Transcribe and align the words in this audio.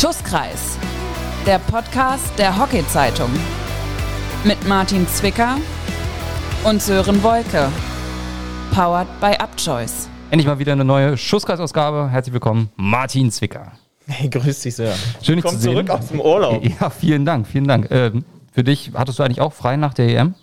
Schusskreis, 0.00 0.78
der 1.44 1.58
Podcast 1.58 2.38
der 2.38 2.56
Hockey-Zeitung. 2.56 3.28
Mit 4.44 4.68
Martin 4.68 5.08
Zwicker 5.08 5.56
und 6.62 6.80
Sören 6.80 7.20
Wolke. 7.24 7.68
Powered 8.72 9.08
by 9.20 9.34
Upchoice. 9.42 10.08
Endlich 10.30 10.46
mal 10.46 10.60
wieder 10.60 10.70
eine 10.74 10.84
neue 10.84 11.16
Schusskreisausgabe. 11.16 12.10
Herzlich 12.12 12.32
willkommen, 12.32 12.70
Martin 12.76 13.32
Zwicker. 13.32 13.72
Hey, 14.06 14.28
grüß 14.28 14.60
dich 14.60 14.76
sehr. 14.76 14.94
Schön, 15.20 15.34
dich 15.34 15.44
Komm 15.44 15.54
zu 15.56 15.62
sehen. 15.62 15.72
zurück 15.72 15.90
aus 15.90 16.06
dem 16.06 16.20
Urlaub. 16.20 16.64
Ja, 16.80 16.90
vielen 16.90 17.24
Dank, 17.24 17.48
vielen 17.48 17.66
Dank. 17.66 17.90
Ähm, 17.90 18.24
für 18.52 18.62
dich, 18.62 18.92
hattest 18.94 19.18
du 19.18 19.24
eigentlich 19.24 19.40
auch 19.40 19.52
frei 19.52 19.76
nach 19.76 19.94
der 19.94 20.06
EM? 20.16 20.34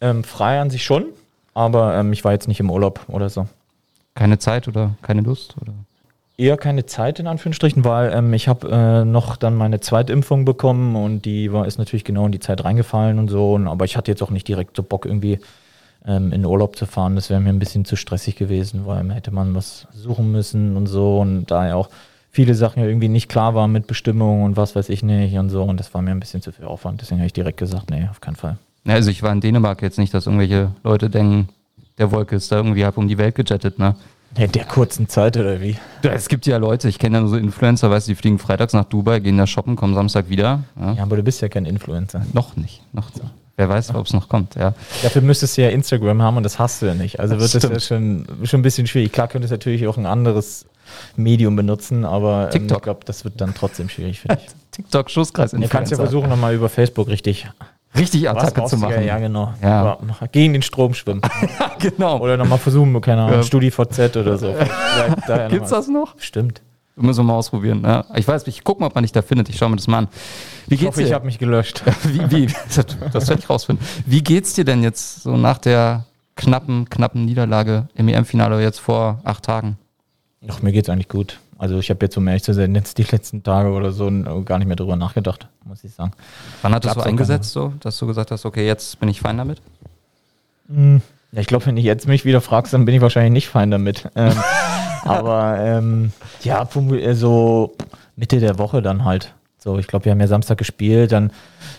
Ähm, 0.00 0.24
frei 0.24 0.62
an 0.62 0.70
sich 0.70 0.82
schon, 0.82 1.04
aber 1.52 1.94
ähm, 1.96 2.14
ich 2.14 2.24
war 2.24 2.32
jetzt 2.32 2.48
nicht 2.48 2.60
im 2.60 2.70
Urlaub 2.70 3.00
oder 3.08 3.28
so. 3.28 3.46
Keine 4.14 4.38
Zeit 4.38 4.66
oder 4.66 4.94
keine 5.02 5.20
Lust? 5.20 5.56
Oder? 5.60 5.74
Eher 6.38 6.56
keine 6.56 6.86
Zeit 6.86 7.20
in 7.20 7.26
Anführungsstrichen, 7.26 7.84
weil 7.84 8.12
ähm, 8.12 8.32
ich 8.32 8.48
habe 8.48 8.68
äh, 8.70 9.04
noch 9.04 9.36
dann 9.36 9.54
meine 9.54 9.80
Zweitimpfung 9.80 10.44
bekommen 10.44 10.96
und 10.96 11.24
die 11.24 11.52
war 11.52 11.66
ist 11.66 11.78
natürlich 11.78 12.04
genau 12.04 12.26
in 12.26 12.32
die 12.32 12.40
Zeit 12.40 12.64
reingefallen 12.64 13.18
und 13.18 13.28
so. 13.28 13.52
Und, 13.52 13.68
aber 13.68 13.84
ich 13.84 13.96
hatte 13.96 14.10
jetzt 14.10 14.22
auch 14.22 14.30
nicht 14.30 14.48
direkt 14.48 14.76
so 14.76 14.82
Bock 14.82 15.04
irgendwie 15.04 15.38
ähm, 16.06 16.32
in 16.32 16.44
Urlaub 16.44 16.76
zu 16.76 16.86
fahren. 16.86 17.14
Das 17.14 17.30
wäre 17.30 17.40
mir 17.40 17.50
ein 17.50 17.58
bisschen 17.58 17.84
zu 17.84 17.96
stressig 17.96 18.36
gewesen, 18.36 18.86
weil 18.86 19.12
hätte 19.12 19.30
man 19.30 19.54
was 19.54 19.86
suchen 19.92 20.32
müssen 20.32 20.76
und 20.76 20.86
so 20.86 21.20
und 21.20 21.46
da 21.50 21.68
ja 21.68 21.74
auch 21.74 21.90
viele 22.30 22.54
Sachen 22.54 22.80
ja 22.82 22.88
irgendwie 22.88 23.08
nicht 23.08 23.28
klar 23.28 23.54
waren 23.54 23.70
mit 23.70 23.86
Bestimmungen 23.86 24.44
und 24.44 24.56
was 24.56 24.74
weiß 24.74 24.88
ich 24.88 25.02
nicht 25.02 25.36
und 25.36 25.50
so 25.50 25.62
und 25.62 25.78
das 25.78 25.92
war 25.92 26.02
mir 26.02 26.12
ein 26.12 26.20
bisschen 26.20 26.42
zu 26.42 26.50
viel 26.50 26.64
Aufwand. 26.64 27.00
Deswegen 27.02 27.20
habe 27.20 27.26
ich 27.26 27.34
direkt 27.34 27.58
gesagt, 27.58 27.90
nee, 27.90 28.08
auf 28.10 28.20
keinen 28.20 28.36
Fall. 28.36 28.56
Also 28.86 29.10
ich 29.10 29.22
war 29.22 29.32
in 29.32 29.40
Dänemark 29.40 29.82
jetzt 29.82 29.98
nicht, 29.98 30.12
dass 30.12 30.26
irgendwelche 30.26 30.72
Leute 30.82 31.08
denken, 31.08 31.48
der 31.98 32.10
Wolke 32.10 32.36
ist 32.36 32.50
da 32.50 32.56
irgendwie 32.56 32.84
halb 32.84 32.96
um 32.96 33.06
die 33.06 33.18
Welt 33.18 33.34
gejettet, 33.34 33.78
ne? 33.78 33.94
In 34.38 34.50
der 34.52 34.64
kurzen 34.64 35.08
Zeit 35.08 35.36
oder 35.36 35.60
wie? 35.60 35.76
Ja, 36.02 36.12
Es 36.12 36.28
gibt 36.28 36.46
ja 36.46 36.56
Leute, 36.56 36.88
ich 36.88 36.98
kenne 36.98 37.16
ja 37.16 37.20
nur 37.20 37.28
so 37.30 37.36
Influencer, 37.36 37.90
weißt 37.90 38.08
du, 38.08 38.12
die 38.12 38.16
fliegen 38.16 38.38
freitags 38.38 38.72
nach 38.72 38.84
Dubai, 38.84 39.20
gehen 39.20 39.36
da 39.36 39.46
shoppen, 39.46 39.76
kommen 39.76 39.94
Samstag 39.94 40.28
wieder. 40.30 40.64
Ja. 40.80 40.92
Ja, 40.94 41.02
aber 41.02 41.16
du 41.16 41.22
bist 41.22 41.42
ja 41.42 41.48
kein 41.48 41.66
Influencer. 41.66 42.24
Noch 42.32 42.56
nicht, 42.56 42.82
noch 42.94 43.12
nicht. 43.14 43.26
Wer 43.56 43.68
weiß, 43.68 43.94
ob 43.94 44.06
es 44.06 44.14
noch 44.14 44.30
kommt, 44.30 44.54
ja. 44.54 44.72
Dafür 45.02 45.20
müsstest 45.20 45.58
du 45.58 45.62
ja 45.62 45.68
Instagram 45.68 46.22
haben 46.22 46.38
und 46.38 46.42
das 46.42 46.58
hast 46.58 46.80
du 46.80 46.86
ja 46.86 46.94
nicht. 46.94 47.20
Also 47.20 47.34
Das 47.36 47.52
wird 47.52 47.64
das 47.64 47.70
ja 47.70 47.80
stimmt. 47.80 48.26
schon, 48.38 48.46
schon 48.46 48.60
ein 48.60 48.62
bisschen 48.62 48.86
schwierig. 48.86 49.12
Klar 49.12 49.28
könntest 49.28 49.50
du 49.50 49.56
natürlich 49.56 49.86
auch 49.86 49.98
ein 49.98 50.06
anderes 50.06 50.64
Medium 51.16 51.54
benutzen, 51.54 52.06
aber 52.06 52.44
ähm, 52.46 52.50
TikTok. 52.52 52.78
ich 52.78 52.82
glaube, 52.84 53.00
das 53.04 53.24
wird 53.24 53.38
dann 53.42 53.54
trotzdem 53.54 53.90
schwierig 53.90 54.20
für 54.20 54.28
dich. 54.28 54.46
TikTok, 54.70 55.10
Schusskreis, 55.10 55.50
Du 55.50 55.68
kannst 55.68 55.90
ja 55.92 55.98
versuchen, 55.98 56.30
nochmal 56.30 56.54
über 56.54 56.70
Facebook 56.70 57.08
richtig 57.08 57.46
richtig 57.96 58.28
Attacke 58.28 58.64
zu 58.64 58.76
machen. 58.76 59.04
Ja, 59.04 59.18
genau. 59.18 59.52
Ja. 59.62 59.80
Aber 59.82 59.98
mach- 60.06 60.30
gegen 60.32 60.52
den 60.52 60.62
Strom 60.62 60.94
schwimmen. 60.94 61.20
genau. 61.78 62.18
oder 62.18 62.36
nochmal 62.36 62.58
versuchen, 62.58 62.98
keine 63.00 63.22
Ahnung, 63.22 63.36
Ja. 63.36 63.42
StudiVZ 63.42 64.16
oder 64.16 64.38
so. 64.38 64.54
Da 65.26 65.36
ja 65.38 65.48
Gibt's 65.48 65.70
das 65.70 65.88
noch? 65.88 66.14
Stimmt. 66.18 66.62
Müssen 66.94 67.20
wir 67.20 67.24
mal 67.24 67.34
ausprobieren. 67.36 67.82
Ja. 67.84 68.04
Ich 68.16 68.28
weiß, 68.28 68.46
ich 68.48 68.64
gucke 68.64 68.80
mal, 68.80 68.88
ob 68.88 68.94
man 68.94 69.02
dich 69.02 69.12
da 69.12 69.22
findet. 69.22 69.48
Ich 69.48 69.56
schaue 69.56 69.70
mir 69.70 69.76
das 69.76 69.88
mal 69.88 69.98
an. 69.98 70.08
Wie 70.66 70.74
Ich 70.74 70.80
geht's 70.80 70.88
hoffe, 70.92 71.02
ich 71.02 71.08
dir? 71.08 71.14
habe 71.14 71.24
mich 71.24 71.38
gelöscht. 71.38 71.82
wie, 72.04 72.30
wie, 72.30 72.54
das 73.12 73.28
werde 73.28 73.40
ich 73.42 73.48
rausfinden. 73.48 73.84
Wie 74.04 74.22
geht's 74.22 74.52
dir 74.54 74.64
denn 74.64 74.82
jetzt 74.82 75.22
so 75.22 75.36
nach 75.38 75.56
der 75.58 76.04
knappen, 76.36 76.88
knappen 76.90 77.24
Niederlage 77.24 77.88
im 77.94 78.08
EM-Finale 78.08 78.60
jetzt 78.62 78.78
vor 78.78 79.20
acht 79.24 79.42
Tagen? 79.44 79.78
Ach, 80.48 80.60
mir 80.60 80.72
geht's 80.72 80.90
eigentlich 80.90 81.08
gut. 81.08 81.38
Also 81.62 81.78
ich 81.78 81.90
habe 81.90 82.04
jetzt, 82.04 82.16
um 82.16 82.26
ehrlich 82.26 82.42
zu 82.42 82.54
sein, 82.54 82.74
jetzt 82.74 82.98
die 82.98 83.04
letzten 83.04 83.44
Tage 83.44 83.70
oder 83.70 83.92
so 83.92 84.10
gar 84.44 84.58
nicht 84.58 84.66
mehr 84.66 84.74
drüber 84.74 84.96
nachgedacht, 84.96 85.46
muss 85.64 85.84
ich 85.84 85.94
sagen. 85.94 86.10
Wann 86.60 86.74
hat 86.74 86.84
das 86.84 86.94
Gab's 86.94 87.04
so 87.04 87.08
eingesetzt, 87.08 87.52
so, 87.52 87.72
dass 87.78 87.96
du 87.98 88.08
gesagt 88.08 88.32
hast, 88.32 88.44
okay, 88.44 88.66
jetzt 88.66 88.98
bin 88.98 89.08
ich 89.08 89.20
fein 89.20 89.38
damit? 89.38 89.62
Ja, 90.68 91.40
ich 91.40 91.46
glaube, 91.46 91.64
wenn 91.66 91.76
du 91.76 91.82
jetzt 91.82 92.08
mich 92.08 92.24
wieder 92.24 92.40
fragst, 92.40 92.72
dann 92.72 92.84
bin 92.84 92.96
ich 92.96 93.00
wahrscheinlich 93.00 93.32
nicht 93.32 93.48
fein 93.48 93.70
damit. 93.70 94.10
Ähm, 94.16 94.34
aber 95.04 95.58
ähm, 95.60 96.12
ja, 96.42 96.68
so 97.12 97.76
Mitte 98.16 98.40
der 98.40 98.58
Woche 98.58 98.82
dann 98.82 99.04
halt. 99.04 99.32
So, 99.58 99.78
ich 99.78 99.86
glaube, 99.86 100.06
wir 100.06 100.12
haben 100.12 100.20
ja 100.20 100.26
Samstag 100.26 100.58
gespielt, 100.58 101.12
dann 101.12 101.30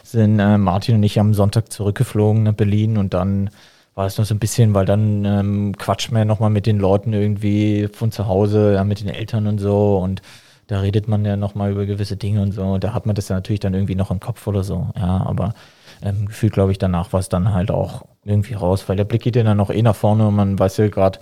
sind 0.02 0.40
äh, 0.40 0.58
Martin 0.58 0.96
und 0.96 1.04
ich 1.04 1.20
am 1.20 1.34
Sonntag 1.34 1.74
zurückgeflogen 1.74 2.44
nach 2.44 2.54
Berlin 2.54 2.98
und 2.98 3.14
dann 3.14 3.50
war 3.96 4.08
es 4.08 4.18
noch 4.18 4.26
so 4.26 4.34
ein 4.36 4.40
bisschen, 4.40 4.74
weil 4.74 4.86
dann 4.86 5.26
ähm, 5.26 5.78
quatscht 5.78 6.12
man 6.12 6.20
ja 6.22 6.26
nochmal 6.26 6.50
mit 6.50 6.66
den 6.66 6.80
Leuten 6.80 7.14
irgendwie 7.14 7.88
von 7.94 8.12
zu 8.12 8.28
Hause, 8.28 8.74
ja, 8.76 8.84
mit 8.84 9.02
den 9.02 9.10
Eltern 9.10 9.48
und 9.48 9.60
so 9.60 9.98
und 10.00 10.22
da 10.68 10.80
redet 10.80 11.08
man 11.08 11.26
ja 11.26 11.36
nochmal 11.38 11.72
über 11.72 11.86
gewisse 11.86 12.16
Dinge 12.18 12.42
und 12.42 12.54
so. 12.54 12.78
Da 12.78 12.94
hat 12.94 13.06
man 13.06 13.16
das 13.16 13.30
ja 13.30 13.36
natürlich 13.36 13.60
dann 13.60 13.74
irgendwie 13.74 13.96
noch 13.96 14.12
im 14.12 14.20
Kopf 14.20 14.48
oder 14.48 14.64
so. 14.64 14.88
Ja, 14.96 15.24
aber 15.26 15.54
ähm, 16.04 16.28
gefühlt, 16.28 16.54
glaube 16.54 16.72
ich, 16.72 16.78
danach 16.78 17.14
war 17.14 17.20
es 17.22 17.30
dann 17.30 17.54
halt 17.54 17.72
auch 17.72 18.04
irgendwie 18.26 18.54
raus, 18.54 18.88
weil 18.88 18.96
der 18.96 19.04
Blick 19.06 19.24
geht 19.24 19.36
ja 19.36 19.44
dann 19.44 19.58
noch 19.58 19.70
eh 19.70 19.82
nach 19.82 19.96
vorne 19.96 20.28
und 20.28 20.36
man 20.36 20.58
weiß 20.60 20.78
ja 20.78 20.88
gerade, 20.88 21.20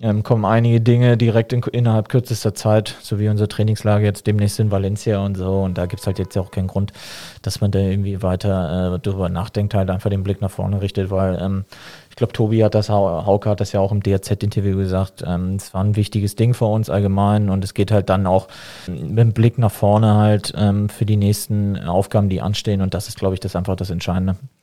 ähm, 0.00 0.22
kommen 0.22 0.44
einige 0.44 0.80
Dinge 0.82 1.16
direkt 1.16 1.54
in, 1.54 1.62
innerhalb 1.72 2.10
kürzester 2.10 2.54
Zeit, 2.54 2.94
so 3.00 3.18
wie 3.18 3.28
unser 3.30 3.48
Trainingslager 3.48 4.04
jetzt 4.04 4.26
demnächst 4.26 4.60
in 4.60 4.70
Valencia 4.70 5.24
und 5.24 5.36
so. 5.38 5.62
Und 5.62 5.78
da 5.78 5.86
gibt 5.86 6.00
es 6.00 6.06
halt 6.06 6.18
jetzt 6.18 6.36
auch 6.36 6.50
keinen 6.50 6.66
Grund, 6.66 6.92
dass 7.40 7.62
man 7.62 7.70
da 7.70 7.78
irgendwie 7.78 8.22
weiter 8.22 8.96
äh, 8.96 8.98
drüber 8.98 9.30
nachdenkt, 9.30 9.72
halt 9.72 9.88
einfach 9.88 10.10
den 10.10 10.22
Blick 10.22 10.42
nach 10.42 10.50
vorne 10.50 10.82
richtet, 10.82 11.10
weil 11.10 11.38
ähm, 11.40 11.64
ich 12.10 12.16
glaube, 12.16 12.32
Tobi 12.34 12.62
hat 12.64 12.74
das, 12.74 12.88
Hau- 12.90 13.24
Hauke 13.26 13.48
hat 13.50 13.60
das 13.60 13.72
ja 13.72 13.80
auch 13.80 13.92
im 13.92 14.02
DRZ-Interview 14.02 14.76
gesagt, 14.76 15.22
ähm, 15.26 15.56
es 15.56 15.72
war 15.74 15.82
ein 15.84 15.96
wichtiges 15.96 16.34
Ding 16.36 16.54
für 16.54 16.64
uns 16.66 16.90
allgemein 16.90 17.48
und 17.50 17.64
es 17.64 17.72
geht 17.74 17.90
halt 17.90 18.08
dann 18.10 18.26
auch 18.26 18.48
mit 18.86 19.18
dem 19.18 19.32
Blick 19.32 19.58
nach 19.58 19.70
vorne 19.72 20.14
halt 20.14 20.52
ähm, 20.56 20.88
für 20.88 21.04
die 21.06 21.16
nächsten 21.16 21.78
Aufgaben, 21.86 22.28
die 22.28 22.40
anstehen 22.40 22.80
und 22.82 22.94
das 22.94 23.08
ist, 23.08 23.18
glaube 23.18 23.34
ich, 23.34 23.40
das 23.40 23.54
einfach 23.56 23.76
das 23.76 23.90
Entscheidende. 23.90 24.05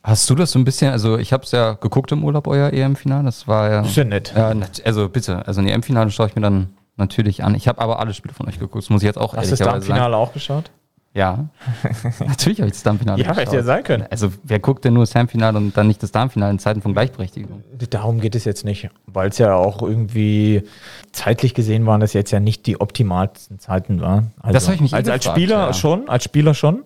Hast 0.02 0.28
du 0.28 0.34
das 0.34 0.52
so 0.52 0.58
ein 0.58 0.64
bisschen, 0.64 0.90
also 0.92 1.16
ich 1.18 1.32
habe 1.32 1.44
es 1.44 1.52
ja 1.52 1.72
geguckt 1.72 2.12
im 2.12 2.24
Urlaub, 2.24 2.46
euer 2.46 2.72
EM-Finale, 2.72 3.24
das 3.24 3.48
war 3.48 3.70
ja... 3.70 3.80
Ist 3.80 3.96
ja 3.96 4.04
nett. 4.04 4.34
Ja, 4.36 4.52
also 4.84 5.08
bitte, 5.08 5.46
also 5.46 5.60
ein 5.60 5.68
EM-Finale 5.68 6.10
schaue 6.10 6.26
ich 6.26 6.34
mir 6.34 6.42
dann 6.42 6.74
natürlich 6.96 7.42
an. 7.42 7.54
Ich 7.54 7.68
habe 7.68 7.80
aber 7.80 7.98
alle 7.98 8.14
Spiele 8.14 8.34
von 8.34 8.46
euch 8.46 8.58
geguckt, 8.58 8.84
das 8.84 8.90
muss 8.90 9.02
ich 9.02 9.06
jetzt 9.06 9.18
auch 9.18 9.34
Hast 9.34 9.46
du 9.46 9.56
das. 9.56 9.58
Darmfinale 9.60 10.16
auch 10.16 10.32
geschaut? 10.32 10.70
Ja, 11.14 11.48
natürlich 12.18 12.58
habe 12.58 12.66
ich 12.66 12.74
das 12.74 12.82
Darmfinale 12.82 13.22
Ja, 13.22 13.36
hätte 13.36 13.54
ja 13.54 13.62
sein 13.62 13.84
können. 13.84 14.04
Also 14.10 14.32
wer 14.42 14.58
guckt 14.58 14.84
denn 14.84 14.94
nur 14.94 15.04
das 15.04 15.14
Heimfinale 15.14 15.56
und 15.58 15.76
dann 15.76 15.86
nicht 15.86 16.02
das 16.02 16.10
Darmfinale 16.10 16.50
in 16.50 16.58
Zeiten 16.58 16.82
von 16.82 16.92
Gleichberechtigung? 16.92 17.62
Darum 17.90 18.20
geht 18.20 18.34
es 18.34 18.44
jetzt 18.44 18.64
nicht, 18.64 18.90
weil 19.06 19.28
es 19.28 19.38
ja 19.38 19.54
auch 19.54 19.80
irgendwie 19.80 20.64
zeitlich 21.12 21.54
gesehen 21.54 21.86
waren 21.86 22.00
das 22.00 22.14
jetzt 22.14 22.32
ja 22.32 22.40
nicht 22.40 22.66
die 22.66 22.80
optimalsten 22.80 23.60
Zeiten 23.60 24.00
war. 24.00 24.24
Also, 24.40 24.54
Das 24.54 24.66
hab 24.66 24.74
ich 24.74 24.80
mich 24.80 24.92
eh 24.92 24.96
als, 24.96 25.08
als 25.08 25.22
gefragt, 25.22 25.38
Spieler 25.38 25.66
ja. 25.66 25.72
schon, 25.72 26.08
als 26.08 26.24
Spieler 26.24 26.52
schon, 26.52 26.82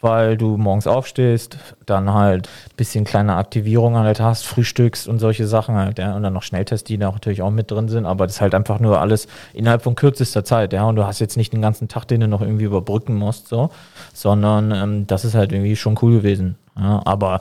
weil 0.00 0.36
du 0.36 0.56
morgens 0.56 0.86
aufstehst, 0.86 1.58
dann 1.86 2.12
halt 2.12 2.48
ein 2.48 2.76
bisschen 2.76 3.04
kleine 3.04 3.36
Aktivierung 3.36 3.96
halt 3.96 4.20
hast, 4.20 4.46
frühstückst 4.46 5.08
und 5.08 5.18
solche 5.18 5.46
Sachen 5.46 5.74
halt, 5.74 5.98
ja, 5.98 6.14
und 6.14 6.22
dann 6.22 6.32
noch 6.32 6.42
Schnelltests, 6.42 6.84
die 6.84 6.98
da 6.98 7.10
natürlich 7.10 7.42
auch 7.42 7.50
mit 7.50 7.70
drin 7.70 7.88
sind, 7.88 8.04
aber 8.04 8.26
das 8.26 8.36
ist 8.36 8.40
halt 8.40 8.54
einfach 8.54 8.78
nur 8.78 9.00
alles 9.00 9.26
innerhalb 9.54 9.82
von 9.82 9.94
kürzester 9.94 10.44
Zeit, 10.44 10.72
ja, 10.72 10.84
und 10.84 10.96
du 10.96 11.06
hast 11.06 11.20
jetzt 11.20 11.36
nicht 11.36 11.52
den 11.52 11.62
ganzen 11.62 11.88
Tag, 11.88 12.06
den 12.06 12.20
du 12.20 12.28
noch 12.28 12.42
irgendwie 12.42 12.64
überbrücken 12.64 13.14
musst, 13.14 13.48
so, 13.48 13.70
sondern 14.12 14.70
ähm, 14.72 15.06
das 15.06 15.24
ist 15.24 15.34
halt 15.34 15.52
irgendwie 15.52 15.76
schon 15.76 15.98
cool 16.02 16.18
gewesen, 16.18 16.56
ja, 16.78 17.00
aber 17.04 17.40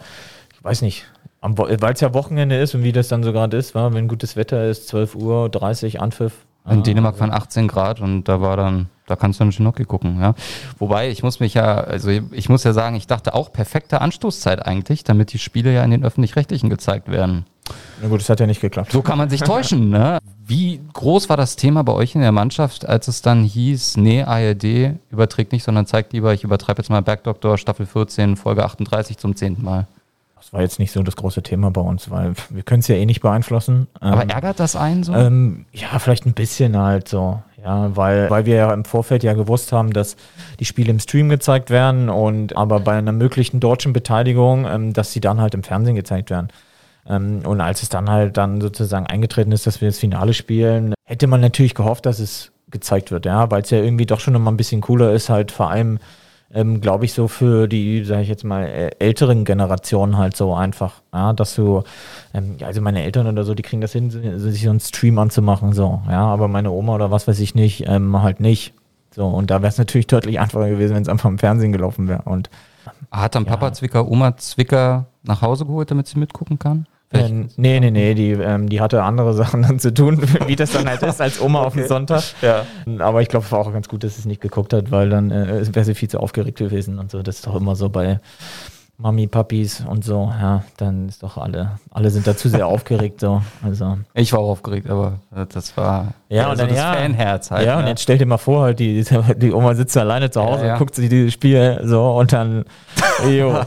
ich 0.54 0.64
weiß 0.64 0.82
nicht, 0.82 1.06
weil 1.42 1.94
es 1.94 2.02
ja 2.02 2.14
Wochenende 2.14 2.58
ist 2.58 2.74
und 2.74 2.84
wie 2.84 2.92
das 2.92 3.08
dann 3.08 3.24
so 3.24 3.32
gerade 3.32 3.58
ist, 3.58 3.76
wa? 3.76 3.94
wenn 3.94 4.08
gutes 4.08 4.36
Wetter 4.36 4.66
ist, 4.66 4.88
12 4.88 5.16
Uhr, 5.16 5.50
30 5.50 6.02
Anpfiff. 6.02 6.45
In 6.68 6.84
Dänemark 6.84 7.20
waren 7.20 7.32
18 7.32 7.68
Grad 7.68 8.02
und 8.02 8.24
da 8.24 8.42
war 8.42 8.58
dann, 8.58 8.88
da 9.06 9.16
kannst 9.16 9.40
du 9.40 9.46
dann 9.46 9.68
Hockey 9.68 9.86
gucken, 9.86 10.20
ja. 10.20 10.34
Wobei, 10.80 11.12
ich 11.12 11.22
muss 11.22 11.40
mich 11.40 11.54
ja, 11.54 11.76
also 11.76 12.10
ich 12.10 12.50
muss 12.50 12.64
ja 12.64 12.74
sagen, 12.74 12.96
ich 12.96 13.06
dachte 13.06 13.36
auch 13.36 13.52
perfekte 13.52 14.02
Anstoßzeit 14.02 14.66
eigentlich, 14.66 15.04
damit 15.04 15.32
die 15.32 15.38
Spiele 15.38 15.72
ja 15.72 15.84
in 15.84 15.92
den 15.92 16.04
Öffentlich-Rechtlichen 16.04 16.72
gezeigt 16.72 17.08
werden. 17.10 17.46
Na 18.02 18.08
gut, 18.08 18.20
das 18.20 18.30
hat 18.30 18.40
ja 18.40 18.48
nicht 18.48 18.62
geklappt. 18.62 18.92
So 18.92 19.02
kann 19.02 19.18
man 19.18 19.30
sich 19.30 19.42
täuschen, 19.42 19.90
ne? 19.90 20.20
Wie 20.48 20.80
groß 20.94 21.30
war 21.30 21.38
das 21.38 21.56
Thema 21.56 21.84
bei 21.84 21.94
euch 21.94 22.16
in 22.16 22.22
der 22.22 22.32
Mannschaft, 22.32 22.88
als 22.88 23.08
es 23.08 23.22
dann 23.22 23.44
hieß, 23.44 23.98
nee, 23.98 24.24
ARD 24.24 24.96
überträgt 25.12 25.52
nicht, 25.52 25.64
sondern 25.64 25.86
zeigt 25.86 26.14
lieber, 26.14 26.34
ich 26.34 26.44
übertreibe 26.44 26.82
jetzt 26.82 26.90
mal 26.90 27.02
Bergdoktor 27.02 27.58
Staffel 27.58 27.86
14, 27.86 28.38
Folge 28.38 28.64
38 28.64 29.18
zum 29.18 29.36
zehnten 29.36 29.64
Mal. 29.64 29.88
War 30.56 30.62
jetzt 30.62 30.80
nicht 30.80 30.94
so 30.94 31.04
das 31.04 31.18
große 31.18 31.44
Thema 31.44 31.70
bei 31.70 31.82
uns, 31.82 32.10
weil 32.10 32.34
wir 32.50 32.64
können 32.64 32.80
es 32.80 32.88
ja 32.88 32.96
eh 32.96 33.06
nicht 33.06 33.20
beeinflussen. 33.20 33.88
Aber 34.00 34.24
Ähm, 34.24 34.30
ärgert 34.30 34.58
das 34.62 34.78
einen 34.78 35.04
so? 35.04 35.14
Ähm, 35.14 35.66
ja, 35.74 36.00
vielleicht 36.00 36.26
ein 36.26 36.32
bisschen 36.32 36.78
halt 36.78 37.10
so. 37.10 37.42
Ja, 37.62 37.94
weil, 37.96 38.30
weil 38.30 38.46
wir 38.46 38.56
ja 38.56 38.74
im 38.74 38.86
Vorfeld 38.86 39.24
ja 39.24 39.34
gewusst 39.34 39.74
haben, 39.74 39.92
dass 39.92 40.16
die 40.62 40.66
Spiele 40.66 40.92
im 40.92 41.00
Stream 41.00 41.28
gezeigt 41.28 41.72
werden 41.72 42.08
und 42.10 42.56
aber 42.56 42.80
bei 42.80 42.98
einer 42.98 43.12
möglichen 43.12 43.60
deutschen 43.60 43.92
Beteiligung, 43.92 44.66
ähm, 44.66 44.94
dass 44.94 45.12
sie 45.12 45.20
dann 45.20 45.42
halt 45.42 45.56
im 45.56 45.64
Fernsehen 45.64 45.96
gezeigt 45.96 46.30
werden. 46.30 46.48
Ähm, 47.06 47.42
und 47.44 47.60
als 47.60 47.84
es 47.84 47.90
dann 47.90 48.10
halt 48.10 48.38
dann 48.38 48.62
sozusagen 48.62 49.08
eingetreten 49.08 49.52
ist, 49.52 49.68
dass 49.68 49.82
wir 49.82 49.90
das 49.90 50.00
Finale 50.00 50.34
spielen, 50.34 50.94
hätte 51.04 51.28
man 51.28 51.42
natürlich 51.42 51.76
gehofft, 51.76 52.06
dass 52.06 52.20
es 52.20 52.54
gezeigt 52.72 53.12
wird, 53.12 53.26
ja, 53.26 53.52
weil 53.52 53.62
es 53.62 53.72
ja 53.72 53.80
irgendwie 53.80 54.06
doch 54.06 54.22
schon 54.22 54.34
nochmal 54.34 54.54
ein 54.54 54.58
bisschen 54.58 54.80
cooler 54.82 55.12
ist, 55.12 55.30
halt 55.30 55.52
vor 55.52 55.70
allem 55.70 56.00
ähm, 56.56 56.80
glaube 56.80 57.04
ich, 57.06 57.14
so 57.14 57.28
für 57.28 57.68
die, 57.68 58.06
sage 58.06 58.22
ich 58.22 58.30
jetzt 58.30 58.46
mal, 58.46 58.64
älteren 59.00 59.44
Generationen 59.44 60.18
halt 60.18 60.38
so 60.38 60.56
einfach. 60.56 61.02
Ja, 61.14 61.34
dass 61.34 61.54
du, 61.54 61.84
ähm, 62.34 62.56
ja, 62.58 62.68
also 62.68 62.82
meine 62.82 63.04
Eltern 63.04 63.28
oder 63.28 63.44
so, 63.44 63.54
die 63.54 63.62
kriegen 63.62 63.82
das 63.82 63.92
hin, 63.92 64.10
sich 64.10 64.64
so 64.64 64.70
einen 64.70 64.80
Stream 64.80 65.20
anzumachen, 65.20 65.74
so, 65.74 66.02
ja, 66.10 66.22
aber 66.22 66.48
meine 66.48 66.72
Oma 66.72 66.96
oder 66.96 67.12
was 67.12 67.28
weiß 67.28 67.40
ich 67.42 67.56
nicht, 67.56 67.84
ähm, 67.88 68.22
halt 68.22 68.40
nicht. 68.40 68.74
So, 69.12 69.28
und 69.28 69.52
da 69.52 69.62
wäre 69.62 69.70
es 69.70 69.78
natürlich 69.78 70.08
deutlich 70.16 70.40
einfacher 70.40 70.70
gewesen, 70.70 70.96
wenn 70.96 71.04
es 71.04 71.10
einfach 71.10 71.30
im 71.30 71.40
Fernsehen 71.40 71.74
gelaufen 71.74 72.08
wäre. 72.08 72.22
Und 72.24 72.50
Hat 73.12 73.36
dann 73.36 73.46
Papa 73.46 73.74
Zwicker 73.74 74.08
Oma 74.10 74.38
Zwicker 74.38 75.08
nach 75.24 75.42
Hause 75.42 75.66
geholt, 75.66 75.92
damit 75.92 76.08
sie 76.08 76.18
mitgucken 76.18 76.58
kann? 76.58 76.88
Äh, 77.12 77.30
nee, 77.30 77.80
nee, 77.80 77.92
nee, 77.92 78.14
die, 78.14 78.32
ähm, 78.32 78.68
die 78.68 78.82
hatte 78.82 79.04
andere 79.04 79.34
Sachen 79.36 79.62
dann 79.62 79.80
zu 79.80 79.94
tun, 79.94 80.22
wie 80.48 80.56
das 80.56 80.72
dann 80.72 80.88
halt 80.88 81.02
ist, 81.04 81.22
als 81.22 81.40
Oma 81.40 81.60
okay. 81.60 81.68
auf 81.68 81.74
dem 81.74 81.88
Sonntag. 81.88 82.24
Ja. 82.42 82.66
Aber 83.00 83.22
ich 83.22 83.30
glaube, 83.30 83.46
es 83.46 83.52
war 83.52 83.60
auch 83.60 83.72
ganz 83.72 83.88
gut, 83.88 84.04
dass 84.04 84.16
sie 84.16 84.22
es 84.22 84.26
nicht 84.26 84.42
geguckt 84.42 84.74
hat, 84.74 84.92
weil 84.92 85.10
dann 85.10 85.32
äh, 85.32 85.66
wäre 85.74 85.86
sie 85.86 85.96
viel 85.96 86.10
zu 86.10 86.20
aufgeregt 86.20 86.58
gewesen 86.58 87.00
und 87.00 87.12
so. 87.12 87.22
Das 87.22 87.38
ist 87.38 87.48
doch 87.48 87.56
immer 87.56 87.76
so 87.76 87.90
bei 87.90 88.20
Mami, 88.98 89.28
Papis 89.28 89.84
und 89.86 90.06
so, 90.06 90.32
ja, 90.40 90.64
dann 90.78 91.10
ist 91.10 91.22
doch 91.22 91.38
alle, 91.38 91.80
alle 91.92 92.10
sind 92.10 92.26
dazu 92.26 92.48
sehr 92.48 92.66
aufgeregt 92.68 93.20
so. 93.20 93.42
Also. 93.62 93.98
Ich 94.14 94.32
war 94.32 94.40
auch 94.40 94.52
aufgeregt, 94.52 94.90
aber 94.90 95.20
das 95.52 95.76
war 95.76 96.14
ja, 96.30 96.50
und 96.50 96.60
dann, 96.60 96.70
das 96.70 96.78
ja, 96.78 96.94
Fanherz 96.94 97.52
halt. 97.52 97.66
Ja, 97.66 97.76
ne? 97.76 97.82
und 97.82 97.88
jetzt 97.90 98.02
stell 98.02 98.18
dir 98.18 98.26
mal 98.26 98.38
vor, 98.38 98.64
halt, 98.64 98.80
die, 98.80 99.04
die 99.38 99.52
Oma 99.52 99.76
sitzt 99.76 99.98
alleine 99.98 100.32
zu 100.32 100.42
Hause 100.42 100.62
ja, 100.62 100.68
ja. 100.68 100.74
und 100.74 100.80
guckt 100.80 100.96
sich 100.96 101.10
dieses 101.10 101.34
Spiel 101.34 101.82
so 101.84 102.18
und 102.18 102.32
dann, 102.32 102.64
jo, 103.30 103.60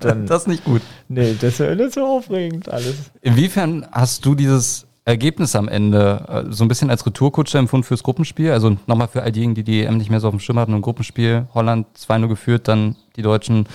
dann. 0.00 0.26
Das 0.26 0.42
ist 0.42 0.48
nicht 0.48 0.64
gut. 0.64 0.82
Nee, 1.08 1.36
das, 1.40 1.58
das 1.58 1.78
ist 1.78 1.94
so 1.94 2.04
aufregend 2.04 2.68
alles. 2.68 3.12
Inwiefern 3.22 3.86
hast 3.92 4.26
du 4.26 4.34
dieses 4.34 4.86
Ergebnis 5.04 5.54
am 5.54 5.68
Ende 5.68 6.24
äh, 6.48 6.52
so 6.52 6.64
ein 6.64 6.68
bisschen 6.68 6.90
als 6.90 7.06
Retourkutsche 7.06 7.58
empfunden 7.58 7.84
fürs 7.84 8.02
Gruppenspiel? 8.02 8.50
Also 8.50 8.76
nochmal 8.86 9.08
für 9.08 9.22
all 9.22 9.30
diejenigen, 9.30 9.54
die 9.54 9.62
die 9.62 9.84
EM 9.84 9.98
nicht 9.98 10.10
mehr 10.10 10.18
so 10.18 10.28
auf 10.28 10.34
dem 10.34 10.40
Schirm 10.40 10.58
hatten, 10.58 10.72
im 10.72 10.82
Gruppenspiel 10.82 11.46
Holland 11.54 11.86
2-0 11.96 12.28
geführt, 12.28 12.68
dann 12.68 12.96
die 13.16 13.22
Deutschen 13.22 13.66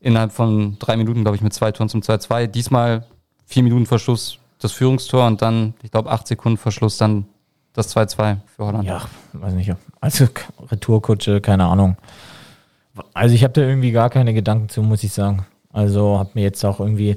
innerhalb 0.00 0.32
von 0.32 0.78
drei 0.78 0.96
Minuten, 0.96 1.22
glaube 1.22 1.36
ich, 1.36 1.42
mit 1.42 1.52
zwei 1.52 1.72
Toren 1.72 1.88
zum 1.88 2.00
2-2. 2.00 2.46
Diesmal 2.46 3.04
vier 3.46 3.62
Minuten 3.62 3.86
Verschluss 3.86 4.38
das 4.58 4.72
Führungstor 4.72 5.26
und 5.26 5.42
dann, 5.42 5.74
ich 5.82 5.90
glaube, 5.90 6.10
acht 6.10 6.26
Sekunden 6.26 6.58
Verschluss 6.58 6.98
dann 6.98 7.26
das 7.72 7.96
2-2 7.96 8.38
für 8.46 8.64
Holland. 8.66 8.84
Ja, 8.84 9.02
weiß 9.32 9.54
nicht. 9.54 9.72
Also 10.00 10.26
Retourkutsche, 10.70 11.40
keine 11.40 11.66
Ahnung. 11.66 11.96
Also 13.14 13.34
ich 13.34 13.44
habe 13.44 13.52
da 13.54 13.62
irgendwie 13.62 13.92
gar 13.92 14.10
keine 14.10 14.34
Gedanken 14.34 14.68
zu, 14.68 14.82
muss 14.82 15.02
ich 15.02 15.12
sagen. 15.12 15.46
Also 15.72 16.18
habe 16.18 16.30
mir 16.34 16.42
jetzt 16.42 16.64
auch 16.64 16.80
irgendwie 16.80 17.16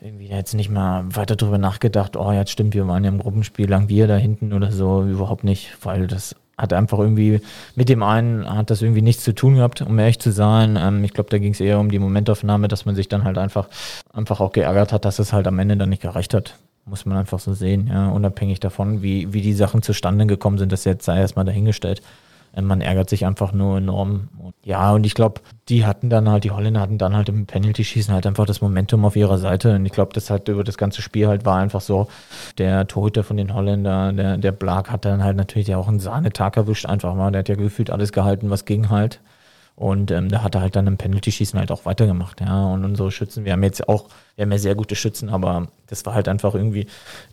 irgendwie 0.00 0.28
jetzt 0.28 0.54
nicht 0.54 0.70
mal 0.70 1.04
weiter 1.14 1.36
drüber 1.36 1.58
nachgedacht, 1.58 2.16
oh, 2.16 2.32
jetzt 2.32 2.50
stimmt, 2.50 2.74
wir 2.74 2.88
waren 2.88 3.04
ja 3.04 3.10
im 3.10 3.18
Gruppenspiel 3.18 3.68
lang 3.68 3.88
wir 3.88 4.06
da 4.06 4.16
hinten 4.16 4.52
oder 4.52 4.72
so, 4.72 5.02
überhaupt 5.02 5.44
nicht, 5.44 5.76
weil 5.82 6.06
das 6.06 6.36
hat 6.60 6.72
einfach 6.72 6.98
irgendwie, 6.98 7.40
mit 7.74 7.88
dem 7.88 8.02
einen 8.02 8.48
hat 8.48 8.70
das 8.70 8.82
irgendwie 8.82 9.02
nichts 9.02 9.24
zu 9.24 9.34
tun 9.34 9.56
gehabt, 9.56 9.82
um 9.82 9.98
ehrlich 9.98 10.18
zu 10.18 10.30
sein. 10.32 10.78
Ähm, 10.80 11.02
ich 11.04 11.12
glaube, 11.12 11.30
da 11.30 11.38
ging 11.38 11.52
es 11.52 11.60
eher 11.60 11.80
um 11.80 11.90
die 11.90 11.98
Momentaufnahme, 11.98 12.68
dass 12.68 12.84
man 12.84 12.94
sich 12.94 13.08
dann 13.08 13.24
halt 13.24 13.38
einfach, 13.38 13.68
einfach 14.12 14.40
auch 14.40 14.52
geärgert 14.52 14.92
hat, 14.92 15.04
dass 15.04 15.18
es 15.18 15.32
halt 15.32 15.46
am 15.46 15.58
Ende 15.58 15.76
dann 15.76 15.88
nicht 15.88 16.02
gereicht 16.02 16.34
hat. 16.34 16.54
Muss 16.84 17.06
man 17.06 17.16
einfach 17.16 17.38
so 17.38 17.54
sehen, 17.54 17.88
ja, 17.92 18.08
unabhängig 18.08 18.60
davon, 18.60 19.02
wie, 19.02 19.32
wie 19.32 19.42
die 19.42 19.52
Sachen 19.52 19.82
zustande 19.82 20.26
gekommen 20.26 20.58
sind, 20.58 20.72
das 20.72 20.84
jetzt 20.84 21.04
sei 21.04 21.18
erstmal 21.18 21.44
dahingestellt. 21.44 22.02
Man 22.58 22.80
ärgert 22.80 23.08
sich 23.08 23.26
einfach 23.26 23.52
nur 23.52 23.78
enorm. 23.78 24.28
Ja, 24.64 24.92
und 24.92 25.06
ich 25.06 25.14
glaube, 25.14 25.40
die 25.68 25.86
hatten 25.86 26.10
dann 26.10 26.28
halt, 26.28 26.44
die 26.44 26.50
Holländer 26.50 26.80
hatten 26.80 26.98
dann 26.98 27.14
halt 27.14 27.28
im 27.28 27.46
Penalty-Schießen 27.46 28.12
halt 28.12 28.26
einfach 28.26 28.46
das 28.46 28.60
Momentum 28.60 29.04
auf 29.04 29.14
ihrer 29.14 29.38
Seite. 29.38 29.76
Und 29.76 29.86
ich 29.86 29.92
glaube, 29.92 30.12
das 30.12 30.30
halt 30.30 30.48
über 30.48 30.64
das 30.64 30.76
ganze 30.76 31.00
Spiel 31.00 31.28
halt 31.28 31.44
war 31.44 31.58
einfach 31.58 31.80
so, 31.80 32.08
der 32.58 32.86
Torhüter 32.88 33.22
von 33.22 33.36
den 33.36 33.54
Holländer, 33.54 34.12
der, 34.12 34.36
der 34.36 34.52
Blag 34.52 34.90
hat 34.90 35.04
dann 35.04 35.22
halt 35.22 35.36
natürlich 35.36 35.68
ja 35.68 35.78
auch 35.78 35.88
einen 35.88 36.00
Sahnetag 36.00 36.56
erwischt 36.56 36.86
einfach 36.86 37.14
mal. 37.14 37.30
Der 37.30 37.40
hat 37.40 37.48
ja 37.48 37.54
gefühlt 37.54 37.90
alles 37.90 38.12
gehalten, 38.12 38.50
was 38.50 38.64
ging 38.64 38.90
halt. 38.90 39.20
Und 39.76 40.10
ähm, 40.10 40.28
da 40.28 40.42
hat 40.42 40.54
er 40.54 40.60
halt 40.60 40.76
dann 40.76 40.86
im 40.86 40.98
Penalty-Schießen 40.98 41.58
halt 41.58 41.72
auch 41.72 41.86
weitergemacht, 41.86 42.40
ja. 42.42 42.66
Und 42.66 42.84
unsere 42.84 43.10
Schützen, 43.10 43.46
wir 43.46 43.52
haben 43.52 43.62
jetzt 43.62 43.88
auch, 43.88 44.08
wir 44.36 44.42
haben 44.42 44.52
ja 44.52 44.58
sehr 44.58 44.74
gute 44.74 44.94
Schützen, 44.94 45.30
aber 45.30 45.68
das 45.86 46.04
war 46.04 46.12
halt 46.14 46.28
einfach 46.28 46.54
irgendwie 46.54 46.86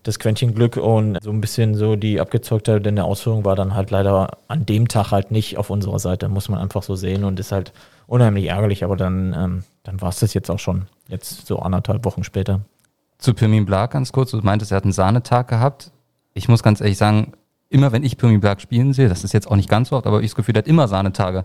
das 0.03 0.17
Quäntchen 0.17 0.55
Glück 0.55 0.77
und 0.77 1.17
so 1.21 1.29
ein 1.31 1.41
bisschen 1.41 1.75
so 1.75 1.97
die 1.97 2.21
Abgezockte, 2.21 2.79
denn 2.79 2.95
der 2.95 3.03
Ausführung 3.03 3.43
war 3.43 3.57
dann 3.57 3.75
halt 3.75 3.91
leider 3.91 4.37
an 4.47 4.65
dem 4.65 4.87
Tag 4.87 5.11
halt 5.11 5.29
nicht 5.31 5.57
auf 5.57 5.69
unserer 5.69 5.99
Seite, 5.99 6.29
muss 6.29 6.47
man 6.47 6.59
einfach 6.59 6.83
so 6.83 6.95
sehen 6.95 7.25
und 7.25 7.37
ist 7.39 7.51
halt 7.51 7.73
unheimlich 8.07 8.45
ärgerlich, 8.45 8.85
aber 8.85 8.95
dann, 8.95 9.33
ähm, 9.37 9.63
dann 9.83 10.01
war 10.01 10.09
es 10.09 10.19
das 10.19 10.33
jetzt 10.33 10.49
auch 10.49 10.59
schon, 10.59 10.87
jetzt 11.09 11.47
so 11.47 11.59
anderthalb 11.59 12.05
Wochen 12.05 12.23
später. 12.23 12.61
Zu 13.17 13.33
Pirmin 13.33 13.65
Blag 13.65 13.91
ganz 13.91 14.11
kurz, 14.13 14.31
du 14.31 14.37
meintest, 14.37 14.71
er 14.71 14.77
hat 14.77 14.83
einen 14.83 14.93
Sahnetag 14.93 15.49
gehabt. 15.49 15.91
Ich 16.33 16.47
muss 16.47 16.63
ganz 16.63 16.79
ehrlich 16.79 16.97
sagen, 16.97 17.33
immer 17.69 17.91
wenn 17.91 18.03
ich 18.03 18.17
Pirmin 18.17 18.39
Blag 18.39 18.61
spielen 18.61 18.93
sehe, 18.93 19.09
das 19.09 19.23
ist 19.23 19.33
jetzt 19.33 19.49
auch 19.49 19.55
nicht 19.55 19.69
ganz 19.69 19.89
so 19.89 19.97
oft, 19.97 20.07
aber 20.07 20.21
ich 20.21 20.29
das 20.31 20.35
Gefühl, 20.35 20.55
er 20.55 20.59
hat 20.59 20.67
immer 20.67 20.87
Sahnetage. 20.87 21.43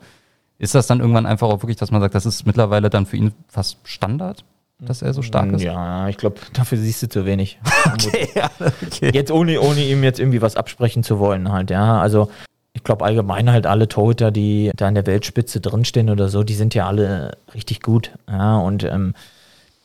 Ist 0.62 0.76
das 0.76 0.86
dann 0.86 1.00
irgendwann 1.00 1.26
einfach 1.26 1.48
auch 1.48 1.62
wirklich, 1.62 1.76
dass 1.76 1.90
man 1.90 2.00
sagt, 2.00 2.14
das 2.14 2.24
ist 2.24 2.46
mittlerweile 2.46 2.88
dann 2.88 3.04
für 3.04 3.16
ihn 3.16 3.32
fast 3.48 3.78
Standard? 3.82 4.44
dass 4.78 5.00
er 5.00 5.14
so 5.14 5.22
stark 5.22 5.52
ist? 5.52 5.62
Ja, 5.62 6.08
ich 6.08 6.16
glaube, 6.16 6.40
dafür 6.54 6.76
siehst 6.76 7.04
du 7.04 7.08
zu 7.08 7.24
wenig. 7.24 7.60
okay, 7.86 8.28
ja, 8.34 8.50
okay. 8.84 9.12
Jetzt 9.14 9.30
ohne, 9.30 9.60
ohne 9.60 9.80
ihm 9.80 10.02
jetzt 10.02 10.18
irgendwie 10.18 10.42
was 10.42 10.56
absprechen 10.56 11.04
zu 11.04 11.20
wollen 11.20 11.52
halt, 11.52 11.70
ja. 11.70 12.00
Also 12.00 12.30
ich 12.72 12.82
glaube 12.82 13.04
allgemein 13.04 13.50
halt 13.50 13.66
alle 13.66 13.86
Torhüter, 13.86 14.30
die 14.30 14.72
da 14.74 14.88
in 14.88 14.96
der 14.96 15.06
Weltspitze 15.06 15.60
drinstehen 15.60 16.10
oder 16.10 16.28
so, 16.28 16.42
die 16.42 16.54
sind 16.54 16.74
ja 16.74 16.86
alle 16.86 17.36
richtig 17.54 17.80
gut. 17.80 18.10
Ja, 18.28 18.58
und 18.58 18.82
ähm, 18.82 19.14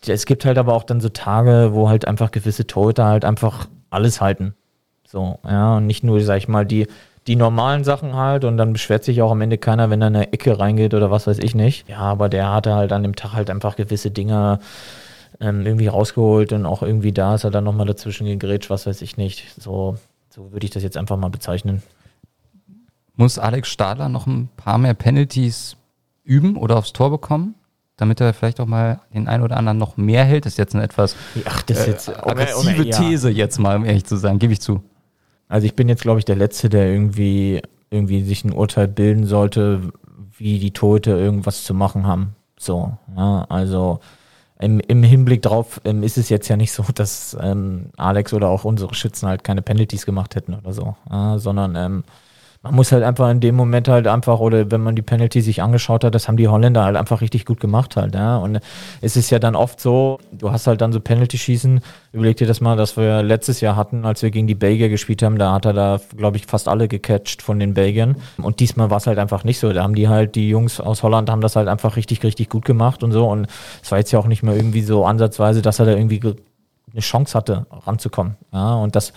es 0.07 0.25
gibt 0.25 0.45
halt 0.45 0.57
aber 0.57 0.73
auch 0.73 0.83
dann 0.83 1.01
so 1.01 1.09
Tage, 1.09 1.69
wo 1.73 1.89
halt 1.89 2.07
einfach 2.07 2.31
gewisse 2.31 2.65
Torhüter 2.65 3.05
halt 3.05 3.23
einfach 3.23 3.67
alles 3.89 4.19
halten. 4.19 4.55
So, 5.05 5.39
ja, 5.43 5.77
und 5.77 5.85
nicht 5.85 6.03
nur, 6.03 6.19
sag 6.21 6.37
ich 6.37 6.47
mal, 6.47 6.65
die 6.65 6.87
die 7.27 7.35
normalen 7.35 7.83
Sachen 7.83 8.15
halt 8.15 8.45
und 8.45 8.57
dann 8.57 8.73
beschwert 8.73 9.03
sich 9.03 9.21
auch 9.21 9.31
am 9.31 9.41
Ende 9.41 9.57
keiner, 9.57 9.89
wenn 9.89 10.01
er 10.01 10.07
in 10.07 10.15
eine 10.15 10.33
Ecke 10.33 10.59
reingeht 10.59 10.93
oder 10.93 11.11
was 11.11 11.27
weiß 11.27 11.39
ich 11.39 11.55
nicht. 11.55 11.87
Ja, 11.89 11.99
aber 11.99 12.29
der 12.29 12.51
hatte 12.51 12.73
halt 12.73 12.93
an 12.93 13.03
dem 13.03 13.15
Tag 13.15 13.33
halt 13.33 13.49
einfach 13.49 13.75
gewisse 13.75 14.11
Dinge 14.11 14.59
ähm, 15.39 15.65
irgendwie 15.65 15.87
rausgeholt 15.87 16.53
und 16.53 16.65
auch 16.65 16.81
irgendwie 16.81 17.11
da 17.11 17.35
ist 17.35 17.43
er 17.43 17.51
dann 17.51 17.65
nochmal 17.65 17.85
dazwischen 17.85 18.25
gegrätscht, 18.25 18.69
was 18.69 18.87
weiß 18.87 19.01
ich 19.01 19.17
nicht. 19.17 19.61
So, 19.61 19.97
so 20.29 20.51
würde 20.53 20.65
ich 20.65 20.71
das 20.71 20.83
jetzt 20.83 20.97
einfach 20.97 21.17
mal 21.17 21.29
bezeichnen. 21.29 21.83
Muss 23.15 23.37
Alex 23.39 23.69
Stadler 23.69 24.09
noch 24.09 24.25
ein 24.25 24.49
paar 24.55 24.77
mehr 24.77 24.93
Penalties 24.93 25.75
üben 26.23 26.55
oder 26.55 26.77
aufs 26.77 26.93
Tor 26.93 27.09
bekommen? 27.09 27.55
damit 27.99 28.21
er 28.21 28.31
vielleicht 28.31 28.59
auch 28.59 28.67
mal 28.67 28.99
den 29.11 29.27
einen 29.27 29.43
oder 29.43 29.57
anderen 29.57 29.79
noch 29.79 29.97
mehr 29.97 30.23
hält. 30.23 30.45
Das 30.45 30.53
ist 30.53 30.57
jetzt 30.57 30.75
eine 30.75 30.83
etwas 30.83 31.15
Ach, 31.45 31.63
das 31.63 31.87
äh, 31.87 31.91
jetzt, 31.91 32.09
aggressive 32.09 32.83
ja. 32.83 32.95
These 32.95 33.31
jetzt 33.31 33.57
mal, 33.57 33.75
um 33.75 33.85
ehrlich 33.85 34.05
zu 34.05 34.17
sein, 34.17 34.37
gebe 34.37 34.53
ich 34.53 34.61
zu. 34.61 34.83
Also 35.47 35.65
ich 35.65 35.75
bin 35.75 35.89
jetzt, 35.89 36.01
glaube 36.01 36.19
ich, 36.19 36.25
der 36.25 36.35
Letzte, 36.35 36.69
der 36.69 36.91
irgendwie, 36.91 37.61
irgendwie 37.89 38.23
sich 38.23 38.43
ein 38.43 38.53
Urteil 38.53 38.87
bilden 38.87 39.25
sollte, 39.25 39.91
wie 40.37 40.59
die 40.59 40.71
Tote 40.71 41.11
irgendwas 41.11 41.63
zu 41.63 41.73
machen 41.73 42.05
haben. 42.05 42.35
So, 42.59 42.97
ja, 43.15 43.45
also 43.49 43.99
im, 44.59 44.79
im 44.79 45.03
Hinblick 45.03 45.43
drauf 45.43 45.79
ähm, 45.85 46.03
ist 46.03 46.17
es 46.17 46.29
jetzt 46.29 46.47
ja 46.47 46.57
nicht 46.57 46.71
so, 46.71 46.83
dass 46.95 47.37
ähm, 47.39 47.89
Alex 47.97 48.33
oder 48.33 48.49
auch 48.49 48.63
unsere 48.65 48.93
Schützen 48.93 49.27
halt 49.27 49.43
keine 49.43 49.61
Penalties 49.61 50.05
gemacht 50.05 50.35
hätten 50.35 50.53
oder 50.53 50.73
so, 50.73 50.95
ja, 51.09 51.37
sondern 51.37 51.75
ähm, 51.75 52.03
man 52.67 52.75
muss 52.75 52.91
halt 52.91 53.03
einfach 53.03 53.29
in 53.29 53.39
dem 53.39 53.55
Moment 53.55 53.87
halt 53.87 54.07
einfach, 54.07 54.39
oder 54.39 54.69
wenn 54.71 54.81
man 54.81 54.95
die 54.95 55.01
Penalty 55.01 55.41
sich 55.41 55.61
angeschaut 55.61 56.03
hat, 56.03 56.13
das 56.13 56.27
haben 56.27 56.37
die 56.37 56.47
Holländer 56.47 56.83
halt 56.83 56.95
einfach 56.95 57.21
richtig 57.21 57.45
gut 57.45 57.59
gemacht 57.59 57.95
halt, 57.95 58.13
ja. 58.13 58.37
Und 58.37 58.59
es 59.01 59.15
ist 59.15 59.29
ja 59.29 59.39
dann 59.39 59.55
oft 59.55 59.79
so, 59.79 60.19
du 60.31 60.51
hast 60.51 60.67
halt 60.67 60.81
dann 60.81 60.93
so 60.93 60.99
Penalty-Schießen, 60.99 61.81
überleg 62.11 62.37
dir 62.37 62.47
das 62.47 62.61
mal, 62.61 62.75
dass 62.75 62.97
wir 62.97 63.23
letztes 63.23 63.61
Jahr 63.61 63.75
hatten, 63.75 64.05
als 64.05 64.21
wir 64.21 64.31
gegen 64.31 64.47
die 64.47 64.55
Belgier 64.55 64.89
gespielt 64.89 65.23
haben, 65.23 65.37
da 65.37 65.53
hat 65.53 65.65
er 65.65 65.73
da, 65.73 65.99
glaube 66.15 66.37
ich, 66.37 66.45
fast 66.45 66.67
alle 66.67 66.87
gecatcht 66.87 67.41
von 67.41 67.59
den 67.59 67.73
Belgiern. 67.73 68.17
Und 68.37 68.59
diesmal 68.59 68.89
war 68.89 68.97
es 68.97 69.07
halt 69.07 69.19
einfach 69.19 69.43
nicht 69.43 69.59
so. 69.59 69.71
Da 69.71 69.83
haben 69.83 69.95
die 69.95 70.07
halt, 70.07 70.35
die 70.35 70.49
Jungs 70.49 70.79
aus 70.79 71.03
Holland 71.03 71.29
haben 71.29 71.41
das 71.41 71.55
halt 71.55 71.67
einfach 71.67 71.95
richtig, 71.95 72.23
richtig 72.23 72.49
gut 72.49 72.65
gemacht 72.65 73.03
und 73.03 73.11
so. 73.11 73.27
Und 73.27 73.47
es 73.81 73.91
war 73.91 73.97
jetzt 73.97 74.11
ja 74.11 74.19
auch 74.19 74.27
nicht 74.27 74.43
mehr 74.43 74.55
irgendwie 74.55 74.81
so 74.81 75.05
ansatzweise, 75.05 75.61
dass 75.61 75.79
er 75.79 75.85
da 75.85 75.91
irgendwie 75.91 76.21
eine 76.91 77.01
Chance 77.01 77.37
hatte, 77.37 77.65
ranzukommen. 77.85 78.35
Ja, 78.51 78.75
und 78.75 78.95
das 78.95 79.13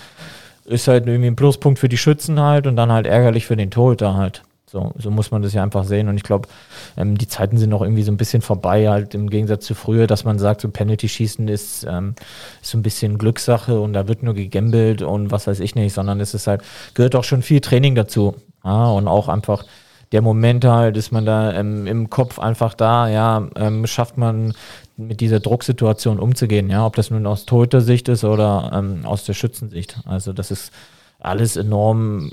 ist 0.71 0.89
halt 0.89 1.07
irgendwie 1.07 1.29
ein 1.29 1.37
Pluspunkt 1.37 1.79
für 1.79 1.89
die 1.89 1.99
Schützen 1.99 2.41
halt 2.41 2.67
und 2.67 2.77
dann 2.77 2.93
halt 2.93 3.07
ärgerlich 3.07 3.47
für 3.47 3.57
den 3.57 3.71
Torhüter 3.71 4.15
halt. 4.15 4.43
So, 4.71 4.93
so 4.97 5.11
muss 5.11 5.33
man 5.33 5.43
das 5.43 5.53
ja 5.53 5.65
einfach 5.65 5.83
sehen. 5.83 6.09
Und 6.09 6.17
ich 6.17 6.23
glaube, 6.23 6.49
ähm, 6.97 7.19
die 7.19 7.27
Zeiten 7.27 7.59
sind 7.59 7.71
noch 7.71 7.83
irgendwie 7.83 8.05
so 8.05 8.13
ein 8.13 8.17
bisschen 8.17 8.41
vorbei, 8.41 8.89
halt 8.89 9.17
im 9.17 9.29
Gegensatz 9.29 9.67
zu 9.67 9.75
früher, 9.75 10.07
dass 10.07 10.25
man 10.25 10.39
sagt, 10.39 10.61
so 10.61 10.69
Penalty-Schießen 10.69 11.49
ist, 11.49 11.85
ähm, 11.91 12.15
ist 12.63 12.71
so 12.71 12.79
ein 12.79 12.83
bisschen 12.83 13.19
Glückssache 13.19 13.81
und 13.81 13.95
da 13.95 14.07
wird 14.07 14.23
nur 14.23 14.35
gegambelt 14.35 15.03
und 15.03 15.33
was 15.33 15.49
weiß 15.49 15.59
ich 15.59 15.75
nicht, 15.75 15.93
sondern 15.93 16.21
es 16.21 16.35
ist 16.35 16.47
halt, 16.47 16.63
gehört 16.95 17.17
auch 17.17 17.25
schon 17.25 17.43
viel 17.43 17.61
Training 17.61 17.97
dazu. 17.97 18.37
Ja, 18.65 18.87
und 18.91 19.09
auch 19.09 19.29
einfach 19.29 19.65
der 20.13 20.23
Moment 20.23 20.65
halt, 20.65 20.97
ist 20.97 21.11
man 21.11 21.25
da 21.25 21.53
ähm, 21.53 21.89
im 21.89 22.09
Kopf 22.09 22.39
einfach 22.39 22.75
da, 22.75 23.09
ja, 23.09 23.49
ähm, 23.57 23.87
schafft 23.89 24.19
man 24.19 24.55
mit 25.01 25.21
dieser 25.21 25.41
Drucksituation 25.41 26.19
umzugehen, 26.19 26.71
ja, 26.71 26.87
ob 26.87 26.97
das 26.97 27.11
nun 27.11 27.27
aus 27.27 27.47
Torhüter-Sicht 27.47 28.09
ist 28.09 28.25
oder 28.25 28.71
ähm, 28.73 29.05
aus 29.05 29.25
der 29.25 29.35
Schützensicht. 29.35 30.01
Also 30.05 30.33
das 30.33 30.51
ist 30.51 30.73
alles 31.19 31.57
enorm 31.57 32.31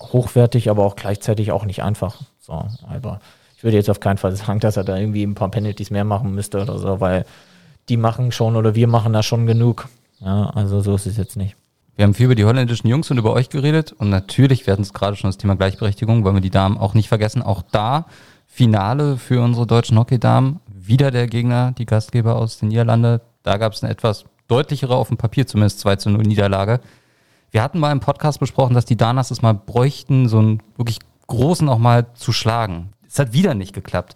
hochwertig, 0.00 0.70
aber 0.70 0.84
auch 0.84 0.96
gleichzeitig 0.96 1.52
auch 1.52 1.64
nicht 1.64 1.82
einfach. 1.82 2.20
So, 2.40 2.64
aber 2.86 3.20
ich 3.56 3.64
würde 3.64 3.76
jetzt 3.76 3.90
auf 3.90 4.00
keinen 4.00 4.18
Fall 4.18 4.34
sagen, 4.36 4.60
dass 4.60 4.76
er 4.76 4.84
da 4.84 4.96
irgendwie 4.96 5.22
ein 5.22 5.34
paar 5.34 5.50
Penalties 5.50 5.90
mehr 5.90 6.04
machen 6.04 6.34
müsste 6.34 6.60
oder 6.60 6.78
so, 6.78 7.00
weil 7.00 7.24
die 7.88 7.96
machen 7.96 8.32
schon 8.32 8.56
oder 8.56 8.74
wir 8.74 8.88
machen 8.88 9.12
da 9.12 9.22
schon 9.22 9.46
genug. 9.46 9.88
Ja, 10.20 10.50
also 10.50 10.80
so 10.80 10.94
ist 10.94 11.06
es 11.06 11.16
jetzt 11.16 11.36
nicht. 11.36 11.56
Wir 11.96 12.04
haben 12.04 12.14
viel 12.14 12.26
über 12.26 12.34
die 12.34 12.44
holländischen 12.44 12.88
Jungs 12.88 13.10
und 13.10 13.18
über 13.18 13.32
euch 13.32 13.50
geredet 13.50 13.92
und 13.92 14.10
natürlich, 14.10 14.66
hatten 14.68 14.82
es 14.82 14.94
gerade 14.94 15.16
schon 15.16 15.28
das 15.28 15.38
Thema 15.38 15.56
Gleichberechtigung, 15.56 16.24
wollen 16.24 16.36
wir 16.36 16.40
die 16.40 16.50
Damen 16.50 16.78
auch 16.78 16.94
nicht 16.94 17.08
vergessen. 17.08 17.42
Auch 17.42 17.62
da 17.62 18.06
Finale 18.46 19.16
für 19.16 19.42
unsere 19.42 19.66
deutschen 19.66 19.98
Hockeydamen. 19.98 20.60
Wieder 20.82 21.10
der 21.10 21.26
Gegner, 21.26 21.72
die 21.72 21.84
Gastgeber 21.84 22.36
aus 22.36 22.58
den 22.58 22.68
Niederlanden. 22.68 23.20
Da 23.42 23.58
gab 23.58 23.74
es 23.74 23.82
eine 23.82 23.92
etwas 23.92 24.24
deutlichere, 24.48 24.96
auf 24.96 25.08
dem 25.08 25.18
Papier 25.18 25.46
zumindest 25.46 25.80
2 25.80 25.96
zu 25.96 26.10
0 26.10 26.22
Niederlage. 26.22 26.80
Wir 27.50 27.62
hatten 27.62 27.78
mal 27.78 27.92
im 27.92 28.00
Podcast 28.00 28.40
besprochen, 28.40 28.74
dass 28.74 28.86
die 28.86 28.96
Danas 28.96 29.30
es 29.30 29.42
mal 29.42 29.52
bräuchten, 29.52 30.28
so 30.28 30.38
einen 30.38 30.62
wirklich 30.76 30.98
großen 31.26 31.68
auch 31.68 31.78
mal 31.78 32.06
zu 32.14 32.32
schlagen. 32.32 32.92
Es 33.06 33.18
hat 33.18 33.32
wieder 33.34 33.54
nicht 33.54 33.74
geklappt. 33.74 34.14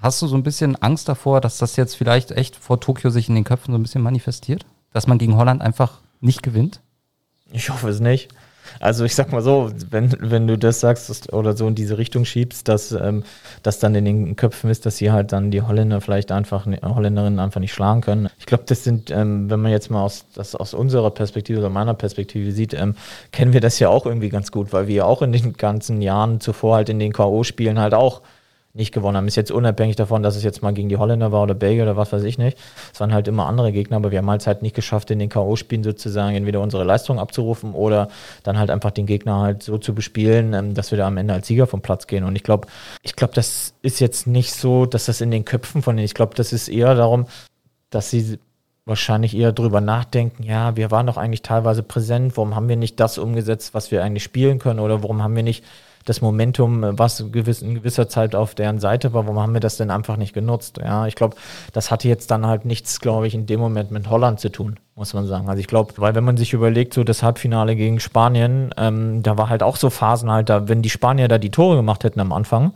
Hast 0.00 0.20
du 0.20 0.26
so 0.26 0.36
ein 0.36 0.42
bisschen 0.42 0.76
Angst 0.82 1.08
davor, 1.08 1.40
dass 1.40 1.58
das 1.58 1.76
jetzt 1.76 1.94
vielleicht 1.94 2.32
echt 2.32 2.56
vor 2.56 2.80
Tokio 2.80 3.10
sich 3.10 3.28
in 3.28 3.34
den 3.34 3.44
Köpfen 3.44 3.72
so 3.72 3.78
ein 3.78 3.82
bisschen 3.82 4.02
manifestiert? 4.02 4.66
Dass 4.92 5.06
man 5.06 5.18
gegen 5.18 5.36
Holland 5.36 5.62
einfach 5.62 6.00
nicht 6.20 6.42
gewinnt? 6.42 6.80
Ich 7.52 7.70
hoffe 7.70 7.88
es 7.88 8.00
nicht. 8.00 8.28
Also 8.80 9.04
ich 9.04 9.14
sag 9.14 9.32
mal 9.32 9.42
so, 9.42 9.70
wenn, 9.90 10.14
wenn 10.20 10.46
du 10.46 10.58
das 10.58 10.80
sagst 10.80 11.32
oder 11.32 11.56
so 11.56 11.66
in 11.68 11.74
diese 11.74 11.98
Richtung 11.98 12.24
schiebst, 12.24 12.68
dass 12.68 12.92
ähm, 12.92 13.24
das 13.62 13.78
dann 13.78 13.94
in 13.94 14.04
den 14.04 14.36
Köpfen 14.36 14.70
ist, 14.70 14.86
dass 14.86 14.96
sie 14.96 15.10
halt 15.10 15.32
dann 15.32 15.50
die 15.50 15.62
Holländer 15.62 16.00
vielleicht 16.00 16.32
einfach, 16.32 16.66
Holländerinnen 16.66 17.38
einfach 17.38 17.60
nicht 17.60 17.72
schlagen 17.72 18.00
können. 18.00 18.28
Ich 18.38 18.46
glaube, 18.46 18.64
das 18.66 18.84
sind, 18.84 19.10
ähm, 19.10 19.50
wenn 19.50 19.60
man 19.60 19.72
jetzt 19.72 19.90
mal 19.90 20.02
aus, 20.02 20.26
das 20.34 20.54
aus 20.54 20.74
unserer 20.74 21.10
Perspektive 21.10 21.58
oder 21.58 21.70
meiner 21.70 21.94
Perspektive 21.94 22.52
sieht, 22.52 22.74
ähm, 22.74 22.94
kennen 23.32 23.52
wir 23.52 23.60
das 23.60 23.78
ja 23.78 23.88
auch 23.88 24.06
irgendwie 24.06 24.28
ganz 24.28 24.50
gut, 24.50 24.72
weil 24.72 24.88
wir 24.88 25.06
auch 25.06 25.22
in 25.22 25.32
den 25.32 25.54
ganzen 25.54 26.02
Jahren 26.02 26.40
zuvor 26.40 26.76
halt 26.76 26.88
in 26.88 26.98
den 26.98 27.12
K.O.-Spielen 27.12 27.78
halt 27.78 27.94
auch 27.94 28.22
nicht 28.76 28.92
gewonnen 28.92 29.16
haben. 29.16 29.26
Ist 29.26 29.36
jetzt 29.36 29.50
unabhängig 29.50 29.96
davon, 29.96 30.22
dass 30.22 30.36
es 30.36 30.44
jetzt 30.44 30.62
mal 30.62 30.72
gegen 30.72 30.88
die 30.88 30.96
Holländer 30.96 31.32
war 31.32 31.42
oder 31.42 31.54
Belgier 31.54 31.84
oder 31.84 31.96
was 31.96 32.12
weiß 32.12 32.22
ich 32.24 32.38
nicht. 32.38 32.58
Es 32.92 33.00
waren 33.00 33.12
halt 33.12 33.26
immer 33.26 33.46
andere 33.46 33.72
Gegner, 33.72 33.96
aber 33.96 34.10
wir 34.10 34.18
haben 34.18 34.30
halt, 34.30 34.46
halt 34.46 34.62
nicht 34.62 34.76
geschafft, 34.76 35.10
in 35.10 35.18
den 35.18 35.28
K.O.-Spielen 35.28 35.82
sozusagen 35.82 36.36
entweder 36.36 36.60
unsere 36.60 36.84
Leistung 36.84 37.18
abzurufen 37.18 37.72
oder 37.72 38.08
dann 38.42 38.58
halt 38.58 38.70
einfach 38.70 38.90
den 38.90 39.06
Gegner 39.06 39.40
halt 39.40 39.62
so 39.62 39.78
zu 39.78 39.94
bespielen, 39.94 40.52
ähm, 40.52 40.74
dass 40.74 40.90
wir 40.90 40.98
da 40.98 41.06
am 41.06 41.16
Ende 41.16 41.34
als 41.34 41.46
Sieger 41.46 41.66
vom 41.66 41.80
Platz 41.80 42.06
gehen. 42.06 42.24
Und 42.24 42.36
ich 42.36 42.42
glaube, 42.42 42.68
ich 43.02 43.16
glaube, 43.16 43.34
das 43.34 43.74
ist 43.82 44.00
jetzt 44.00 44.26
nicht 44.26 44.52
so, 44.52 44.86
dass 44.86 45.06
das 45.06 45.20
in 45.20 45.30
den 45.30 45.44
Köpfen 45.44 45.82
von 45.82 45.96
denen, 45.96 46.04
ich 46.04 46.14
glaube, 46.14 46.34
das 46.34 46.52
ist 46.52 46.68
eher 46.68 46.94
darum, 46.94 47.26
dass 47.90 48.10
sie 48.10 48.38
wahrscheinlich 48.84 49.36
eher 49.36 49.52
drüber 49.52 49.80
nachdenken, 49.80 50.44
ja, 50.44 50.76
wir 50.76 50.92
waren 50.92 51.08
doch 51.08 51.16
eigentlich 51.16 51.42
teilweise 51.42 51.82
präsent, 51.82 52.36
warum 52.36 52.54
haben 52.54 52.68
wir 52.68 52.76
nicht 52.76 53.00
das 53.00 53.18
umgesetzt, 53.18 53.74
was 53.74 53.90
wir 53.90 54.04
eigentlich 54.04 54.22
spielen 54.22 54.60
können 54.60 54.78
oder 54.78 55.02
warum 55.02 55.22
haben 55.22 55.34
wir 55.34 55.42
nicht 55.42 55.64
das 56.06 56.20
Momentum, 56.20 56.98
was 56.98 57.24
gewiss, 57.32 57.62
in 57.62 57.74
gewisser 57.74 58.08
Zeit 58.08 58.34
auf 58.34 58.54
deren 58.54 58.78
Seite 58.78 59.12
war, 59.12 59.26
warum 59.26 59.40
haben 59.40 59.52
wir 59.52 59.60
das 59.60 59.76
denn 59.76 59.90
einfach 59.90 60.16
nicht 60.16 60.32
genutzt? 60.32 60.78
Ja, 60.78 61.06
ich 61.06 61.16
glaube, 61.16 61.36
das 61.72 61.90
hatte 61.90 62.08
jetzt 62.08 62.30
dann 62.30 62.46
halt 62.46 62.64
nichts, 62.64 63.00
glaube 63.00 63.26
ich, 63.26 63.34
in 63.34 63.46
dem 63.46 63.60
Moment 63.60 63.90
mit 63.90 64.08
Holland 64.08 64.38
zu 64.38 64.50
tun, 64.50 64.78
muss 64.94 65.14
man 65.14 65.26
sagen. 65.26 65.48
Also 65.48 65.60
ich 65.60 65.66
glaube, 65.66 65.92
weil 65.96 66.14
wenn 66.14 66.24
man 66.24 66.36
sich 66.36 66.52
überlegt, 66.52 66.94
so 66.94 67.02
das 67.02 67.24
Halbfinale 67.24 67.74
gegen 67.74 67.98
Spanien, 67.98 68.72
ähm, 68.76 69.22
da 69.24 69.36
war 69.36 69.48
halt 69.48 69.64
auch 69.64 69.76
so 69.76 69.90
Phasen 69.90 70.30
halt 70.30 70.48
da, 70.48 70.68
wenn 70.68 70.80
die 70.80 70.90
Spanier 70.90 71.26
da 71.26 71.38
die 71.38 71.50
Tore 71.50 71.76
gemacht 71.76 72.04
hätten 72.04 72.20
am 72.20 72.32
Anfang, 72.32 72.72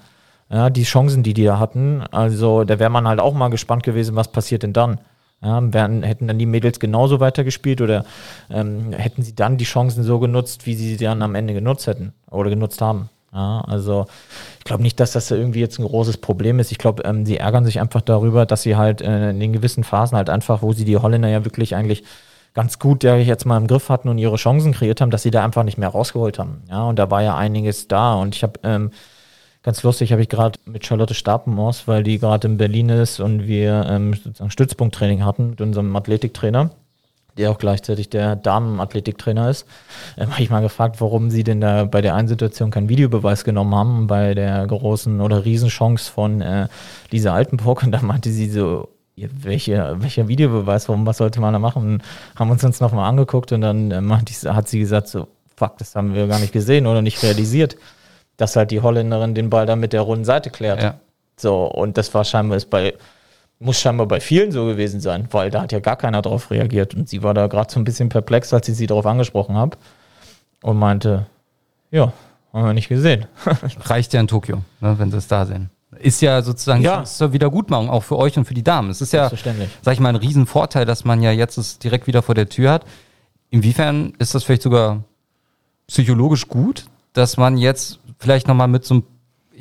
ja, 0.51 0.69
die 0.69 0.83
Chancen, 0.83 1.23
die 1.23 1.33
die 1.33 1.45
da 1.45 1.61
hatten, 1.61 2.03
also 2.11 2.65
da 2.65 2.81
wäre 2.81 2.91
man 2.91 3.07
halt 3.07 3.21
auch 3.21 3.35
mal 3.35 3.49
gespannt 3.49 3.85
gewesen, 3.85 4.17
was 4.17 4.29
passiert 4.29 4.65
denn 4.65 4.73
dann? 4.73 4.99
Ja, 5.43 5.73
wären, 5.73 6.03
hätten 6.03 6.27
dann 6.27 6.39
die 6.39 6.45
Mädels 6.45 6.81
genauso 6.81 7.19
weitergespielt 7.19 7.81
oder 7.81 8.05
ähm, 8.51 8.93
hätten 8.93 9.23
sie 9.23 9.35
dann 9.35 9.57
die 9.57 9.65
Chancen 9.65 10.03
so 10.03 10.19
genutzt, 10.19 10.67
wie 10.67 10.75
sie 10.75 10.97
sie 10.97 11.05
dann 11.05 11.23
am 11.23 11.35
Ende 11.35 11.55
genutzt 11.55 11.87
hätten 11.87 12.13
oder 12.31 12.51
genutzt 12.51 12.83
haben? 12.83 13.09
Ja, 13.33 13.61
also 13.61 14.07
ich 14.59 14.65
glaube 14.65 14.83
nicht, 14.83 14.99
dass 14.99 15.13
das 15.13 15.31
irgendwie 15.31 15.61
jetzt 15.61 15.79
ein 15.79 15.87
großes 15.87 16.17
Problem 16.17 16.59
ist. 16.59 16.73
Ich 16.73 16.79
glaube, 16.79 17.05
ähm, 17.05 17.25
sie 17.25 17.37
ärgern 17.37 17.65
sich 17.65 17.81
einfach 17.81 18.01
darüber, 18.01 18.45
dass 18.45 18.63
sie 18.63 18.77
halt 18.77 19.01
äh, 19.03 19.31
in 19.31 19.39
den 19.39 19.53
gewissen 19.53 19.85
Phasen 19.85 20.17
halt 20.17 20.29
einfach, 20.29 20.63
wo 20.63 20.73
sie 20.73 20.85
die 20.85 20.97
Holländer 20.97 21.29
ja 21.29 21.45
wirklich 21.45 21.77
eigentlich 21.77 22.03
ganz 22.55 22.81
gut, 22.81 23.05
der 23.05 23.19
ich 23.19 23.29
jetzt 23.29 23.47
mal 23.47 23.57
im 23.57 23.69
Griff 23.69 23.89
hatten 23.89 24.09
und 24.09 24.19
ihre 24.19 24.37
Chancen 24.37 24.73
kreiert 24.73 25.01
haben, 25.01 25.11
dass 25.11 25.23
sie 25.23 25.31
da 25.31 25.45
einfach 25.45 25.63
nicht 25.63 25.79
mehr 25.79 25.89
rausgeholt 25.89 26.39
haben. 26.41 26.63
Ja, 26.69 26.83
und 26.85 26.99
da 26.99 27.11
war 27.11 27.23
ja 27.23 27.37
einiges 27.37 27.87
da. 27.87 28.15
Und 28.15 28.35
ich 28.35 28.43
habe 28.43 28.59
ähm, 28.65 28.91
ganz 29.63 29.83
lustig, 29.85 30.11
habe 30.11 30.23
ich 30.23 30.29
gerade 30.29 30.59
mit 30.65 30.85
Charlotte 30.85 31.15
Stapenmors, 31.15 31.87
weil 31.87 32.03
die 32.03 32.19
gerade 32.19 32.49
in 32.49 32.57
Berlin 32.57 32.89
ist 32.89 33.21
und 33.21 33.47
wir 33.47 33.87
ähm, 33.89 34.15
sozusagen 34.15 34.51
Stützpunkttraining 34.51 35.25
hatten 35.25 35.51
mit 35.51 35.61
unserem 35.61 35.95
Athletiktrainer 35.95 36.71
der 37.37 37.51
auch 37.51 37.59
gleichzeitig 37.59 38.11
der 38.11 38.37
Damenathletiktrainer 38.37 39.51
ist, 39.51 39.67
äh, 40.17 40.27
habe 40.27 40.43
ich 40.43 40.51
mal 40.51 40.61
gefragt, 40.61 41.01
warum 41.01 41.31
sie 41.31 41.45
denn 41.45 41.61
da 41.61 41.85
bei 41.85 42.01
der 42.01 42.15
einen 42.15 42.29
Situation 42.29 42.71
keinen 42.71 42.89
Videobeweis 42.89 43.45
genommen 43.45 43.75
haben, 43.75 44.07
bei 44.07 44.35
der 44.35 44.67
großen 44.67 45.21
oder 45.21 45.45
Riesenchance 45.45 46.11
von 46.11 46.41
äh, 46.41 46.69
Lisa 47.11 47.35
Altenburg. 47.35 47.83
Und 47.83 47.93
da 47.93 48.03
meinte 48.03 48.31
sie 48.31 48.49
so, 48.51 48.89
welche, 49.17 49.97
welcher 49.99 50.29
Videobeweis, 50.29 50.89
warum, 50.89 51.07
was 51.07 51.19
sollte 51.19 51.41
man 51.41 51.53
da 51.53 51.59
machen? 51.59 51.95
Und 51.95 52.03
haben 52.37 52.51
uns 52.51 52.65
uns 52.65 52.81
nochmal 52.81 53.09
angeguckt 53.09 53.53
und 53.53 53.61
dann 53.61 53.91
äh, 53.91 54.49
hat 54.49 54.69
sie 54.69 54.81
gesagt, 54.81 55.09
so, 55.09 55.29
fuck, 55.57 55.79
das 55.79 55.95
haben 55.95 56.15
wir 56.15 56.27
gar 56.27 56.39
nicht 56.39 56.53
gesehen 56.53 56.87
oder 56.87 57.03
nicht 57.03 57.23
realisiert, 57.23 57.77
dass 58.37 58.57
halt 58.57 58.71
die 58.71 58.81
Holländerin 58.81 59.35
den 59.35 59.51
Ball 59.51 59.67
da 59.67 59.77
mit 59.77 59.93
der 59.93 60.01
runden 60.03 60.25
Seite 60.25 60.51
klärt. 60.51 60.83
Ja. 60.83 60.95
So, 61.39 61.65
und 61.65 61.99
das 61.99 62.13
war 62.15 62.25
scheinbar 62.25 62.57
ist 62.57 62.71
bei 62.71 62.95
muss 63.61 63.79
scheinbar 63.79 64.07
bei 64.07 64.21
vielen 64.21 64.53
so 64.53 64.65
gewesen 64.65 65.01
sein, 65.01 65.29
weil 65.31 65.51
da 65.51 65.63
hat 65.63 65.73
ja 65.73 65.81
gar 65.81 65.97
keiner 65.97 66.23
drauf 66.23 66.51
reagiert. 66.51 66.95
Und 66.95 67.09
sie 67.09 67.23
war 67.23 67.35
da 67.35 67.47
gerade 67.47 67.71
so 67.71 67.79
ein 67.79 67.85
bisschen 67.85 68.09
perplex, 68.09 68.53
als 68.53 68.67
ich 68.69 68.77
sie 68.77 68.87
darauf 68.87 69.07
angesprochen 69.07 69.55
habe. 69.55 69.77
Und 70.63 70.79
meinte, 70.79 71.27
ja, 71.91 72.13
haben 72.53 72.67
wir 72.67 72.73
nicht 72.73 72.89
gesehen. 72.89 73.27
Reicht 73.85 74.13
ja 74.15 74.21
in 74.21 74.29
Tokio, 74.29 74.63
ne, 74.81 74.99
wenn 74.99 75.11
sie 75.11 75.19
es 75.19 75.29
da 75.29 75.45
sehen. 75.45 75.71
Ist 75.99 76.23
ja 76.23 76.41
sozusagen 76.41 76.83
ja. 76.83 77.05
zur 77.05 77.33
Wiedergutmachung, 77.33 77.91
auch 77.91 78.03
für 78.03 78.17
euch 78.17 78.39
und 78.39 78.47
für 78.47 78.55
die 78.55 78.63
Damen. 78.63 78.91
Es 78.91 79.03
ist 79.03 79.13
ja, 79.13 79.31
sag 79.83 79.93
ich 79.93 80.01
mal, 80.01 80.11
ein 80.11 80.17
Riesenvorteil, 80.17 80.87
dass 80.87 81.05
man 81.05 81.23
ja 81.23 81.31
jetzt 81.31 81.59
es 81.59 81.79
direkt 81.79 82.07
wieder 82.07 82.23
vor 82.23 82.35
der 82.35 82.49
Tür 82.49 82.73
hat. 82.73 82.85
Inwiefern 83.51 84.15
ist 84.19 84.35
das 84.35 84.45
vielleicht 84.45 84.63
sogar 84.63 85.03
psychologisch 85.87 86.49
gut, 86.49 86.85
dass 87.13 87.37
man 87.37 87.59
jetzt 87.59 87.99
vielleicht 88.19 88.47
nochmal 88.49 88.69
mit 88.69 88.85
so 88.85 88.95
einem 88.95 89.03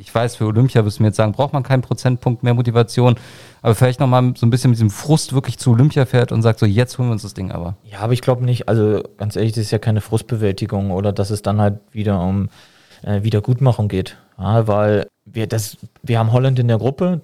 ich 0.00 0.14
weiß, 0.14 0.36
für 0.36 0.46
Olympia 0.46 0.82
du 0.82 0.90
mir 1.02 1.08
jetzt 1.08 1.16
sagen, 1.16 1.32
braucht 1.32 1.52
man 1.52 1.62
keinen 1.62 1.82
Prozentpunkt 1.82 2.42
mehr 2.42 2.54
Motivation, 2.54 3.16
aber 3.62 3.74
vielleicht 3.74 4.00
nochmal 4.00 4.32
so 4.36 4.46
ein 4.46 4.50
bisschen 4.50 4.70
mit 4.70 4.78
diesem 4.78 4.90
Frust 4.90 5.32
wirklich 5.32 5.58
zu 5.58 5.72
Olympia 5.72 6.06
fährt 6.06 6.32
und 6.32 6.42
sagt 6.42 6.58
so, 6.58 6.66
jetzt 6.66 6.98
holen 6.98 7.08
wir 7.08 7.12
uns 7.12 7.22
das 7.22 7.34
Ding 7.34 7.52
aber. 7.52 7.76
Ja, 7.84 8.00
aber 8.00 8.12
ich 8.12 8.22
glaube 8.22 8.44
nicht, 8.44 8.68
also 8.68 9.02
ganz 9.16 9.36
ehrlich, 9.36 9.52
das 9.52 9.64
ist 9.64 9.70
ja 9.70 9.78
keine 9.78 10.00
Frustbewältigung 10.00 10.90
oder 10.90 11.12
dass 11.12 11.30
es 11.30 11.42
dann 11.42 11.60
halt 11.60 11.80
wieder 11.92 12.20
um 12.20 12.48
äh, 13.02 13.22
Wiedergutmachung 13.22 13.88
geht. 13.88 14.16
Ja, 14.38 14.66
weil 14.66 15.06
wir 15.24 15.46
das, 15.46 15.76
wir 16.02 16.18
haben 16.18 16.32
Holland 16.32 16.58
in 16.58 16.68
der 16.68 16.78
Gruppe, 16.78 17.20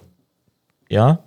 ja, 0.89 1.19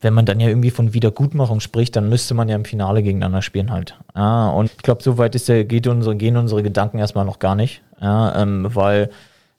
wenn 0.00 0.14
man 0.14 0.26
dann 0.26 0.40
ja 0.40 0.48
irgendwie 0.48 0.70
von 0.70 0.92
Wiedergutmachung 0.92 1.60
spricht, 1.60 1.96
dann 1.96 2.08
müsste 2.08 2.34
man 2.34 2.48
ja 2.48 2.56
im 2.56 2.64
Finale 2.64 3.02
gegeneinander 3.02 3.42
spielen 3.42 3.72
halt. 3.72 3.98
Ja, 4.14 4.50
und 4.50 4.70
ich 4.70 4.82
glaube, 4.82 5.02
so 5.02 5.16
weit 5.16 5.34
ist 5.34 5.48
der, 5.48 5.64
geht 5.64 5.86
unsere, 5.86 6.14
gehen 6.14 6.36
unsere 6.36 6.62
Gedanken 6.62 6.98
erstmal 6.98 7.24
noch 7.24 7.38
gar 7.38 7.54
nicht. 7.54 7.82
Ja, 8.00 8.40
ähm, 8.40 8.68
weil 8.74 9.10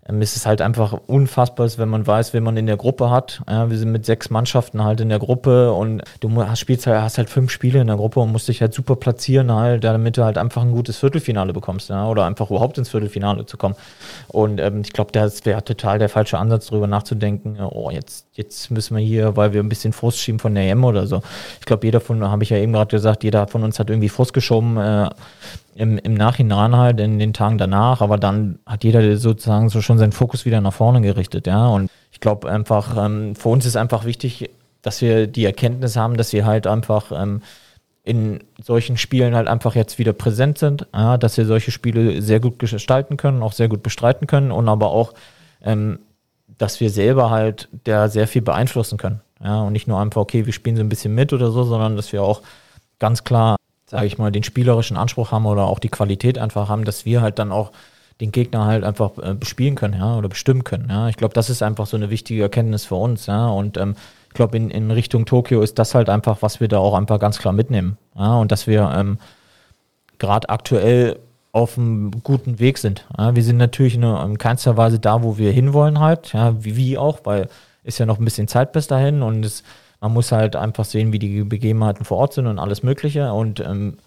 ähm, 0.08 0.22
ist 0.22 0.36
es 0.36 0.46
halt 0.46 0.62
einfach 0.62 0.94
unfassbar, 1.08 1.70
wenn 1.78 1.90
man 1.90 2.06
weiß, 2.06 2.34
wen 2.34 2.44
man 2.44 2.58
in 2.58 2.68
der 2.68 2.78
Gruppe 2.78 3.10
hat. 3.10 3.42
Ja, 3.50 3.70
wir 3.70 3.78
sind 3.78 3.92
mit 3.92 4.06
sechs 4.06 4.30
Mannschaften 4.30 4.84
halt 4.84 5.02
in 5.02 5.10
der 5.10 5.20
Gruppe 5.20 5.74
und 5.74 6.04
du 6.20 6.44
hast, 6.44 6.60
spielst 6.60 6.86
halt, 6.86 7.02
hast 7.02 7.18
halt 7.18 7.30
fünf 7.30 7.52
Spiele 7.52 7.82
in 7.82 7.88
der 7.88 7.96
Gruppe 7.96 8.20
und 8.20 8.32
musst 8.32 8.48
dich 8.48 8.62
halt 8.62 8.74
super 8.74 8.96
platzieren, 8.96 9.52
halt, 9.52 9.84
damit 9.84 10.18
du 10.18 10.24
halt 10.24 10.38
einfach 10.38 10.62
ein 10.62 10.72
gutes 10.72 10.98
Viertelfinale 10.98 11.54
bekommst 11.54 11.90
ja, 11.90 12.08
oder 12.08 12.26
einfach 12.26 12.50
überhaupt 12.52 12.78
ins 12.78 12.90
Viertelfinale 12.90 13.46
zu 13.46 13.58
kommen. 13.58 13.76
Und 14.28 14.60
ähm, 14.60 14.82
ich 14.82 14.94
glaube, 14.94 15.12
das 15.12 15.46
wäre 15.46 15.64
total 15.64 15.98
der 15.98 16.10
falsche 16.10 16.38
Ansatz, 16.38 16.68
darüber 16.68 16.88
nachzudenken, 16.88 17.60
oh, 17.60 17.90
jetzt, 17.90 18.28
jetzt 18.34 18.70
müssen 18.70 18.96
wir 18.96 19.04
hier, 19.04 19.36
weil 19.36 19.54
wir 19.54 19.64
ein 19.64 19.70
bisschen 19.70 19.94
Frust 19.94 20.20
schieben 20.20 20.40
von 20.40 20.54
der 20.54 20.70
EM 20.70 20.84
oder 20.84 21.08
so. 21.08 21.22
Ich 21.60 21.66
glaube, 21.66 21.86
jeder 21.88 22.00
von, 22.00 22.24
habe 22.24 22.44
ich 22.44 22.52
ja 22.52 22.58
eben 22.58 22.74
gerade 22.74 22.96
gesagt, 22.96 23.24
jeder 23.24 23.48
von 23.48 23.64
uns 23.64 23.80
hat 23.80 23.90
irgendwie 23.90 24.10
Frust 24.10 24.34
geschoben. 24.34 24.78
Äh, 24.78 25.10
im, 25.76 25.98
im 25.98 26.14
Nachhinein 26.14 26.76
halt, 26.76 27.00
in 27.02 27.20
den 27.20 27.34
Tagen 27.34 27.58
danach, 27.58 28.02
aber 28.02 28.18
dann 28.18 28.60
hat 28.66 28.84
jeder 28.86 29.18
sozusagen 29.18 29.70
so 29.70 29.82
schon 29.82 29.98
seinen 29.98 30.14
Fokus 30.14 30.46
wieder 30.46 30.62
nach 30.62 30.74
vorne 30.74 31.02
gerichtet, 31.02 31.48
ja. 31.48 31.68
Und 31.68 31.92
ich 32.12 32.22
glaube 32.22 32.50
einfach, 32.50 32.96
ähm, 32.98 33.36
für 33.36 33.50
uns 33.50 33.66
ist 33.66 33.76
einfach 33.76 34.06
wichtig, 34.06 34.50
dass 34.82 35.02
wir 35.02 35.28
die 35.28 35.44
Erkenntnis 35.44 35.98
haben, 35.98 36.16
dass 36.16 36.32
wir 36.32 36.46
halt 36.46 36.66
einfach 36.66 37.12
ähm, 37.12 37.42
in 38.04 38.40
solchen 38.64 38.98
Spielen 38.98 39.36
halt 39.36 39.50
einfach 39.50 39.76
jetzt 39.76 40.00
wieder 40.00 40.14
präsent 40.14 40.58
sind, 40.58 40.88
ja, 40.94 41.18
dass 41.18 41.36
wir 41.38 41.46
solche 41.46 41.72
Spiele 41.72 42.22
sehr 42.22 42.40
gut 42.40 42.58
gestalten 42.58 43.18
können, 43.18 43.44
auch 43.44 43.52
sehr 43.52 43.68
gut 43.68 43.84
bestreiten 43.84 44.28
können 44.28 44.52
und 44.52 44.70
aber 44.70 44.92
auch, 44.92 45.14
ähm, 45.62 46.00
dass 46.58 46.80
wir 46.80 46.90
selber 46.90 47.32
halt 47.32 47.68
da 47.84 48.08
sehr 48.08 48.30
viel 48.30 48.44
beeinflussen 48.44 48.98
können. 48.98 49.20
Ja, 49.44 49.64
und 49.64 49.74
nicht 49.74 49.90
nur 49.90 50.00
einfach, 50.00 50.22
okay, 50.22 50.46
wir 50.46 50.54
spielen 50.54 50.78
so 50.78 50.84
ein 50.84 50.90
bisschen 50.90 51.14
mit 51.14 51.34
oder 51.34 51.52
so, 51.52 51.64
sondern 51.64 51.98
dass 51.98 52.14
wir 52.14 52.24
auch 52.24 52.42
ganz 53.00 53.26
klar 53.26 53.58
sage 53.86 54.08
ich 54.08 54.18
mal, 54.18 54.32
den 54.32 54.44
spielerischen 54.44 54.98
Anspruch 54.98 55.32
haben 55.32 55.46
oder 55.46 55.66
auch 55.66 55.80
die 55.80 55.90
Qualität 55.90 56.38
einfach 56.38 56.70
haben, 56.70 56.86
dass 56.86 57.06
wir 57.06 57.22
halt 57.22 57.40
dann 57.40 57.52
auch 57.52 57.72
den 58.22 58.32
Gegner 58.32 58.66
halt 58.66 58.84
einfach 58.84 59.12
äh, 59.22 59.34
bespielen 59.34 59.76
können, 59.76 59.96
ja, 59.96 60.18
oder 60.18 60.30
bestimmen 60.30 60.64
können. 60.64 60.90
Ja. 60.90 61.10
Ich 61.10 61.18
glaube, 61.18 61.34
das 61.34 61.50
ist 61.50 61.62
einfach 61.62 61.86
so 61.86 61.98
eine 61.98 62.10
wichtige 62.10 62.44
Erkenntnis 62.44 62.86
für 62.86 62.96
uns, 62.96 63.26
ja. 63.26 63.48
Und 63.48 63.78
ähm, 63.78 63.96
ich 64.28 64.34
glaube, 64.34 64.58
in, 64.58 64.70
in 64.70 64.90
Richtung 64.92 65.26
Tokio 65.26 65.62
ist 65.62 65.78
das 65.80 65.96
halt 65.96 66.10
einfach, 66.10 66.42
was 66.42 66.60
wir 66.60 66.68
da 66.68 66.78
auch 66.80 66.94
einfach 66.94 67.20
ganz 67.20 67.40
klar 67.40 67.54
mitnehmen. 67.54 67.98
Ja, 68.18 68.36
und 68.38 68.52
dass 68.52 68.68
wir 68.68 68.92
ähm, 68.96 69.18
gerade 70.18 70.50
aktuell 70.50 71.20
auf 71.52 71.78
einem 71.78 72.12
guten 72.24 72.60
Weg 72.60 72.78
sind. 72.78 73.06
Ja. 73.18 73.36
Wir 73.36 73.44
sind 73.44 73.58
natürlich 73.58 73.96
in, 73.96 74.04
in 74.04 74.38
keinster 74.38 74.78
Weise 74.78 75.00
da, 75.00 75.22
wo 75.24 75.38
wir 75.38 75.52
hinwollen 75.52 76.00
halt, 76.00 76.34
ja, 76.34 76.64
wie, 76.64 76.76
wie 76.78 76.98
auch, 76.98 77.20
weil 77.24 77.50
ist 77.84 78.00
ja 78.00 78.06
noch 78.06 78.18
ein 78.18 78.26
bisschen 78.26 78.48
Zeit 78.48 78.72
bis 78.72 78.88
dahin 78.88 79.22
und 79.22 79.46
es 79.46 79.64
man 80.06 80.14
muss 80.14 80.32
halt 80.32 80.56
einfach 80.56 80.86
sehen, 80.86 81.12
wie 81.14 81.18
die 81.18 81.44
Begebenheiten 81.44 82.06
vor 82.06 82.18
Ort 82.18 82.34
sind 82.34 82.46
und 82.46 82.60
alles 82.60 82.84
Mögliche. 82.84 83.34
Und 83.34 83.60
ähm, 83.60 83.98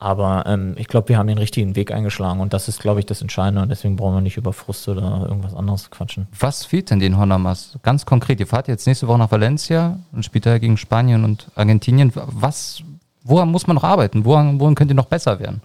aber 0.00 0.44
ähm, 0.46 0.74
ich 0.76 0.88
glaube, 0.88 1.10
wir 1.10 1.16
haben 1.16 1.28
den 1.28 1.38
richtigen 1.38 1.76
Weg 1.76 1.92
eingeschlagen 1.92 2.40
und 2.40 2.52
das 2.52 2.66
ist, 2.66 2.80
glaube 2.80 2.98
ich, 2.98 3.06
das 3.06 3.22
Entscheidende 3.22 3.62
und 3.62 3.68
deswegen 3.68 3.94
brauchen 3.94 4.16
wir 4.16 4.20
nicht 4.20 4.36
über 4.36 4.52
Frust 4.52 4.88
oder 4.88 5.26
irgendwas 5.28 5.54
anderes 5.54 5.92
quatschen. 5.92 6.26
Was 6.38 6.64
fehlt 6.64 6.90
denn 6.90 6.98
den 6.98 7.16
Honamas? 7.16 7.78
Ganz 7.84 8.04
konkret, 8.04 8.40
ihr 8.40 8.48
fahrt 8.48 8.66
jetzt 8.66 8.88
nächste 8.88 9.06
Woche 9.06 9.18
nach 9.18 9.30
Valencia 9.30 10.00
und 10.10 10.24
spielt 10.24 10.44
da 10.44 10.58
gegen 10.58 10.76
Spanien 10.76 11.22
und 11.22 11.46
Argentinien. 11.54 12.10
Was, 12.14 12.82
woran 13.22 13.48
muss 13.50 13.68
man 13.68 13.76
noch 13.76 13.84
arbeiten? 13.84 14.24
Woran, 14.24 14.58
woran 14.58 14.74
könnt 14.74 14.90
ihr 14.90 14.96
noch 14.96 15.06
besser 15.06 15.38
werden? 15.38 15.62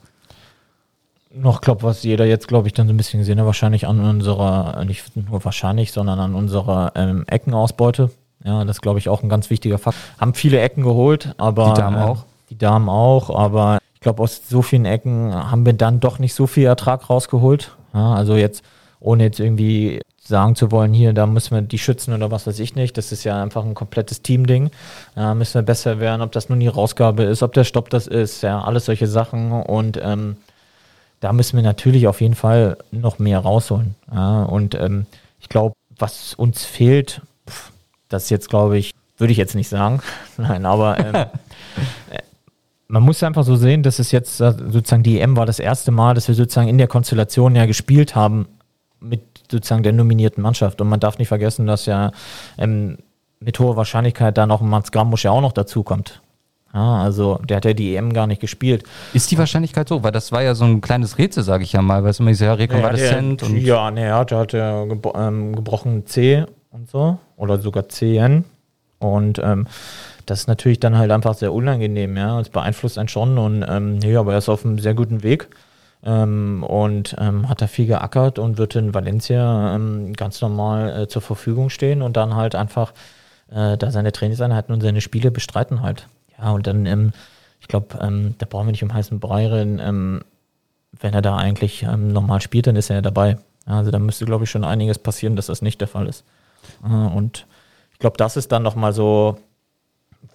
Noch, 1.34 1.62
glaube 1.62 1.82
was 1.82 2.04
jeder 2.04 2.26
jetzt, 2.26 2.48
glaube 2.48 2.68
ich, 2.68 2.74
dann 2.76 2.86
so 2.86 2.94
ein 2.94 2.98
bisschen 2.98 3.20
gesehen 3.20 3.40
hat, 3.40 3.48
wahrscheinlich 3.48 3.88
an 3.88 4.00
unserer, 4.00 4.86
nicht 4.86 5.16
nur 5.16 5.44
wahrscheinlich, 5.44 5.92
sondern 5.92 6.20
an 6.20 6.36
unserer 6.36 6.92
ähm, 6.96 7.26
Eckenausbeute 7.28 8.12
Ja, 8.44 8.64
das 8.66 8.82
glaube 8.82 9.00
ich 9.00 9.10
auch 9.10 9.24
ein 9.24 9.30
ganz 9.30 9.50
wichtiger 9.50 9.78
Fakt. 9.78 9.98
Haben 10.20 10.34
viele 10.34 10.60
Ecken 10.60 10.84
geholt, 10.84 11.34
aber. 11.38 11.74
Die 11.74 11.82
Damen 11.82 11.98
äh, 11.98 12.04
auch. 12.04 12.26
Die 12.50 12.58
Damen 12.58 12.90
auch, 12.90 13.30
aber 13.30 13.80
ich 13.94 14.00
glaube, 14.00 14.24
aus 14.24 14.42
so 14.48 14.62
vielen 14.62 14.86
Ecken 14.86 15.34
haben 15.34 15.66
wir 15.66 15.74
dann 15.74 16.00
doch 16.00 16.20
nicht 16.20 16.34
so 16.34 16.48
viel 16.48 16.66
Ertrag 16.66 17.10
rausgeholt. 17.10 17.76
Ja, 17.94 18.14
also 18.14 18.36
jetzt, 18.36 18.64
ohne 19.00 19.24
jetzt 19.24 19.40
irgendwie 19.40 20.02
sagen 20.18 20.56
zu 20.56 20.72
wollen, 20.72 20.94
hier, 20.94 21.12
da 21.12 21.26
müssen 21.26 21.54
wir 21.54 21.62
die 21.62 21.78
schützen 21.78 22.14
oder 22.14 22.32
was 22.32 22.48
weiß 22.48 22.60
ich 22.60 22.76
nicht. 22.76 22.98
Das 22.98 23.12
ist 23.12 23.26
ja 23.26 23.42
einfach 23.42 23.66
ein 23.66 23.74
komplettes 23.74 24.22
Teamding. 24.22 24.72
Da 25.16 25.36
müssen 25.36 25.56
wir 25.56 25.64
besser 25.64 26.00
werden, 26.00 26.22
ob 26.22 26.32
das 26.32 26.48
nun 26.48 26.60
die 26.60 26.68
Rausgabe 26.68 27.24
ist, 27.24 27.44
ob 27.44 27.54
der 27.54 27.66
Stopp 27.66 27.90
das 27.90 28.08
ist, 28.08 28.42
ja, 28.42 28.62
alles 28.62 28.86
solche 28.86 29.08
Sachen. 29.08 29.52
Und 29.52 30.00
ähm, 30.02 30.38
da 31.20 31.34
müssen 31.34 31.58
wir 31.58 31.64
natürlich 31.64 32.08
auf 32.08 32.22
jeden 32.22 32.36
Fall 32.36 32.78
noch 32.92 33.20
mehr 33.20 33.40
rausholen. 33.40 33.96
Ja, 34.14 34.44
und 34.44 34.76
ähm, 34.76 35.08
ich 35.42 35.50
glaube, 35.50 35.74
was 35.98 36.34
uns 36.36 36.64
fehlt, 36.64 37.22
das 38.10 38.24
ist 38.24 38.30
jetzt, 38.30 38.50
glaube 38.50 38.78
ich, 38.78 38.94
würde 39.18 39.32
ich 39.32 39.38
jetzt 39.38 39.56
nicht 39.56 39.70
sagen. 39.70 40.02
Nein, 40.38 40.66
aber 40.66 41.00
ähm, 41.00 41.16
äh, 42.10 42.20
man 42.88 43.04
muss 43.04 43.22
einfach 43.24 43.44
so 43.44 43.56
sehen, 43.56 43.84
dass 43.84 44.00
es 44.00 44.12
jetzt 44.12 44.42
äh, 44.42 44.52
sozusagen 44.52 45.04
die 45.04 45.20
EM 45.20 45.38
war 45.38 45.46
das 45.46 45.60
erste 45.60 45.92
Mal, 45.92 46.16
dass 46.16 46.28
wir 46.28 46.36
sozusagen 46.36 46.68
in 46.68 46.78
der 46.78 46.88
Konstellation 46.88 47.56
ja 47.56 47.66
gespielt 47.66 48.16
haben 48.16 48.48
mit 49.00 49.22
sozusagen 49.50 49.84
der 49.84 49.94
nominierten 49.94 50.42
Mannschaft. 50.42 50.82
Und 50.82 50.90
man 50.90 51.00
darf 51.00 51.18
nicht 51.18 51.28
vergessen, 51.28 51.68
dass 51.68 51.86
ja 51.86 52.12
ähm, 52.58 52.98
mit 53.40 53.58
hoher 53.60 53.78
Wahrscheinlichkeit 53.78 54.38
da 54.38 54.46
noch 54.46 54.62
ein 54.62 54.70
Mats 54.70 54.92
Gramusch 54.92 55.24
ja 55.24 55.32
auch 55.32 55.42
noch 55.42 55.54
dazukommt. 55.54 56.22
Ja, 56.74 57.02
also 57.02 57.40
der 57.44 57.58
hat 57.58 57.66
ja 57.66 57.74
die 57.74 57.96
EM 57.96 58.14
gar 58.14 58.28
nicht 58.28 58.42
gespielt. 58.42 58.84
Ist 59.14 59.32
die 59.32 59.38
Wahrscheinlichkeit 59.40 59.90
so? 59.90 60.04
Weil 60.04 60.12
das 60.12 60.32
war 60.32 60.44
ja 60.44 60.54
so 60.54 60.66
ein 60.66 60.82
kleines 60.82 61.18
Rätsel, 61.18 61.44
sage 61.44 61.64
ich 61.64 61.74
ja 61.74 61.82
mal, 61.82 62.04
weil 62.04 62.12
es 62.12 62.20
immer 62.20 62.34
sehr 62.36 62.60
rekonvaleszent 62.60 63.42
und 63.42 63.58
ja, 63.58 63.90
ne, 63.90 64.06
er 64.06 64.18
hat, 64.18 64.32
er 64.32 64.38
hat 64.38 64.54
ja 64.54 64.86
gebro 64.86 65.14
ähm, 65.16 65.56
gebrochen 65.56 66.06
C 66.06 66.46
und 66.72 66.90
so 66.90 67.20
oder 67.36 67.60
sogar 67.60 67.90
CN 67.90 68.46
und 69.00 69.40
ähm, 69.40 69.68
das 70.26 70.42
ist 70.42 70.48
natürlich 70.48 70.80
dann 70.80 70.98
halt 70.98 71.12
einfach 71.12 71.34
sehr 71.34 71.54
unangenehm, 71.54 72.18
ja, 72.18 72.40
es 72.40 72.50
beeinflusst 72.50 72.98
einen 72.98 73.08
schon 73.08 73.38
und 73.38 73.66
ähm, 73.68 73.98
nee, 73.98 74.16
aber 74.16 74.34
er 74.34 74.40
ist 74.40 74.50
auf 74.50 74.66
einem 74.66 74.80
sehr 74.80 74.94
guten 74.94 75.24
Weg 75.24 75.50
ähm, 76.04 76.64
und 76.64 77.16
ähm, 77.20 77.50
hat 77.50 77.62
da 77.62 77.68
viel 77.68 77.88
geackert 77.88 78.40
und 78.40 78.58
wird 78.58 78.76
in 78.76 78.94
Valencia 78.94 79.76
ähm, 79.76 80.14
ganz 80.14 80.42
normal 80.42 81.02
äh, 81.04 81.08
zur 81.08 81.22
Verfügung 81.22 81.70
stehen 81.70 82.02
und 82.02 82.16
dann 82.18 82.36
halt 82.36 82.56
einfach 82.56 82.94
äh, 83.52 83.78
da 83.78 83.92
seine 83.92 84.12
Trainingseinheiten 84.12 84.74
und 84.74 84.82
seine 84.82 85.02
Spiele 85.02 85.32
bestreiten 85.32 85.82
halt. 85.82 86.08
Ja, 86.38 86.52
und 86.52 86.68
dann, 86.68 86.86
ähm, 86.86 87.12
ich 87.60 87.68
glaube, 87.68 87.98
ähm, 88.02 88.36
da 88.38 88.46
brauchen 88.46 88.68
wir 88.68 88.72
nicht 88.72 88.84
um 88.84 88.94
heißen 88.94 89.20
Brei. 89.20 89.46
Ähm, 89.46 90.22
wenn 91.00 91.14
er 91.14 91.22
da 91.22 91.38
eigentlich 91.38 91.84
ähm, 91.84 92.12
normal 92.12 92.42
spielt, 92.42 92.68
dann 92.68 92.76
ist 92.76 92.90
er 92.90 92.98
ja 92.98 93.02
dabei. 93.02 93.38
Ja, 93.68 93.78
also 93.78 93.92
da 93.92 94.00
müsste, 94.00 94.26
glaube 94.26 94.46
ich, 94.46 94.50
schon 94.50 94.64
einiges 94.64 95.00
passieren, 95.00 95.36
dass 95.36 95.48
das 95.48 95.62
nicht 95.62 95.82
der 95.82 95.88
Fall 95.88 96.08
ist. 96.08 96.24
Äh, 96.84 96.88
und 96.88 97.46
ich 97.92 98.00
glaube, 98.00 98.18
das 98.18 98.38
ist 98.38 98.52
dann 98.52 98.64
nochmal 98.64 98.94
so, 98.94 99.38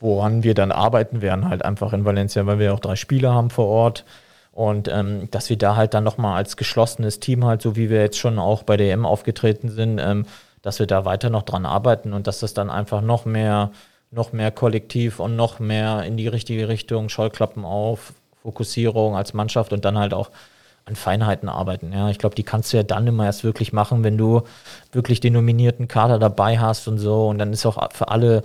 woran 0.00 0.42
wir 0.42 0.54
dann 0.54 0.72
arbeiten 0.72 1.22
werden, 1.22 1.48
halt 1.48 1.64
einfach 1.64 1.92
in 1.92 2.04
Valencia, 2.04 2.46
weil 2.46 2.58
wir 2.58 2.74
auch 2.74 2.80
drei 2.80 2.96
Spieler 2.96 3.32
haben 3.34 3.50
vor 3.50 3.66
Ort. 3.66 4.04
Und 4.52 4.86
ähm, 4.88 5.28
dass 5.30 5.50
wir 5.50 5.58
da 5.58 5.74
halt 5.74 5.94
dann 5.94 6.04
nochmal 6.04 6.36
als 6.36 6.56
geschlossenes 6.56 7.18
Team 7.18 7.44
halt, 7.44 7.60
so 7.60 7.74
wie 7.74 7.90
wir 7.90 8.00
jetzt 8.00 8.18
schon 8.18 8.38
auch 8.38 8.62
bei 8.62 8.76
der 8.76 8.92
EM 8.92 9.04
aufgetreten 9.04 9.68
sind, 9.68 9.98
ähm, 9.98 10.26
dass 10.62 10.78
wir 10.78 10.86
da 10.86 11.04
weiter 11.04 11.28
noch 11.28 11.42
dran 11.42 11.66
arbeiten 11.66 12.12
und 12.12 12.26
dass 12.26 12.38
das 12.40 12.54
dann 12.54 12.70
einfach 12.70 13.00
noch 13.00 13.24
mehr, 13.24 13.70
noch 14.12 14.32
mehr 14.32 14.52
kollektiv 14.52 15.18
und 15.18 15.34
noch 15.36 15.58
mehr 15.58 16.04
in 16.04 16.16
die 16.16 16.28
richtige 16.28 16.68
Richtung, 16.68 17.08
Scheuklappen 17.08 17.64
auf, 17.64 18.14
Fokussierung 18.42 19.16
als 19.16 19.34
Mannschaft 19.34 19.72
und 19.72 19.84
dann 19.84 19.98
halt 19.98 20.14
auch 20.14 20.30
an 20.86 20.96
Feinheiten 20.96 21.48
arbeiten. 21.48 21.92
Ja, 21.92 22.10
ich 22.10 22.18
glaube, 22.18 22.34
die 22.34 22.42
kannst 22.42 22.72
du 22.72 22.76
ja 22.76 22.82
dann 22.82 23.06
immer 23.06 23.24
erst 23.24 23.42
wirklich 23.44 23.72
machen, 23.72 24.04
wenn 24.04 24.18
du 24.18 24.42
wirklich 24.92 25.20
den 25.20 25.32
nominierten 25.32 25.88
Kader 25.88 26.18
dabei 26.18 26.58
hast 26.58 26.88
und 26.88 26.98
so. 26.98 27.28
Und 27.28 27.38
dann 27.38 27.52
ist 27.52 27.64
auch 27.64 27.92
für 27.92 28.08
alle 28.08 28.42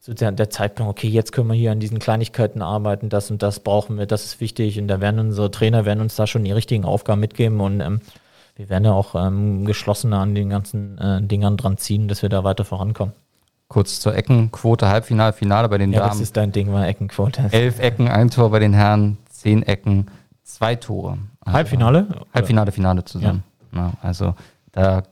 so 0.00 0.14
der, 0.14 0.32
der 0.32 0.50
Zeitpunkt, 0.50 0.90
okay, 0.90 1.08
jetzt 1.08 1.32
können 1.32 1.48
wir 1.48 1.54
hier 1.54 1.70
an 1.70 1.80
diesen 1.80 1.98
Kleinigkeiten 1.98 2.60
arbeiten, 2.62 3.08
das 3.08 3.30
und 3.30 3.42
das 3.42 3.60
brauchen 3.60 3.98
wir, 3.98 4.06
das 4.06 4.24
ist 4.24 4.40
wichtig. 4.40 4.80
Und 4.80 4.88
da 4.88 5.00
werden 5.00 5.20
unsere 5.20 5.50
Trainer 5.50 5.84
werden 5.84 6.00
uns 6.00 6.16
da 6.16 6.26
schon 6.26 6.44
die 6.44 6.50
richtigen 6.52 6.84
Aufgaben 6.84 7.20
mitgeben 7.20 7.60
und 7.60 7.80
ähm, 7.80 8.00
wir 8.56 8.68
werden 8.68 8.84
ja 8.84 8.92
auch 8.92 9.14
ähm, 9.14 9.64
geschlossener 9.64 10.18
an 10.18 10.34
den 10.34 10.50
ganzen 10.50 10.98
äh, 10.98 11.22
Dingern 11.22 11.56
dran 11.56 11.78
ziehen, 11.78 12.08
dass 12.08 12.22
wir 12.22 12.28
da 12.28 12.42
weiter 12.42 12.64
vorankommen. 12.64 13.14
kurz 13.68 14.00
zur 14.00 14.14
Eckenquote, 14.16 14.88
Halbfinale, 14.88 15.32
Finale 15.32 15.68
bei 15.68 15.78
den 15.78 15.92
Ja, 15.92 16.00
das 16.00 16.10
Damen. 16.12 16.22
ist 16.22 16.36
dein 16.36 16.52
Ding, 16.52 16.72
war 16.72 16.86
Eckenquote. 16.86 17.48
Elf 17.52 17.78
Ecken, 17.78 18.08
ein 18.08 18.28
Tor 18.30 18.50
bei 18.50 18.58
den 18.58 18.72
Herren, 18.74 19.18
zehn 19.30 19.62
Ecken, 19.62 20.08
zwei 20.42 20.74
Tore. 20.74 21.18
Also 21.44 21.56
Halbfinale? 21.56 22.06
Halbfinale, 22.34 22.72
Finale 22.72 23.04
zusammen. 23.04 23.42
Ja, 23.74 23.92
also 24.02 24.34
da 24.72 25.02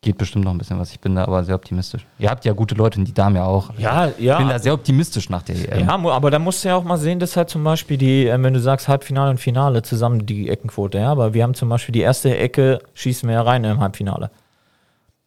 geht 0.00 0.16
bestimmt 0.16 0.44
noch 0.44 0.52
ein 0.52 0.58
bisschen 0.58 0.78
was. 0.78 0.92
Ich 0.92 1.00
bin 1.00 1.16
da 1.16 1.24
aber 1.24 1.42
sehr 1.44 1.54
optimistisch. 1.54 2.06
Ihr 2.18 2.30
habt 2.30 2.44
ja 2.44 2.52
gute 2.52 2.74
Leute 2.74 2.98
und 3.00 3.04
die 3.04 3.12
Damen 3.12 3.36
ja 3.36 3.44
auch. 3.44 3.70
Ja, 3.78 4.06
Ich 4.06 4.24
ja. 4.24 4.38
bin 4.38 4.48
da 4.48 4.58
sehr 4.58 4.72
optimistisch 4.72 5.28
nach 5.28 5.42
der 5.42 5.72
EM. 5.72 5.86
Ja, 5.86 5.94
aber 5.96 6.30
da 6.30 6.38
musst 6.38 6.64
du 6.64 6.68
ja 6.68 6.76
auch 6.76 6.84
mal 6.84 6.98
sehen, 6.98 7.18
dass 7.18 7.36
halt 7.36 7.50
zum 7.50 7.64
Beispiel 7.64 7.98
die, 7.98 8.26
äh, 8.28 8.42
wenn 8.42 8.54
du 8.54 8.60
sagst 8.60 8.86
Halbfinale 8.88 9.30
und 9.30 9.38
Finale 9.38 9.82
zusammen 9.82 10.24
die 10.24 10.48
Eckenquote, 10.48 10.98
ja, 10.98 11.10
aber 11.10 11.34
wir 11.34 11.42
haben 11.42 11.54
zum 11.54 11.68
Beispiel 11.68 11.92
die 11.92 12.00
erste 12.00 12.36
Ecke 12.36 12.78
schießen 12.94 13.28
wir 13.28 13.34
ja 13.34 13.42
rein 13.42 13.64
im 13.64 13.80
Halbfinale. 13.80 14.30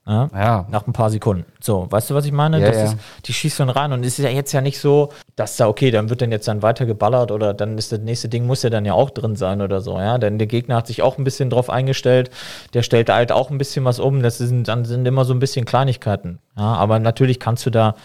Ja, 0.07 0.29
Ja, 0.33 0.65
nach 0.69 0.87
ein 0.87 0.93
paar 0.93 1.11
Sekunden. 1.11 1.45
So, 1.59 1.85
weißt 1.89 2.09
du, 2.09 2.15
was 2.15 2.25
ich 2.25 2.31
meine? 2.31 2.59
Ja, 2.59 2.67
das 2.67 2.75
ja. 2.75 2.83
Ist, 2.85 2.97
die 3.25 3.33
schießt 3.33 3.59
dann 3.59 3.69
rein 3.69 3.93
und 3.93 4.03
es 4.03 4.17
ist 4.17 4.25
ja 4.25 4.31
jetzt 4.31 4.51
ja 4.51 4.59
nicht 4.59 4.79
so, 4.79 5.09
dass 5.35 5.57
da, 5.57 5.67
okay, 5.67 5.91
dann 5.91 6.09
wird 6.09 6.23
dann 6.23 6.31
jetzt 6.31 6.47
dann 6.47 6.63
weiter 6.63 6.87
geballert 6.87 7.31
oder 7.31 7.53
dann 7.53 7.77
ist 7.77 7.91
das 7.91 7.99
nächste 7.99 8.27
Ding, 8.27 8.47
muss 8.47 8.63
ja 8.63 8.71
dann 8.71 8.83
ja 8.83 8.93
auch 8.93 9.11
drin 9.11 9.35
sein 9.35 9.61
oder 9.61 9.79
so, 9.79 9.99
ja. 9.99 10.17
Denn 10.17 10.39
der 10.39 10.47
Gegner 10.47 10.77
hat 10.77 10.87
sich 10.87 11.03
auch 11.03 11.19
ein 11.19 11.23
bisschen 11.23 11.51
drauf 11.51 11.69
eingestellt, 11.69 12.31
der 12.73 12.81
stellt 12.81 13.09
halt 13.09 13.31
auch 13.31 13.51
ein 13.51 13.59
bisschen 13.59 13.85
was 13.85 13.99
um, 13.99 14.23
das 14.23 14.39
sind, 14.39 14.67
dann 14.67 14.85
sind 14.85 15.05
immer 15.05 15.23
so 15.23 15.33
ein 15.33 15.39
bisschen 15.39 15.65
Kleinigkeiten. 15.65 16.39
Ja, 16.57 16.73
aber 16.73 16.97
natürlich 16.97 17.39
kannst 17.39 17.65
du 17.67 17.69
da, 17.69 17.95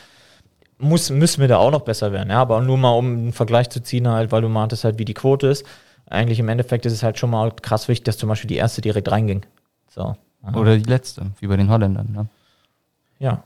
muss, 0.79 1.09
müssen 1.09 1.41
wir 1.41 1.49
da 1.49 1.57
auch 1.57 1.71
noch 1.71 1.83
besser 1.83 2.13
werden, 2.13 2.29
ja. 2.29 2.41
Aber 2.43 2.61
nur 2.61 2.77
mal, 2.77 2.91
um 2.91 3.07
einen 3.07 3.33
Vergleich 3.33 3.71
zu 3.71 3.83
ziehen, 3.83 4.07
halt, 4.07 4.33
weil 4.33 4.43
du 4.43 4.51
meintest 4.51 4.85
halt, 4.85 4.99
wie 4.99 5.07
die 5.07 5.15
Quote 5.15 5.47
ist. 5.47 5.65
Eigentlich 6.09 6.39
im 6.39 6.49
Endeffekt 6.51 6.85
ist 6.85 6.93
es 6.93 7.03
halt 7.03 7.19
schon 7.19 7.31
mal 7.31 7.51
krass 7.63 7.89
wichtig, 7.89 8.05
dass 8.05 8.19
zum 8.19 8.29
Beispiel 8.29 8.49
die 8.49 8.57
erste 8.57 8.83
direkt 8.83 9.11
reinging. 9.11 9.47
So. 9.89 10.15
Ja. 10.47 10.57
oder 10.57 10.77
die 10.77 10.89
letzte, 10.89 11.23
wie 11.41 11.47
bei 11.47 11.57
den 11.57 11.71
Holländern. 11.71 12.13
Ne? 12.13 12.27
Ja. 13.19 13.43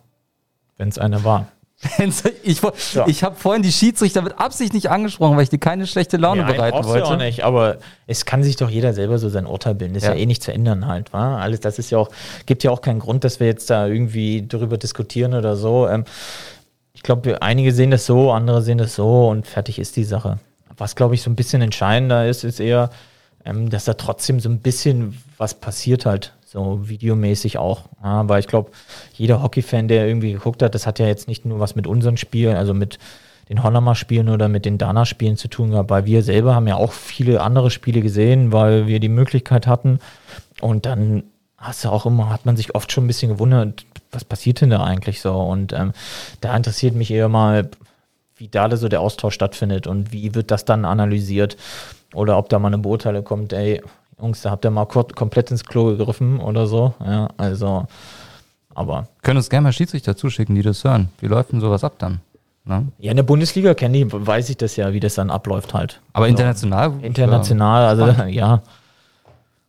Wenn 0.76 0.88
es 0.88 0.98
eine 0.98 1.24
war. 1.24 1.46
ich 2.42 2.60
Ja. 2.92 3.06
ich 3.06 3.24
habe 3.24 3.36
vorhin 3.36 3.62
die 3.62 3.72
Schiedsrichter 3.72 4.20
mit 4.20 4.38
Absicht 4.38 4.74
nicht 4.74 4.90
angesprochen, 4.90 5.36
weil 5.36 5.44
ich 5.44 5.48
dir 5.48 5.58
keine 5.58 5.86
schlechte 5.86 6.18
Laune 6.18 6.42
Nein, 6.42 6.52
bereiten 6.54 6.84
wollte. 6.84 7.06
auch 7.06 7.16
nicht, 7.16 7.42
aber 7.42 7.78
es 8.06 8.26
kann 8.26 8.42
sich 8.42 8.56
doch 8.56 8.68
jeder 8.68 8.92
selber 8.92 9.18
so 9.18 9.30
sein 9.30 9.46
Urteil 9.46 9.74
bilden. 9.74 9.94
Das 9.94 10.02
ist 10.02 10.08
ja, 10.08 10.14
Ja. 10.14 10.20
eh 10.20 10.26
nicht 10.26 10.42
zu 10.42 10.52
ändern 10.52 10.86
halt, 10.86 11.14
wa? 11.14 11.38
Alles, 11.38 11.60
das 11.60 11.78
ist 11.78 11.88
ja 11.90 11.96
auch, 11.96 12.10
gibt 12.44 12.64
ja 12.64 12.70
auch 12.70 12.82
keinen 12.82 12.98
Grund, 12.98 13.24
dass 13.24 13.40
wir 13.40 13.46
jetzt 13.46 13.70
da 13.70 13.86
irgendwie 13.86 14.46
drüber 14.46 14.76
diskutieren 14.76 15.32
oder 15.32 15.56
so. 15.56 15.88
Ähm, 15.88 16.04
ich 16.92 17.02
glaube, 17.02 17.40
einige 17.40 17.72
sehen 17.72 17.90
das 17.90 18.04
so, 18.04 18.30
andere 18.30 18.60
sehen 18.60 18.76
das 18.76 18.94
so 18.94 19.28
und 19.30 19.46
fertig 19.46 19.78
ist 19.78 19.96
die 19.96 20.04
Sache. 20.04 20.38
Was, 20.76 20.96
glaube 20.96 21.14
ich, 21.14 21.22
so 21.22 21.30
ein 21.30 21.36
bisschen 21.36 21.62
entscheidender 21.62 22.28
ist, 22.28 22.44
ist 22.44 22.60
eher, 22.60 22.90
ähm, 23.46 23.70
dass 23.70 23.86
da 23.86 23.94
trotzdem 23.94 24.38
so 24.38 24.50
ein 24.50 24.58
bisschen 24.58 25.16
was 25.38 25.54
passiert 25.54 26.04
halt, 26.04 26.34
so 26.50 26.88
videomäßig 26.88 27.58
auch. 27.58 27.82
Ja, 28.02 28.28
weil 28.28 28.40
ich 28.40 28.48
glaube, 28.48 28.72
jeder 29.14 29.40
Hockey-Fan, 29.40 29.86
der 29.86 30.08
irgendwie 30.08 30.32
geguckt 30.32 30.62
hat, 30.62 30.74
das 30.74 30.84
hat 30.84 30.98
ja 30.98 31.06
jetzt 31.06 31.28
nicht 31.28 31.44
nur 31.44 31.60
was 31.60 31.76
mit 31.76 31.86
unseren 31.86 32.16
Spielen, 32.16 32.56
also 32.56 32.74
mit 32.74 32.98
den 33.48 33.62
Hollammer-Spielen 33.62 34.28
oder 34.28 34.48
mit 34.48 34.64
den 34.64 34.76
Dana-Spielen 34.76 35.36
zu 35.36 35.46
tun 35.46 35.70
gehabt, 35.70 35.90
weil 35.90 36.06
wir 36.06 36.24
selber 36.24 36.54
haben 36.56 36.66
ja 36.66 36.74
auch 36.74 36.92
viele 36.92 37.40
andere 37.40 37.70
Spiele 37.70 38.00
gesehen, 38.00 38.52
weil 38.52 38.88
wir 38.88 38.98
die 38.98 39.08
Möglichkeit 39.08 39.68
hatten. 39.68 40.00
Und 40.60 40.86
dann 40.86 41.22
hast 41.56 41.84
du 41.84 41.88
auch 41.88 42.04
immer, 42.04 42.30
hat 42.30 42.46
man 42.46 42.56
sich 42.56 42.74
oft 42.74 42.90
schon 42.90 43.04
ein 43.04 43.08
bisschen 43.08 43.30
gewundert, 43.30 43.84
was 44.10 44.24
passiert 44.24 44.60
denn 44.60 44.70
da 44.70 44.82
eigentlich 44.82 45.20
so? 45.20 45.32
Und 45.32 45.72
ähm, 45.72 45.92
da 46.40 46.56
interessiert 46.56 46.96
mich 46.96 47.12
eher 47.12 47.28
mal, 47.28 47.70
wie 48.36 48.48
da 48.48 48.76
so 48.76 48.88
der 48.88 49.00
Austausch 49.00 49.34
stattfindet 49.34 49.86
und 49.86 50.12
wie 50.12 50.34
wird 50.34 50.50
das 50.50 50.64
dann 50.64 50.84
analysiert 50.84 51.56
oder 52.12 52.38
ob 52.38 52.48
da 52.48 52.58
mal 52.58 52.68
eine 52.68 52.78
Beurteilung 52.78 53.22
kommt, 53.22 53.52
ey, 53.52 53.82
Jungs, 54.20 54.42
da 54.42 54.50
habt 54.50 54.64
ihr 54.64 54.70
mal 54.70 54.86
kurz, 54.86 55.14
komplett 55.14 55.50
ins 55.50 55.64
Klo 55.64 55.96
gegriffen 55.96 56.40
oder 56.40 56.66
so. 56.66 56.94
Ja, 57.04 57.28
also, 57.36 57.86
aber 58.74 59.06
Können 59.22 59.38
uns 59.38 59.50
gerne 59.50 59.64
mal 59.64 59.72
Schiedsrichter 59.72 60.16
zuschicken, 60.16 60.54
die 60.54 60.62
das 60.62 60.84
hören. 60.84 61.08
Wie 61.20 61.26
läuft 61.26 61.52
denn 61.52 61.60
sowas 61.60 61.84
ab 61.84 61.94
dann? 61.98 62.20
Ne? 62.64 62.88
ja, 62.98 63.10
in 63.10 63.16
der 63.16 63.24
Bundesliga 63.24 63.72
kenne 63.74 63.98
ich, 63.98 64.06
weiß 64.10 64.50
ich 64.50 64.56
das 64.58 64.76
ja, 64.76 64.92
wie 64.92 65.00
das 65.00 65.14
dann 65.14 65.30
abläuft 65.30 65.72
halt. 65.72 66.00
Aber 66.12 66.26
So. 66.26 66.30
international? 66.30 66.92
International, 67.02 67.84
also 67.86 68.22
ja. 68.24 68.62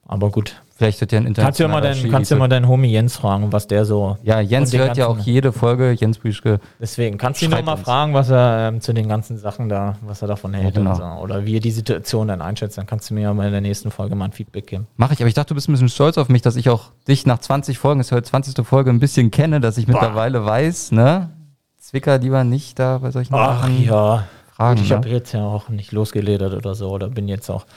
Aber 0.08 0.30
gut. 0.30 0.62
Vielleicht 0.82 1.00
wird 1.00 1.12
ja 1.12 1.20
ein 1.20 1.32
Kannst 1.36 1.60
du 1.60 1.64
ja 1.64 1.70
mal 1.70 1.94
Schiri 1.94 2.10
kannst 2.10 2.32
du 2.32 2.36
für- 2.36 2.40
mal 2.40 2.48
deinen 2.48 2.68
Homie 2.68 2.92
Jens 2.92 3.16
fragen, 3.16 3.52
was 3.54 3.68
der 3.68 3.86
so. 3.86 4.18
Ja, 4.24 4.40
Jens 4.40 4.76
hört 4.76 4.98
ja 4.98 5.06
auch 5.06 5.20
jede 5.20 5.52
Folge, 5.52 5.92
Jens 5.92 6.18
Büschke. 6.18 6.60
Deswegen 6.80 7.20
kannst 7.20 7.40
du 7.40 7.46
ihn 7.46 7.52
Schreibt 7.52 7.68
noch 7.68 7.74
mal 7.74 7.78
uns. 7.78 7.84
fragen, 7.84 8.14
was 8.16 8.32
er 8.32 8.70
ähm, 8.70 8.82
zu 8.82 8.92
den 8.92 9.08
ganzen 9.08 9.38
Sachen 9.38 9.70
da, 9.70 9.98
was 10.02 10.24
er 10.24 10.28
davon 10.28 10.56
hält 10.56 10.74
genau. 10.74 10.90
und 10.90 10.96
so. 10.96 11.04
Oder 11.04 11.46
wie 11.46 11.58
er 11.58 11.60
die 11.60 11.70
Situation 11.70 12.30
dann 12.30 12.42
einschätzt. 12.42 12.80
Dann 12.80 12.88
kannst 12.88 13.12
du 13.12 13.14
mir 13.14 13.22
ja 13.22 13.34
mal 13.36 13.46
in 13.46 13.52
der 13.52 13.62
nächsten 13.62 13.92
Folge 13.92 14.16
mal 14.16 14.26
ein 14.26 14.32
Feedback 14.32 14.66
geben. 14.66 14.88
Mache 14.98 15.14
ich, 15.14 15.20
aber 15.20 15.28
ich 15.28 15.36
dachte, 15.36 15.50
du 15.50 15.54
bist 15.54 15.70
ein 15.70 15.74
bisschen 15.74 15.90
stolz 15.90 16.18
auf 16.18 16.30
mich, 16.30 16.42
dass 16.42 16.56
ich 16.56 16.68
auch 16.68 16.86
dich 17.08 17.28
nach 17.28 17.38
20 17.38 17.78
Folgen, 17.78 18.00
ist 18.00 18.10
ja 18.10 18.18
heute 18.18 18.28
20. 18.28 18.66
Folge, 18.66 18.90
ein 18.90 19.00
bisschen 19.00 19.30
kenne, 19.30 19.60
dass 19.60 19.78
ich 19.78 19.86
mittlerweile 19.86 20.44
weiß, 20.44 20.94
ne? 20.94 21.30
Zwicker 21.78 22.18
lieber 22.18 22.44
nicht 22.44 22.80
da 22.80 22.98
bei 22.98 23.12
solchen 23.12 23.36
Sachen 23.36 23.84
ja. 23.84 24.24
fragen. 24.50 24.82
ich 24.82 24.90
ne? 24.90 24.96
habe 24.96 25.10
jetzt 25.10 25.32
ja 25.32 25.44
auch 25.44 25.70
nicht 25.70 25.92
losgeledert 25.92 26.56
oder 26.56 26.74
so. 26.74 26.90
Oder 26.90 27.08
bin 27.08 27.28
jetzt 27.28 27.52
auch. 27.52 27.68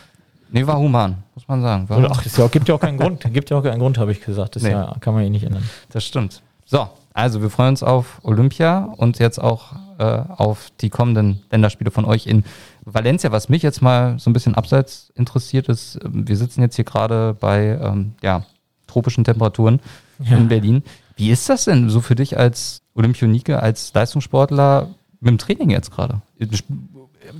Nee, 0.55 0.67
war 0.69 0.79
human, 0.79 1.17
muss 1.35 1.49
man 1.49 1.61
sagen. 1.63 1.89
War, 1.89 2.09
ach, 2.13 2.25
ist 2.25 2.39
ja, 2.39 2.47
gibt 2.47 2.69
ja 2.69 2.77
auch 2.77 2.81
keinen 2.81 2.97
Grund. 2.97 3.25
Gibt 3.33 3.51
ja 3.51 3.59
auch 3.59 3.63
keinen 3.63 3.81
Grund, 3.81 3.99
habe 3.99 4.13
ich 4.13 4.21
gesagt. 4.21 4.55
Das 4.55 4.63
Nee. 4.63 4.71
ja, 4.71 4.95
kann 5.01 5.13
man 5.13 5.25
eh 5.25 5.29
nicht 5.31 5.43
ändern. 5.45 5.69
Das 5.91 6.05
stimmt. 6.05 6.43
So, 6.65 6.89
Also 7.13 7.43
wir 7.43 7.51
freuen 7.51 7.71
uns 7.71 7.83
auf 7.83 8.21
Olympia 8.23 8.85
und 8.97 9.19
jetzt 9.19 9.39
auch 9.41 9.73
äh, 9.99 10.05
auf 10.05 10.69
die 10.81 10.91
kommenden 10.91 11.43
Länderspiele 11.51 11.91
von 11.91 12.05
euch 12.05 12.27
in 12.29 12.45
Valencia. 12.85 13.33
Was 13.33 13.49
mich 13.49 13.63
jetzt 13.63 13.83
mal 13.83 14.19
so 14.21 14.31
ein 14.31 14.33
bisschen 14.33 14.55
abseits 14.55 15.11
interessiert 15.17 15.69
ist, 15.69 15.99
ähm, 16.05 16.27
wir 16.29 16.37
sitzen 16.37 16.61
jetzt 16.63 16.77
hier 16.77 16.85
gerade 16.85 17.35
bei 17.39 17.79
ähm, 17.83 18.15
ja, 18.23 18.45
tropischen 18.87 19.25
Temperaturen 19.25 19.81
Ja. 20.21 20.37
in 20.37 20.47
Berlin. 20.49 20.83
Wie 21.17 21.31
ist 21.31 21.49
das 21.49 21.65
denn 21.65 21.91
so 21.91 22.01
für 22.01 22.15
dich 22.15 22.39
als 22.39 22.81
Olympionike, 22.95 23.61
als 23.61 23.93
Leistungssportler 23.93 24.89
mit 25.21 25.31
dem 25.31 25.39
Training 25.39 25.71
jetzt 25.71 25.91
gerade? 25.91 26.23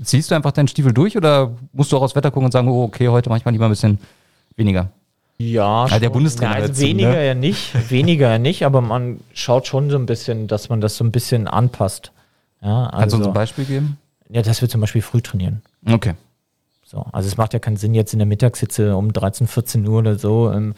Ziehst 0.03 0.31
du 0.31 0.35
einfach 0.35 0.53
deinen 0.53 0.69
Stiefel 0.69 0.93
durch 0.93 1.17
oder 1.17 1.53
musst 1.73 1.93
du 1.93 1.97
auch 1.97 2.03
aufs 2.03 2.15
Wetter 2.15 2.31
gucken 2.31 2.47
und 2.47 2.53
sagen, 2.53 2.69
oh, 2.69 2.85
okay, 2.85 3.09
heute 3.09 3.29
manchmal 3.29 3.53
lieber 3.53 3.67
ein 3.67 3.71
bisschen 3.71 3.99
weniger? 4.57 4.91
Ja, 5.39 5.87
der 5.87 5.99
schon. 6.01 6.13
Bundestrainer 6.13 6.53
Ja, 6.53 6.57
also 6.57 6.69
dazu, 6.69 6.83
weniger 6.83 7.11
ne? 7.11 7.27
ja 7.27 7.35
nicht, 7.35 7.91
weniger 7.91 8.31
ja 8.31 8.39
nicht, 8.39 8.65
aber 8.65 8.81
man 8.81 9.21
schaut 9.33 9.67
schon 9.67 9.91
so 9.91 9.97
ein 9.97 10.07
bisschen, 10.07 10.47
dass 10.47 10.69
man 10.69 10.81
das 10.81 10.97
so 10.97 11.05
ein 11.05 11.11
bisschen 11.13 11.49
anpasst. 11.49 12.13
Ja, 12.63 12.89
Kannst 12.91 12.95
du 12.95 12.99
also, 12.99 13.17
uns 13.19 13.27
ein 13.27 13.33
Beispiel 13.33 13.65
geben? 13.65 13.99
ja, 14.31 14.43
dass 14.43 14.61
wir 14.61 14.69
zum 14.69 14.81
Beispiel 14.81 15.03
früh 15.03 15.21
trainieren. 15.21 15.63
Okay. 15.87 16.15
So, 16.85 17.05
also 17.13 17.27
es 17.27 17.37
macht 17.37 17.53
ja 17.53 17.59
keinen 17.59 17.77
Sinn, 17.77 17.95
jetzt 17.95 18.13
in 18.13 18.21
der 18.21 18.27
Mittagshitze 18.27 18.97
um 18.97 19.13
13, 19.13 19.47
14 19.47 19.87
Uhr 19.87 19.99
oder 19.99 20.19
so, 20.19 20.51
ähm, 20.53 20.75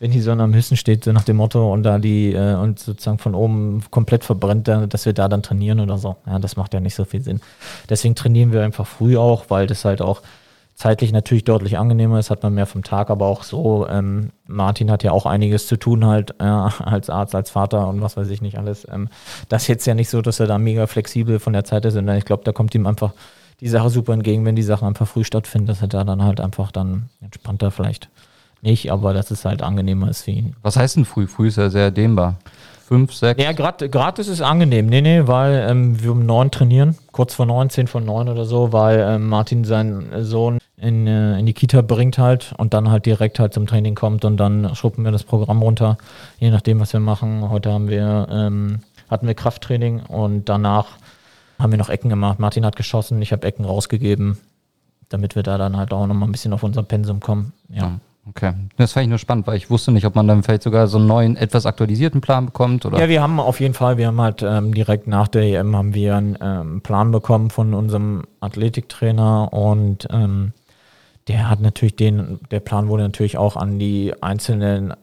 wenn 0.00 0.12
die 0.12 0.20
Sonne 0.20 0.44
am 0.44 0.54
höchsten 0.54 0.76
steht, 0.76 1.04
so 1.04 1.12
nach 1.12 1.24
dem 1.24 1.36
Motto 1.36 1.72
und 1.72 1.82
da 1.82 1.98
die 1.98 2.32
äh, 2.32 2.54
und 2.54 2.78
sozusagen 2.78 3.18
von 3.18 3.34
oben 3.34 3.82
komplett 3.90 4.24
verbrennt, 4.24 4.68
da, 4.68 4.86
dass 4.86 5.06
wir 5.06 5.12
da 5.12 5.28
dann 5.28 5.42
trainieren 5.42 5.80
oder 5.80 5.98
so. 5.98 6.16
Ja, 6.26 6.38
das 6.38 6.56
macht 6.56 6.74
ja 6.74 6.80
nicht 6.80 6.94
so 6.94 7.04
viel 7.04 7.20
Sinn. 7.20 7.40
Deswegen 7.88 8.14
trainieren 8.14 8.52
wir 8.52 8.62
einfach 8.62 8.86
früh 8.86 9.16
auch, 9.16 9.46
weil 9.48 9.66
das 9.66 9.84
halt 9.84 10.00
auch 10.00 10.22
zeitlich 10.76 11.10
natürlich 11.10 11.42
deutlich 11.42 11.76
angenehmer 11.76 12.20
ist, 12.20 12.30
hat 12.30 12.44
man 12.44 12.54
mehr 12.54 12.66
vom 12.66 12.84
Tag, 12.84 13.10
aber 13.10 13.26
auch 13.26 13.42
so, 13.42 13.88
ähm, 13.88 14.30
Martin 14.46 14.92
hat 14.92 15.02
ja 15.02 15.10
auch 15.10 15.26
einiges 15.26 15.66
zu 15.66 15.76
tun 15.76 16.06
halt, 16.06 16.36
äh, 16.38 16.44
als 16.44 17.10
Arzt, 17.10 17.34
als 17.34 17.50
Vater 17.50 17.88
und 17.88 18.00
was 18.00 18.16
weiß 18.16 18.30
ich 18.30 18.40
nicht 18.40 18.58
alles. 18.58 18.86
Ähm, 18.88 19.08
das 19.48 19.62
ist 19.62 19.68
jetzt 19.68 19.86
ja 19.86 19.94
nicht 19.94 20.08
so, 20.08 20.22
dass 20.22 20.38
er 20.38 20.46
da 20.46 20.56
mega 20.58 20.86
flexibel 20.86 21.40
von 21.40 21.52
der 21.52 21.64
Zeit 21.64 21.84
ist, 21.84 21.94
sondern 21.94 22.16
ich 22.16 22.24
glaube, 22.24 22.44
da 22.44 22.52
kommt 22.52 22.76
ihm 22.76 22.86
einfach 22.86 23.12
die 23.60 23.68
Sache 23.68 23.90
super 23.90 24.12
entgegen, 24.12 24.44
wenn 24.44 24.54
die 24.54 24.62
Sachen 24.62 24.86
einfach 24.86 25.08
früh 25.08 25.24
stattfinden, 25.24 25.66
dass 25.66 25.82
er 25.82 25.88
da 25.88 26.04
dann 26.04 26.22
halt 26.22 26.40
einfach 26.40 26.70
dann 26.70 27.08
entspannter 27.20 27.72
vielleicht 27.72 28.08
nicht, 28.62 28.90
aber 28.90 29.14
dass 29.14 29.30
es 29.30 29.44
halt 29.44 29.62
angenehmer 29.62 30.08
ist 30.08 30.22
für 30.22 30.32
ihn. 30.32 30.56
Was 30.62 30.76
heißt 30.76 30.96
denn 30.96 31.04
früh? 31.04 31.26
Früh 31.26 31.48
ist 31.48 31.56
ja 31.56 31.70
sehr 31.70 31.90
dehnbar. 31.90 32.36
Fünf, 32.88 33.12
sechs? 33.12 33.42
Ja, 33.42 33.52
gerade 33.52 33.90
grad 33.90 34.18
ist 34.18 34.28
es 34.28 34.40
angenehm. 34.40 34.86
Nee, 34.86 35.02
nee, 35.02 35.26
weil 35.26 35.66
ähm, 35.68 36.02
wir 36.02 36.12
um 36.12 36.24
neun 36.24 36.50
trainieren, 36.50 36.96
kurz 37.12 37.34
vor 37.34 37.44
neun, 37.44 37.68
zehn 37.68 37.86
vor 37.86 38.00
neun 38.00 38.30
oder 38.30 38.46
so, 38.46 38.72
weil 38.72 39.00
ähm, 39.00 39.28
Martin 39.28 39.64
seinen 39.64 40.24
Sohn 40.24 40.58
in, 40.78 41.06
äh, 41.06 41.38
in 41.38 41.44
die 41.44 41.52
Kita 41.52 41.82
bringt 41.82 42.16
halt 42.16 42.54
und 42.56 42.72
dann 42.72 42.90
halt 42.90 43.04
direkt 43.04 43.40
halt 43.40 43.52
zum 43.52 43.66
Training 43.66 43.94
kommt 43.94 44.24
und 44.24 44.38
dann 44.38 44.74
schruppen 44.74 45.04
wir 45.04 45.12
das 45.12 45.24
Programm 45.24 45.60
runter, 45.60 45.98
je 46.38 46.50
nachdem, 46.50 46.80
was 46.80 46.94
wir 46.94 47.00
machen. 47.00 47.50
Heute 47.50 47.70
haben 47.70 47.88
wir, 47.88 48.26
ähm, 48.30 48.80
hatten 49.10 49.26
wir 49.26 49.34
Krafttraining 49.34 50.00
und 50.06 50.48
danach 50.48 50.86
haben 51.58 51.72
wir 51.72 51.78
noch 51.78 51.90
Ecken 51.90 52.08
gemacht. 52.08 52.38
Martin 52.38 52.64
hat 52.64 52.76
geschossen, 52.76 53.20
ich 53.20 53.32
habe 53.32 53.46
Ecken 53.46 53.66
rausgegeben, 53.66 54.38
damit 55.10 55.36
wir 55.36 55.42
da 55.42 55.58
dann 55.58 55.76
halt 55.76 55.92
auch 55.92 56.06
nochmal 56.06 56.26
ein 56.26 56.32
bisschen 56.32 56.54
auf 56.54 56.62
unser 56.62 56.84
Pensum 56.84 57.20
kommen. 57.20 57.52
Ja. 57.68 57.82
Ja, 57.82 58.00
Okay. 58.28 58.52
Das 58.76 58.92
fand 58.92 59.04
ich 59.04 59.10
nur 59.10 59.18
spannend, 59.18 59.46
weil 59.46 59.56
ich 59.56 59.70
wusste 59.70 59.92
nicht, 59.92 60.04
ob 60.04 60.14
man 60.14 60.28
dann 60.28 60.42
vielleicht 60.42 60.62
sogar 60.62 60.86
so 60.86 60.98
einen 60.98 61.06
neuen, 61.06 61.36
etwas 61.36 61.66
aktualisierten 61.66 62.20
Plan 62.20 62.46
bekommt 62.46 62.84
oder. 62.84 62.98
Ja, 62.98 63.08
wir 63.08 63.22
haben 63.22 63.40
auf 63.40 63.60
jeden 63.60 63.74
Fall, 63.74 63.96
wir 63.96 64.08
haben 64.08 64.20
halt 64.20 64.42
ähm, 64.42 64.74
direkt 64.74 65.06
nach 65.06 65.28
der 65.28 65.42
EM 65.42 65.74
haben 65.74 65.94
wir 65.94 66.16
einen 66.16 66.38
ähm, 66.40 66.80
Plan 66.80 67.10
bekommen 67.10 67.50
von 67.50 67.74
unserem 67.74 68.24
Athletiktrainer 68.40 69.52
und 69.52 70.08
ähm, 70.10 70.52
der 71.28 71.48
hat 71.50 71.60
natürlich 71.60 71.96
den, 71.96 72.40
der 72.50 72.60
Plan 72.60 72.88
wurde 72.88 73.02
natürlich 73.02 73.36
auch 73.38 73.56
an 73.56 73.78
die 73.78 74.14
einzelnen 74.22 74.94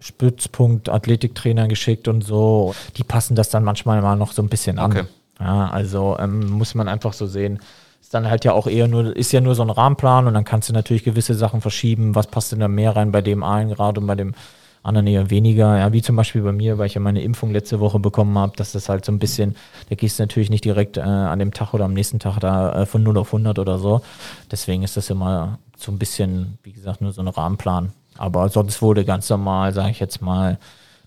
Stützpunkt 0.00 0.88
Athletiktrainer 0.88 1.68
geschickt 1.68 2.08
und 2.08 2.22
so. 2.22 2.74
Die 2.96 3.04
passen 3.04 3.34
das 3.34 3.50
dann 3.50 3.64
manchmal 3.64 4.02
mal 4.02 4.16
noch 4.16 4.32
so 4.32 4.42
ein 4.42 4.48
bisschen 4.48 4.78
an. 4.78 4.90
Okay. 4.90 5.04
Ja, 5.40 5.68
also 5.68 6.16
ähm, 6.18 6.50
muss 6.50 6.74
man 6.74 6.88
einfach 6.88 7.12
so 7.12 7.26
sehen. 7.26 7.60
Ist 8.04 8.12
dann 8.12 8.28
halt 8.28 8.44
ja 8.44 8.52
auch 8.52 8.66
eher 8.66 8.86
nur, 8.86 9.16
ist 9.16 9.32
ja 9.32 9.40
nur 9.40 9.54
so 9.54 9.62
ein 9.62 9.70
Rahmenplan 9.70 10.26
und 10.26 10.34
dann 10.34 10.44
kannst 10.44 10.68
du 10.68 10.74
natürlich 10.74 11.04
gewisse 11.04 11.32
Sachen 11.32 11.62
verschieben. 11.62 12.14
Was 12.14 12.26
passt 12.26 12.52
denn 12.52 12.60
da 12.60 12.68
mehr 12.68 12.94
rein 12.94 13.12
bei 13.12 13.22
dem 13.22 13.42
einen 13.42 13.70
gerade 13.70 13.98
und 13.98 14.06
bei 14.06 14.14
dem 14.14 14.34
anderen 14.82 15.06
eher 15.06 15.30
weniger. 15.30 15.78
Ja, 15.78 15.90
wie 15.94 16.02
zum 16.02 16.14
Beispiel 16.14 16.42
bei 16.42 16.52
mir, 16.52 16.76
weil 16.76 16.88
ich 16.88 16.94
ja 16.94 17.00
meine 17.00 17.22
Impfung 17.22 17.50
letzte 17.50 17.80
Woche 17.80 17.98
bekommen 17.98 18.36
habe, 18.36 18.54
dass 18.56 18.72
das 18.72 18.90
halt 18.90 19.06
so 19.06 19.12
ein 19.12 19.18
bisschen, 19.18 19.56
da 19.88 19.94
gehst 19.94 20.18
du 20.18 20.22
natürlich 20.22 20.50
nicht 20.50 20.66
direkt 20.66 20.98
äh, 20.98 21.00
an 21.00 21.38
dem 21.38 21.54
Tag 21.54 21.72
oder 21.72 21.86
am 21.86 21.94
nächsten 21.94 22.18
Tag 22.18 22.38
da 22.40 22.82
äh, 22.82 22.84
von 22.84 23.02
0 23.02 23.16
auf 23.16 23.28
100 23.28 23.58
oder 23.58 23.78
so. 23.78 24.02
Deswegen 24.50 24.82
ist 24.82 24.98
das 24.98 25.08
immer 25.08 25.58
so 25.74 25.90
ein 25.90 25.98
bisschen, 25.98 26.58
wie 26.62 26.72
gesagt, 26.72 27.00
nur 27.00 27.12
so 27.12 27.22
ein 27.22 27.28
Rahmenplan. 27.28 27.94
Aber 28.18 28.50
sonst 28.50 28.82
wurde 28.82 29.06
ganz 29.06 29.30
normal, 29.30 29.72
sage 29.72 29.90
ich 29.90 30.00
jetzt 30.00 30.20
mal, 30.20 30.58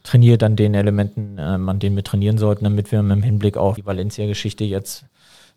trainiert 0.02 0.42
an 0.42 0.56
den 0.56 0.74
Elementen, 0.74 1.38
ähm, 1.40 1.70
an 1.70 1.78
denen 1.78 1.96
wir 1.96 2.04
trainieren 2.04 2.40
sollten, 2.40 2.64
damit 2.64 2.92
wir 2.92 3.00
dem 3.00 3.22
Hinblick 3.22 3.58
auf 3.58 3.76
die 3.76 3.86
Valencia-Geschichte 3.86 4.64
jetzt, 4.64 5.06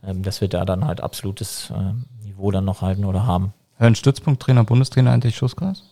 dass 0.03 0.41
wir 0.41 0.49
da 0.49 0.65
dann 0.65 0.85
halt 0.87 1.01
absolutes 1.03 1.71
äh, 1.71 2.25
Niveau 2.25 2.51
dann 2.51 2.65
noch 2.65 2.83
halten 2.83 3.05
oder 3.05 3.27
haben. 3.27 3.53
Hören 3.79 3.95
Stützpunkttrainer, 3.95 4.65
Bundestrainer 4.65 5.13
eigentlich 5.13 5.37
Schussgas? 5.37 5.85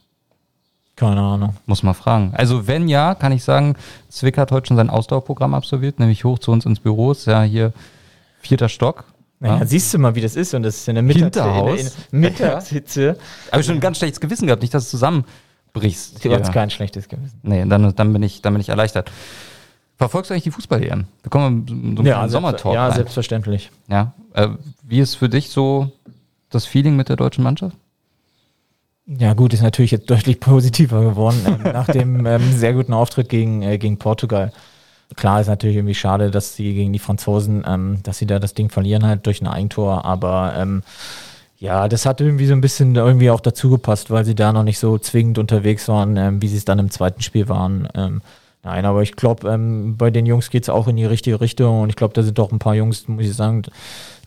Keine 0.96 1.20
Ahnung. 1.20 1.56
Muss 1.66 1.82
man 1.82 1.94
fragen. 1.94 2.32
Also 2.34 2.66
wenn 2.66 2.88
ja, 2.88 3.14
kann 3.14 3.30
ich 3.32 3.44
sagen, 3.44 3.76
Zwick 4.08 4.36
hat 4.36 4.50
heute 4.50 4.66
schon 4.68 4.76
sein 4.76 4.90
Ausdauerprogramm 4.90 5.54
absolviert, 5.54 6.00
nämlich 6.00 6.24
hoch 6.24 6.38
zu 6.40 6.50
uns 6.50 6.66
ins 6.66 6.80
Büro. 6.80 7.12
Ist 7.12 7.26
ja 7.26 7.42
hier 7.42 7.72
vierter 8.40 8.68
Stock. 8.68 9.04
Naja, 9.40 9.58
Ja. 9.60 9.66
siehst 9.66 9.94
du 9.94 9.98
mal, 9.98 10.16
wie 10.16 10.20
das 10.20 10.34
ist 10.34 10.54
und 10.54 10.64
das 10.64 10.76
ist 10.76 10.88
in 10.88 10.96
der 10.96 11.04
Mittags 11.04 11.22
Hinterhaus. 11.36 11.96
in 12.10 12.20
Mittagshitze. 12.20 13.16
Habe 13.52 13.60
ich 13.60 13.66
schon 13.66 13.76
ein 13.76 13.80
ganz 13.80 13.98
schlechtes 13.98 14.20
Gewissen 14.20 14.46
gehabt, 14.46 14.62
nicht, 14.62 14.74
dass 14.74 14.84
es 14.84 14.90
zusammenbrichst. 14.90 16.24
Du 16.24 16.32
hast 16.36 16.52
kein 16.52 16.70
schlechtes 16.70 17.08
Gewissen. 17.08 17.38
Nee, 17.44 17.64
dann, 17.64 17.94
dann, 17.94 18.12
bin 18.12 18.22
ich, 18.24 18.42
dann 18.42 18.52
bin 18.54 18.60
ich 18.60 18.68
erleichtert. 18.68 19.12
Verfolgst 19.98 20.30
du 20.30 20.34
eigentlich 20.34 20.44
die 20.44 20.52
Fußball-EM? 20.52 21.06
Wir 21.22 21.30
kommen 21.30 21.66
so 21.66 21.74
einen 21.74 21.96
kleinen 21.96 22.30
Sommertalk 22.30 22.72
ja 22.72 22.86
rein. 22.86 22.94
selbstverständlich. 22.94 23.72
Ja. 23.88 24.12
Äh, 24.32 24.48
wie 24.84 25.00
ist 25.00 25.16
für 25.16 25.28
dich 25.28 25.50
so 25.50 25.90
das 26.50 26.66
Feeling 26.66 26.94
mit 26.94 27.08
der 27.08 27.16
deutschen 27.16 27.42
Mannschaft? 27.42 27.76
Ja 29.06 29.34
gut, 29.34 29.52
ist 29.54 29.62
natürlich 29.62 29.90
jetzt 29.90 30.08
deutlich 30.08 30.38
positiver 30.40 31.02
geworden 31.02 31.42
ähm, 31.46 31.72
nach 31.72 31.86
dem 31.86 32.24
ähm, 32.26 32.52
sehr 32.52 32.74
guten 32.74 32.92
Auftritt 32.92 33.28
gegen, 33.28 33.62
äh, 33.62 33.76
gegen 33.76 33.98
Portugal. 33.98 34.52
Klar 35.16 35.40
ist 35.40 35.48
natürlich 35.48 35.76
irgendwie 35.76 35.94
schade, 35.94 36.30
dass 36.30 36.54
sie 36.54 36.74
gegen 36.74 36.92
die 36.92 36.98
Franzosen, 37.00 37.64
ähm, 37.66 37.98
dass 38.04 38.18
sie 38.18 38.26
da 38.26 38.38
das 38.38 38.54
Ding 38.54 38.68
verlieren 38.68 39.04
halt 39.04 39.26
durch 39.26 39.40
ein 39.40 39.48
Eigentor, 39.48 40.04
aber 40.04 40.54
ähm, 40.56 40.82
ja, 41.58 41.88
das 41.88 42.06
hat 42.06 42.20
irgendwie 42.20 42.46
so 42.46 42.52
ein 42.52 42.60
bisschen 42.60 42.94
irgendwie 42.94 43.30
auch 43.30 43.40
dazu 43.40 43.70
gepasst, 43.70 44.10
weil 44.10 44.24
sie 44.24 44.36
da 44.36 44.52
noch 44.52 44.62
nicht 44.62 44.78
so 44.78 44.96
zwingend 44.96 45.38
unterwegs 45.38 45.88
waren, 45.88 46.16
ähm, 46.16 46.40
wie 46.40 46.46
sie 46.46 46.58
es 46.58 46.64
dann 46.64 46.78
im 46.78 46.90
zweiten 46.90 47.22
Spiel 47.22 47.48
waren. 47.48 47.88
Ähm, 47.94 48.22
nein, 48.62 48.84
aber 48.84 49.02
ich 49.02 49.16
glaube, 49.16 49.48
ähm, 49.48 49.96
bei 49.96 50.10
den 50.10 50.26
Jungs 50.26 50.50
geht's 50.50 50.68
auch 50.68 50.88
in 50.88 50.96
die 50.96 51.04
richtige 51.04 51.40
Richtung 51.40 51.82
und 51.82 51.90
ich 51.90 51.96
glaube, 51.96 52.14
da 52.14 52.22
sind 52.22 52.38
doch 52.38 52.52
ein 52.52 52.58
paar 52.58 52.74
Jungs, 52.74 53.08
muss 53.08 53.24
ich 53.24 53.34
sagen, 53.34 53.62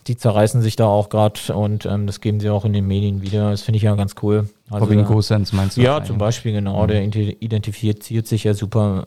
die 0.08 0.16
zerreißen 0.16 0.62
sich 0.62 0.74
da 0.74 0.86
auch 0.86 1.10
gerade 1.10 1.38
und 1.54 1.86
ähm, 1.86 2.06
das 2.08 2.20
geben 2.20 2.40
sie 2.40 2.50
auch 2.50 2.64
in 2.64 2.72
den 2.72 2.86
Medien 2.86 3.22
wieder. 3.22 3.50
Das 3.52 3.62
finde 3.62 3.76
ich 3.76 3.84
ja 3.84 3.94
ganz 3.94 4.16
cool. 4.22 4.48
Also 4.68 4.84
Robin 4.84 5.04
Gosens 5.04 5.52
meinst 5.52 5.76
du? 5.76 5.80
ja, 5.80 6.02
zum 6.02 6.18
Beispiel, 6.18 6.52
genau. 6.52 6.86
Der 6.86 7.02
identi- 7.04 7.36
identifiziert 7.38 8.26
sich 8.26 8.44
ja 8.44 8.54
super 8.54 9.04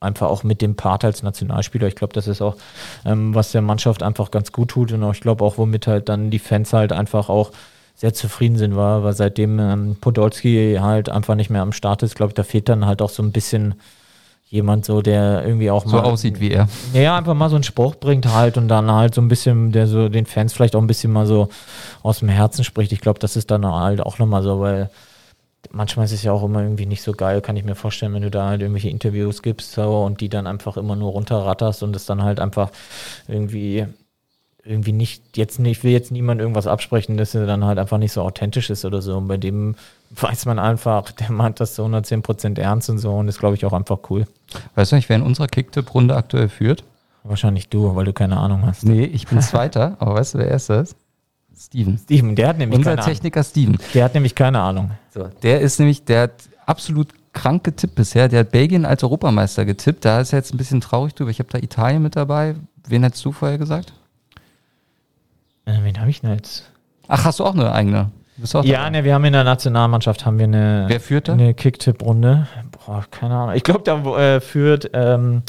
einfach 0.00 0.28
auch 0.28 0.42
mit 0.42 0.60
dem 0.60 0.74
Part 0.74 1.04
als 1.04 1.22
Nationalspieler. 1.22 1.86
Ich 1.86 1.94
glaube, 1.94 2.12
das 2.12 2.26
ist 2.26 2.42
auch, 2.42 2.56
ähm, 3.04 3.36
was 3.36 3.52
der 3.52 3.62
Mannschaft 3.62 4.02
einfach 4.02 4.32
ganz 4.32 4.50
gut 4.50 4.70
tut 4.70 4.90
und 4.92 5.04
auch, 5.04 5.14
ich 5.14 5.20
glaube 5.20 5.44
auch, 5.44 5.58
womit 5.58 5.86
halt 5.86 6.08
dann 6.08 6.30
die 6.30 6.40
Fans 6.40 6.72
halt 6.72 6.92
einfach 6.92 7.28
auch 7.28 7.52
sehr 7.94 8.12
zufrieden 8.12 8.56
sind, 8.56 8.74
war, 8.74 9.04
weil 9.04 9.12
seitdem 9.12 9.60
ähm, 9.60 9.96
Podolski 10.00 10.78
halt 10.80 11.08
einfach 11.08 11.36
nicht 11.36 11.50
mehr 11.50 11.62
am 11.62 11.72
Start 11.72 12.02
ist, 12.02 12.16
glaube 12.16 12.30
ich, 12.30 12.34
da 12.34 12.42
fehlt 12.42 12.68
dann 12.68 12.84
halt 12.84 13.00
auch 13.00 13.10
so 13.10 13.22
ein 13.22 13.30
bisschen 13.30 13.74
jemand 14.52 14.84
so, 14.84 15.00
der 15.00 15.44
irgendwie 15.46 15.70
auch 15.70 15.86
So 15.86 15.96
mal 15.96 16.02
aussieht 16.02 16.38
wie 16.38 16.50
er. 16.50 16.68
ja, 16.92 17.16
einfach 17.16 17.32
mal 17.32 17.48
so 17.48 17.56
einen 17.56 17.64
Spruch 17.64 17.94
bringt 17.94 18.30
halt 18.30 18.58
und 18.58 18.68
dann 18.68 18.92
halt 18.92 19.14
so 19.14 19.22
ein 19.22 19.28
bisschen, 19.28 19.72
der 19.72 19.86
so 19.86 20.10
den 20.10 20.26
Fans 20.26 20.52
vielleicht 20.52 20.76
auch 20.76 20.80
ein 20.82 20.86
bisschen 20.86 21.10
mal 21.10 21.24
so 21.24 21.48
aus 22.02 22.18
dem 22.18 22.28
Herzen 22.28 22.62
spricht. 22.62 22.92
Ich 22.92 23.00
glaube, 23.00 23.18
das 23.18 23.34
ist 23.34 23.50
dann 23.50 23.64
halt 23.64 24.02
auch 24.02 24.18
nochmal 24.18 24.42
so, 24.42 24.60
weil 24.60 24.90
manchmal 25.70 26.04
ist 26.04 26.12
es 26.12 26.22
ja 26.22 26.32
auch 26.32 26.44
immer 26.44 26.60
irgendwie 26.60 26.84
nicht 26.84 27.02
so 27.02 27.12
geil, 27.12 27.40
kann 27.40 27.56
ich 27.56 27.64
mir 27.64 27.74
vorstellen, 27.74 28.12
wenn 28.12 28.20
du 28.20 28.30
da 28.30 28.48
halt 28.48 28.60
irgendwelche 28.60 28.90
Interviews 28.90 29.40
gibst 29.40 29.72
so, 29.72 30.02
und 30.02 30.20
die 30.20 30.28
dann 30.28 30.46
einfach 30.46 30.76
immer 30.76 30.96
nur 30.96 31.12
runterratterst 31.12 31.82
und 31.82 31.96
es 31.96 32.04
dann 32.04 32.22
halt 32.22 32.38
einfach 32.38 32.68
irgendwie 33.28 33.86
irgendwie 34.64 34.92
nicht, 34.92 35.36
jetzt 35.36 35.58
ich 35.58 35.82
will 35.82 35.92
jetzt 35.92 36.12
niemand 36.12 36.40
irgendwas 36.40 36.66
absprechen, 36.66 37.16
dass 37.16 37.34
er 37.34 37.46
dann 37.46 37.64
halt 37.64 37.78
einfach 37.78 37.98
nicht 37.98 38.12
so 38.12 38.22
authentisch 38.22 38.70
ist 38.70 38.84
oder 38.84 39.02
so. 39.02 39.16
Und 39.16 39.28
bei 39.28 39.36
dem 39.36 39.74
weiß 40.10 40.46
man 40.46 40.58
einfach, 40.58 41.10
der 41.10 41.32
meint 41.32 41.58
das 41.60 41.74
zu 41.74 41.82
110% 41.82 42.58
ernst 42.58 42.88
und 42.90 42.98
so 42.98 43.12
und 43.12 43.28
ist, 43.28 43.38
glaube 43.38 43.56
ich, 43.56 43.64
auch 43.64 43.72
einfach 43.72 43.98
cool. 44.10 44.26
Weißt 44.74 44.92
du 44.92 44.96
nicht, 44.96 45.08
wer 45.08 45.16
in 45.16 45.22
unserer 45.22 45.48
Kicktipp-Runde 45.48 46.14
aktuell 46.14 46.48
führt? 46.48 46.84
Wahrscheinlich 47.24 47.68
du, 47.68 47.94
weil 47.94 48.04
du 48.04 48.12
keine 48.12 48.36
Ahnung 48.36 48.64
hast. 48.64 48.84
Nee, 48.84 49.04
ich 49.04 49.26
bin 49.26 49.40
Zweiter, 49.40 49.96
aber 50.00 50.14
weißt 50.14 50.34
du, 50.34 50.38
wer 50.38 50.48
Erster 50.48 50.82
ist? 50.82 50.96
Steven. 51.56 51.98
Steven, 51.98 52.34
der 52.34 52.48
hat 52.48 52.58
nämlich 52.58 52.78
Unser 52.78 52.90
keine 52.90 53.02
Ahnung. 53.02 53.14
Techniker 53.14 53.44
Steven. 53.44 53.78
Der 53.94 54.04
hat 54.04 54.14
nämlich 54.14 54.34
keine 54.34 54.60
Ahnung. 54.60 54.92
So, 55.12 55.28
der 55.42 55.60
ist 55.60 55.78
nämlich, 55.78 56.04
der 56.04 56.22
hat 56.22 56.32
absolut 56.66 57.08
krank 57.32 57.64
getippt 57.64 57.94
bisher. 57.94 58.28
Der 58.28 58.40
hat 58.40 58.50
Belgien 58.50 58.84
als 58.84 59.02
Europameister 59.02 59.64
getippt. 59.64 60.04
Da 60.04 60.20
ist 60.20 60.32
er 60.32 60.38
jetzt 60.38 60.54
ein 60.54 60.56
bisschen 60.56 60.80
traurig 60.80 61.14
drüber. 61.14 61.30
Ich 61.30 61.38
habe 61.38 61.50
da 61.50 61.58
Italien 61.58 62.02
mit 62.02 62.16
dabei. 62.16 62.56
Wen 62.88 63.02
hättest 63.02 63.24
du 63.24 63.32
vorher 63.32 63.58
gesagt? 63.58 63.92
Äh, 65.66 65.78
wen 65.82 65.98
habe 66.00 66.10
ich 66.10 66.20
denn 66.20 66.30
jetzt? 66.34 66.70
Ach, 67.08 67.24
hast 67.24 67.40
du 67.40 67.44
auch 67.44 67.54
eine 67.54 67.72
eigene? 67.72 68.10
Bist 68.36 68.54
du 68.54 68.58
auch 68.58 68.64
Ja, 68.64 68.78
dabei? 68.78 68.90
ne, 68.90 69.04
wir 69.04 69.14
haben 69.14 69.24
in 69.24 69.32
der 69.32 69.44
Nationalmannschaft 69.44 70.24
haben 70.26 70.38
wir 70.38 70.44
eine, 70.44 70.84
Wer 70.88 71.00
führt 71.00 71.28
da? 71.28 71.34
eine 71.34 71.54
Kicktipp-Runde. 71.54 72.46
Boah, 72.86 73.04
keine 73.10 73.34
Ahnung. 73.34 73.54
Ich 73.54 73.62
glaube, 73.62 73.82
da 73.84 74.18
äh, 74.18 74.40
führt 74.40 74.90
ähm, 74.94 75.42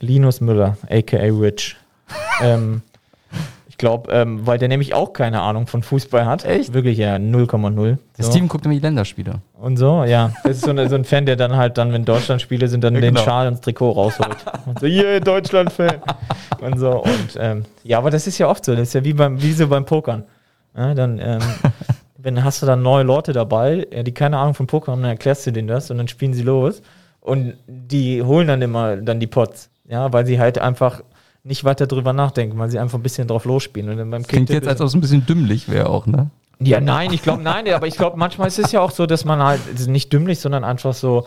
Linus 0.00 0.40
Müller, 0.40 0.76
aka 0.90 1.16
Rich. 1.18 1.76
ähm, 2.42 2.82
ich 3.68 3.78
glaube, 3.78 4.10
ähm, 4.12 4.46
weil 4.46 4.58
der 4.58 4.68
nämlich 4.68 4.94
auch 4.94 5.12
keine 5.12 5.40
Ahnung 5.42 5.66
von 5.66 5.82
Fußball 5.82 6.26
hat. 6.26 6.44
Echt? 6.44 6.72
Wirklich, 6.72 6.96
ja, 6.98 7.16
0,0. 7.16 7.98
Der 8.16 8.24
So. 8.24 8.30
Steven 8.30 8.48
guckt 8.48 8.64
die 8.66 8.78
Länderspiele. 8.78 9.40
Und 9.64 9.78
so, 9.78 10.04
ja. 10.04 10.30
Das 10.42 10.58
ist 10.58 10.64
so, 10.66 10.70
eine, 10.70 10.90
so 10.90 10.94
ein 10.94 11.06
Fan, 11.06 11.24
der 11.24 11.36
dann 11.36 11.56
halt 11.56 11.78
dann, 11.78 11.90
wenn 11.90 12.04
Deutschland 12.04 12.42
Spiele 12.42 12.68
sind, 12.68 12.84
dann 12.84 12.94
Ja, 12.96 13.00
den 13.00 13.14
genau. 13.14 13.24
Schal 13.24 13.48
ins 13.48 13.62
Trikot 13.62 13.92
rausholt. 13.92 14.36
Und 14.66 14.78
so, 14.78 14.84
yeah, 14.84 15.20
Deutschland-Fan. 15.20 16.02
Und 16.60 16.78
so. 16.78 17.02
Und 17.02 17.38
ähm, 17.38 17.64
ja, 17.82 17.96
aber 17.96 18.10
das 18.10 18.26
ist 18.26 18.36
ja 18.36 18.46
oft 18.46 18.62
so. 18.62 18.72
Das 18.72 18.88
ist 18.88 18.92
ja 18.92 19.02
wie 19.04 19.14
beim, 19.14 19.40
wie 19.40 19.52
so 19.52 19.66
beim 19.66 19.86
Pokern. 19.86 20.24
Ja, 20.76 20.92
dann, 20.92 21.18
ähm, 21.18 21.40
wenn 22.18 22.44
hast 22.44 22.60
du 22.60 22.66
dann 22.66 22.82
neue 22.82 23.04
Leute 23.04 23.32
dabei, 23.32 23.86
die 24.04 24.12
keine 24.12 24.36
Ahnung 24.36 24.52
von 24.52 24.66
Poker 24.66 24.92
haben, 24.92 25.00
dann 25.00 25.12
erklärst 25.12 25.46
du 25.46 25.50
denen 25.50 25.68
das 25.68 25.90
und 25.90 25.96
dann 25.96 26.08
spielen 26.08 26.34
sie 26.34 26.42
los. 26.42 26.82
Und 27.20 27.54
die 27.66 28.22
holen 28.22 28.48
dann 28.48 28.60
immer 28.60 28.98
dann 28.98 29.18
die 29.18 29.26
Pots. 29.26 29.70
Ja, 29.88 30.12
weil 30.12 30.26
sie 30.26 30.38
halt 30.38 30.58
einfach 30.58 31.00
nicht 31.42 31.64
weiter 31.64 31.86
drüber 31.86 32.12
nachdenken, 32.12 32.58
weil 32.58 32.68
sie 32.68 32.78
einfach 32.78 32.98
ein 32.98 33.02
bisschen 33.02 33.28
drauf 33.28 33.46
losspielen. 33.46 33.88
Und 33.88 33.96
dann 33.96 34.10
beim 34.10 34.24
Klingt 34.24 34.50
jetzt, 34.50 34.68
als 34.68 34.82
ob 34.82 34.88
es 34.88 34.94
ein 34.94 35.00
bisschen 35.00 35.24
dümmlich 35.24 35.70
wäre 35.70 35.88
auch, 35.88 36.06
ne? 36.06 36.28
Ja, 36.60 36.80
nein, 36.80 37.12
ich 37.12 37.22
glaube, 37.22 37.42
nein, 37.42 37.68
aber 37.72 37.86
ich 37.86 37.96
glaube, 37.96 38.16
manchmal 38.16 38.48
ist 38.48 38.58
es 38.58 38.72
ja 38.72 38.80
auch 38.80 38.90
so, 38.90 39.06
dass 39.06 39.24
man 39.24 39.42
halt 39.42 39.60
nicht 39.88 40.12
dümmlich, 40.12 40.40
sondern 40.40 40.64
einfach 40.64 40.94
so 40.94 41.26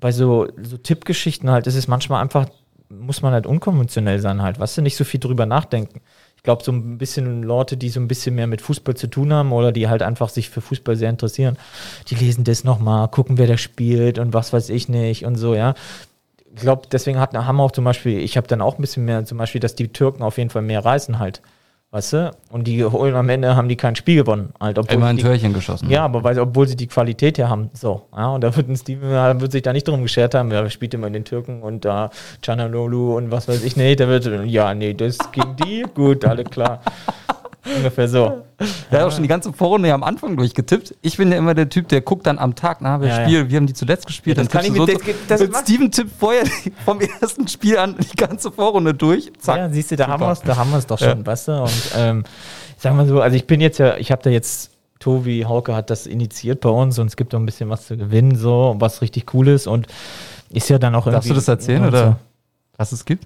bei 0.00 0.12
so, 0.12 0.48
so 0.60 0.76
Tippgeschichten 0.76 1.50
halt, 1.50 1.66
ist 1.66 1.76
es 1.76 1.88
manchmal 1.88 2.22
einfach, 2.22 2.46
muss 2.88 3.22
man 3.22 3.32
halt 3.32 3.46
unkonventionell 3.46 4.18
sein 4.18 4.42
halt, 4.42 4.58
weißt 4.58 4.78
du, 4.78 4.82
nicht 4.82 4.96
so 4.96 5.04
viel 5.04 5.20
drüber 5.20 5.46
nachdenken. 5.46 6.00
Ich 6.36 6.42
glaube, 6.42 6.64
so 6.64 6.72
ein 6.72 6.98
bisschen 6.98 7.44
Leute, 7.44 7.76
die 7.76 7.88
so 7.88 8.00
ein 8.00 8.08
bisschen 8.08 8.34
mehr 8.34 8.48
mit 8.48 8.60
Fußball 8.60 8.96
zu 8.96 9.06
tun 9.06 9.32
haben 9.32 9.52
oder 9.52 9.70
die 9.70 9.88
halt 9.88 10.02
einfach 10.02 10.28
sich 10.28 10.50
für 10.50 10.60
Fußball 10.60 10.96
sehr 10.96 11.08
interessieren, 11.08 11.56
die 12.08 12.16
lesen 12.16 12.42
das 12.42 12.64
nochmal, 12.64 13.06
gucken, 13.08 13.38
wer 13.38 13.46
da 13.46 13.56
spielt 13.56 14.18
und 14.18 14.34
was 14.34 14.52
weiß 14.52 14.68
ich 14.70 14.88
nicht 14.88 15.24
und 15.24 15.36
so, 15.36 15.54
ja. 15.54 15.74
Ich 16.54 16.62
glaube, 16.62 16.88
deswegen 16.90 17.20
hat, 17.20 17.32
haben 17.32 17.60
auch 17.60 17.70
zum 17.70 17.84
Beispiel, 17.84 18.18
ich 18.18 18.36
habe 18.36 18.48
dann 18.48 18.60
auch 18.60 18.76
ein 18.76 18.80
bisschen 18.80 19.04
mehr, 19.04 19.24
zum 19.24 19.38
Beispiel, 19.38 19.60
dass 19.60 19.74
die 19.76 19.88
Türken 19.88 20.22
auf 20.22 20.36
jeden 20.36 20.50
Fall 20.50 20.62
mehr 20.62 20.84
reißen 20.84 21.18
halt. 21.18 21.40
Weißt 21.92 22.14
du? 22.14 22.30
Und 22.50 22.66
die 22.66 22.82
holen 22.82 23.14
am 23.14 23.28
Ende 23.28 23.54
haben 23.54 23.68
die 23.68 23.76
kein 23.76 23.94
Spiel 23.94 24.16
gewonnen. 24.16 24.54
Halt, 24.58 24.78
obwohl 24.78 24.96
Immer 24.96 25.08
ein 25.08 25.18
die, 25.18 25.22
Türchen 25.22 25.52
geschossen. 25.52 25.90
ja, 25.90 26.02
aber 26.04 26.24
weil, 26.24 26.38
obwohl 26.38 26.66
sie 26.66 26.74
die 26.74 26.86
Qualität 26.86 27.36
her 27.36 27.50
haben. 27.50 27.68
So, 27.74 28.06
ja, 28.16 28.30
und 28.30 28.40
da 28.40 28.56
wird 28.56 28.66
ein 28.70 28.76
Steven 28.76 29.10
ja, 29.10 29.38
wird 29.38 29.52
sich 29.52 29.60
da 29.60 29.74
nicht 29.74 29.86
drum 29.86 30.00
geschert 30.00 30.34
haben, 30.34 30.50
ja, 30.50 30.68
spielt 30.70 30.94
immer 30.94 31.08
in 31.08 31.12
den 31.12 31.26
Türken 31.26 31.60
und 31.60 31.84
da 31.84 32.08
Canalolu 32.40 33.14
und 33.18 33.30
was 33.30 33.46
weiß 33.46 33.62
ich, 33.62 33.76
nee, 33.76 33.94
da 33.94 34.08
wird, 34.08 34.26
ja, 34.46 34.72
nee, 34.72 34.94
das 34.94 35.18
gegen 35.32 35.54
die, 35.56 35.84
gut, 35.94 36.24
alle 36.24 36.44
klar. 36.44 36.80
Ungefähr 37.76 38.08
so. 38.08 38.42
Der 38.90 39.00
hat 39.00 39.06
auch 39.06 39.12
schon 39.12 39.22
die 39.22 39.28
ganze 39.28 39.52
Vorrunde 39.52 39.88
ja 39.88 39.94
am 39.94 40.02
Anfang 40.02 40.36
durchgetippt. 40.36 40.94
Ich 41.00 41.16
bin 41.16 41.30
ja 41.30 41.38
immer 41.38 41.54
der 41.54 41.68
Typ, 41.68 41.88
der 41.88 42.00
guckt 42.00 42.26
dann 42.26 42.38
am 42.38 42.54
Tag 42.56 42.80
nach, 42.80 43.00
wer 43.00 43.08
Ja, 43.08 43.18
ja. 43.20 43.24
Spiel, 43.24 43.50
wir 43.50 43.56
haben 43.56 43.66
die 43.66 43.72
zuletzt 43.74 44.06
gespielt. 44.06 44.36
Ja, 44.36 44.42
das 44.42 44.52
dann 44.52 44.62
kann 44.62 44.70
ich 44.72 44.76
du 44.76 44.84
mit- 44.86 45.04
so- 45.04 45.12
das- 45.28 45.40
das 45.40 45.50
macht- 45.50 45.62
Steven 45.64 45.90
tippt 45.90 46.10
vorher 46.18 46.42
die- 46.44 46.72
vom 46.84 47.00
ersten 47.00 47.46
Spiel 47.46 47.78
an 47.78 47.96
die 47.98 48.16
ganze 48.16 48.50
Vorrunde 48.50 48.94
durch. 48.94 49.32
Zack. 49.38 49.56
Ja, 49.58 49.68
siehst 49.70 49.90
du, 49.92 49.96
da 49.96 50.08
haben 50.08 50.14
Super. 50.20 50.26
wir 50.28 50.32
es, 50.32 50.40
da 50.42 50.56
haben 50.56 50.70
wir 50.70 50.78
es 50.78 50.86
doch 50.86 50.98
schon, 50.98 51.18
Ja. 51.20 51.26
weißt 51.26 51.48
du? 51.48 51.62
Und 51.62 51.92
ähm, 51.96 52.24
ich 52.76 52.82
sag 52.82 52.94
mal 52.94 53.06
so, 53.06 53.20
also 53.20 53.36
ich 53.36 53.46
bin 53.46 53.60
jetzt 53.60 53.78
ja, 53.78 53.96
ich 53.96 54.10
habe 54.10 54.22
da 54.22 54.30
jetzt, 54.30 54.70
Tobi 54.98 55.44
Hauke 55.46 55.74
hat 55.74 55.90
das 55.90 56.06
initiiert 56.06 56.60
bei 56.60 56.68
uns 56.70 56.98
und 56.98 57.06
es 57.08 57.16
gibt 57.16 57.34
auch 57.34 57.38
ein 57.40 57.46
bisschen 57.46 57.68
was 57.70 57.86
zu 57.86 57.96
gewinnen, 57.96 58.36
so, 58.36 58.74
was 58.78 59.02
richtig 59.02 59.34
cool 59.34 59.48
ist 59.48 59.66
und 59.66 59.86
ist 60.50 60.68
ja 60.68 60.78
dann 60.78 60.94
auch 60.94 61.06
irgendwie. 61.06 61.14
Darfst 61.28 61.30
du 61.30 61.34
das 61.34 61.48
erzählen 61.48 61.86
oder 61.86 62.04
So. 62.06 62.16
was 62.76 62.92
es 62.92 63.04
gibt? 63.04 63.24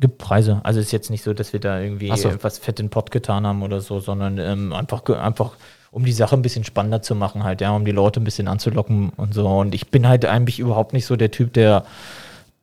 Gibt 0.00 0.18
Preise. 0.18 0.60
Also 0.62 0.80
ist 0.80 0.92
jetzt 0.92 1.10
nicht 1.10 1.24
so, 1.24 1.34
dass 1.34 1.52
wir 1.52 1.60
da 1.60 1.80
irgendwie 1.80 2.14
so. 2.16 2.30
was 2.42 2.58
fett 2.58 2.78
in 2.80 2.86
den 2.86 2.90
Pott 2.90 3.10
getan 3.10 3.46
haben 3.46 3.62
oder 3.62 3.80
so, 3.80 4.00
sondern 4.00 4.38
ähm, 4.38 4.72
einfach, 4.72 5.04
einfach, 5.08 5.52
um 5.90 6.04
die 6.04 6.12
Sache 6.12 6.36
ein 6.36 6.42
bisschen 6.42 6.64
spannender 6.64 7.02
zu 7.02 7.14
machen, 7.14 7.42
halt, 7.42 7.60
ja, 7.60 7.70
um 7.70 7.84
die 7.84 7.92
Leute 7.92 8.20
ein 8.20 8.24
bisschen 8.24 8.48
anzulocken 8.48 9.10
und 9.16 9.34
so. 9.34 9.46
Und 9.48 9.74
ich 9.74 9.88
bin 9.88 10.06
halt 10.06 10.24
eigentlich 10.24 10.60
überhaupt 10.60 10.92
nicht 10.92 11.06
so 11.06 11.16
der 11.16 11.30
Typ, 11.30 11.52
der 11.52 11.84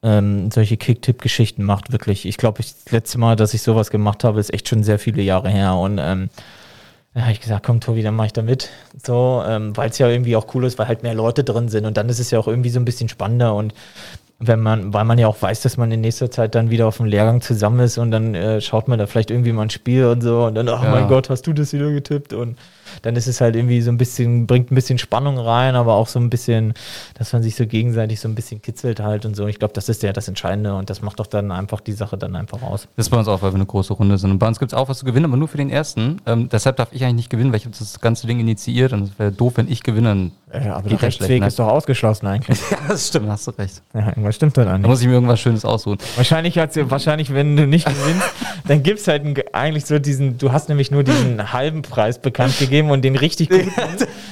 ähm, 0.06 0.52
solche 0.52 0.78
Kick-Tipp-Geschichten 0.78 1.63
macht, 1.63 1.91
wirklich. 1.91 2.26
Ich 2.26 2.38
glaube, 2.38 2.62
das 2.62 2.91
letzte 2.91 3.17
Mal, 3.17 3.36
dass 3.36 3.54
ich 3.54 3.63
sowas 3.63 3.89
gemacht 3.89 4.24
habe, 4.24 4.39
ist 4.39 4.54
echt 4.54 4.69
schon 4.69 4.84
sehr 4.84 5.00
viele 5.00 5.24
Jahre 5.24 5.50
her. 5.50 5.76
Und 5.76 5.98
ähm, 5.98 6.30
da 7.15 7.21
habe 7.21 7.32
ich 7.32 7.41
gesagt, 7.41 7.65
komm 7.65 7.80
Tobi, 7.80 8.04
dann 8.04 8.15
mache 8.15 8.28
ich 8.28 8.34
da 8.34 8.43
mit. 8.43 8.69
So, 9.04 9.43
ähm, 9.48 9.76
weil 9.76 9.89
es 9.89 9.98
ja 9.98 10.08
irgendwie 10.08 10.36
auch 10.36 10.54
cool 10.54 10.65
ist, 10.65 10.78
weil 10.78 10.88
halt 10.88 11.02
mehr 11.02 11.15
Leute 11.15 11.43
drin 11.43 11.69
sind. 11.69 11.86
Und 11.86 11.98
dann 11.98 12.08
ist 12.10 12.19
es 12.19 12.30
ja 12.30 12.38
auch 12.38 12.48
irgendwie 12.48 12.69
so 12.69 12.80
ein 12.80 12.86
bisschen 12.86 13.10
spannender. 13.10 13.56
Und 13.56 13.74
wenn 14.39 14.60
man, 14.60 14.93
weil 14.93 15.06
man 15.06 15.17
ja 15.17 15.28
auch 15.28 15.41
weiß, 15.41 15.62
dass 15.62 15.78
man 15.78 15.91
in 15.91 16.02
nächster 16.02 16.30
Zeit 16.30 16.56
dann 16.56 16.69
wieder 16.69 16.88
auf 16.88 16.98
dem 16.98 17.06
Lehrgang 17.06 17.41
zusammen 17.41 17.80
ist 17.80 17.98
und 17.98 18.12
dann 18.12 18.36
äh, 18.36 18.60
schaut 18.60 18.88
man 18.88 19.00
da 19.00 19.08
vielleicht 19.08 19.32
irgendwie 19.32 19.54
mal 19.54 19.63
ein 19.63 19.69
Spiel 19.69 20.06
und 20.06 20.21
so 20.21 20.45
und 20.45 20.56
dann, 20.56 20.67
ach 20.67 20.84
Ja. 20.84 20.91
mein 20.91 21.08
Gott, 21.08 21.30
hast 21.30 21.48
du 21.48 21.54
das 21.54 21.71
wieder 21.74 21.91
getippt? 21.91 22.34
Und 22.34 22.58
dann 23.02 23.15
ist 23.15 23.28
es 23.28 23.41
halt 23.41 23.56
irgendwie 23.56 23.82
so 23.82 23.91
ein 23.91 23.98
bisschen, 23.98 24.48
bringt 24.48 24.71
ein 24.71 24.76
bisschen 24.76 24.98
Spannung 24.98 25.38
rein, 25.38 25.76
aber 25.76 25.93
auch 25.95 26.08
so 26.08 26.19
ein 26.19 26.30
bisschen, 26.30 26.74
dass 27.17 27.34
man 27.34 27.43
sich 27.43 27.56
so 27.56 27.65
gegenseitig 27.65 28.19
so 28.19 28.28
ein 28.28 28.36
bisschen 28.36 28.62
kitzelt 28.62 29.00
halt 29.00 29.26
und 29.26 29.36
so. 29.36 29.48
Ich 29.48 29.60
glaube, 29.60 29.74
das 29.74 29.89
ist 29.89 30.04
ja 30.04 30.13
das 30.13 30.28
Entscheidende 30.28 30.76
und 30.76 30.89
das 30.89 31.02
macht 31.02 31.19
doch 31.19 31.28
dann 31.28 31.52
einfach 31.52 31.82
die 31.82 31.93
Sache 31.93 32.17
dann 32.17 32.36
einfach 32.36 32.62
aus. 32.62 32.88
Das 32.95 33.08
ist 33.08 33.10
bei 33.10 33.17
uns 33.17 33.28
auch, 33.28 33.41
weil 33.41 33.52
wir 33.52 33.56
eine 33.56 33.65
große 33.65 33.93
Runde 33.93 34.17
sind. 34.17 34.32
Und 34.32 34.39
bei 34.39 34.48
uns 34.48 34.60
gibt 34.60 34.71
es 34.71 34.78
auch 34.78 34.89
was 34.89 35.00
zu 35.00 35.06
gewinnen, 35.06 35.26
aber 35.26 35.38
nur 35.38 35.48
für 35.48 35.58
den 35.58 35.69
ersten. 35.69 36.21
Ähm, 36.26 36.50
deshalb 36.50 36.78
darf 36.78 36.89
ich 36.91 37.04
eigentlich 37.04 37.15
nicht 37.15 37.30
gewinnen, 37.30 37.52
weil 37.52 37.58
ich 37.58 37.65
habe 37.65 37.76
das 37.78 38.00
ganze 38.00 38.28
Ding 38.28 38.39
initiiert 38.39 38.93
und 38.93 39.04
es 39.04 39.19
wäre 39.19 39.32
doof, 39.32 39.54
wenn 39.56 39.69
ich 39.71 39.84
gewinne. 39.84 40.06
Dann 40.06 40.32
Ja, 40.54 40.76
aber 40.76 40.89
der 40.89 40.98
schlecht, 40.98 41.21
Rechtsweg 41.21 41.41
ne? 41.41 41.48
ist 41.48 41.58
doch 41.60 41.67
ausgeschlossen 41.67 42.28
eigentlich. 42.28 42.60
ja, 42.71 42.78
das 42.88 43.08
stimmt, 43.08 43.30
hast 43.30 43.48
du 43.48 43.52
recht. 43.52 43.82
ja, 43.93 44.08
irgendwas 44.08 44.36
stimmt 44.36 44.58
da 44.58 44.65
Da 44.65 44.78
nicht. 44.78 44.88
muss 44.88 45.02
ich 45.02 45.08
mir 45.08 45.13
irgendwas 45.13 45.39
Schönes 45.39 45.65
aussuchen. 45.65 45.98
Wahrscheinlich 46.15 46.58
hat's, 46.58 46.78
wahrscheinlich, 46.78 47.34
wenn 47.34 47.56
du 47.58 47.65
nicht 47.65 47.86
gewinnst, 47.88 48.28
dann 48.67 48.84
gibt's 48.84 49.08
halt 49.08 49.24
einen, 49.24 49.36
eigentlich 49.54 49.86
so 49.86 50.00
diesen, 50.00 50.38
du 50.38 50.52
hast 50.52 50.69
nämlich 50.69 50.91
nur 50.91 51.04
diesen 51.04 51.54
halben 51.54 51.82
Preis 51.82 52.19
bekannt 52.19 52.58
gegeben 52.60 52.75
und 52.82 53.04
den 53.04 53.16
richtig 53.16 53.50
guten, 53.50 53.72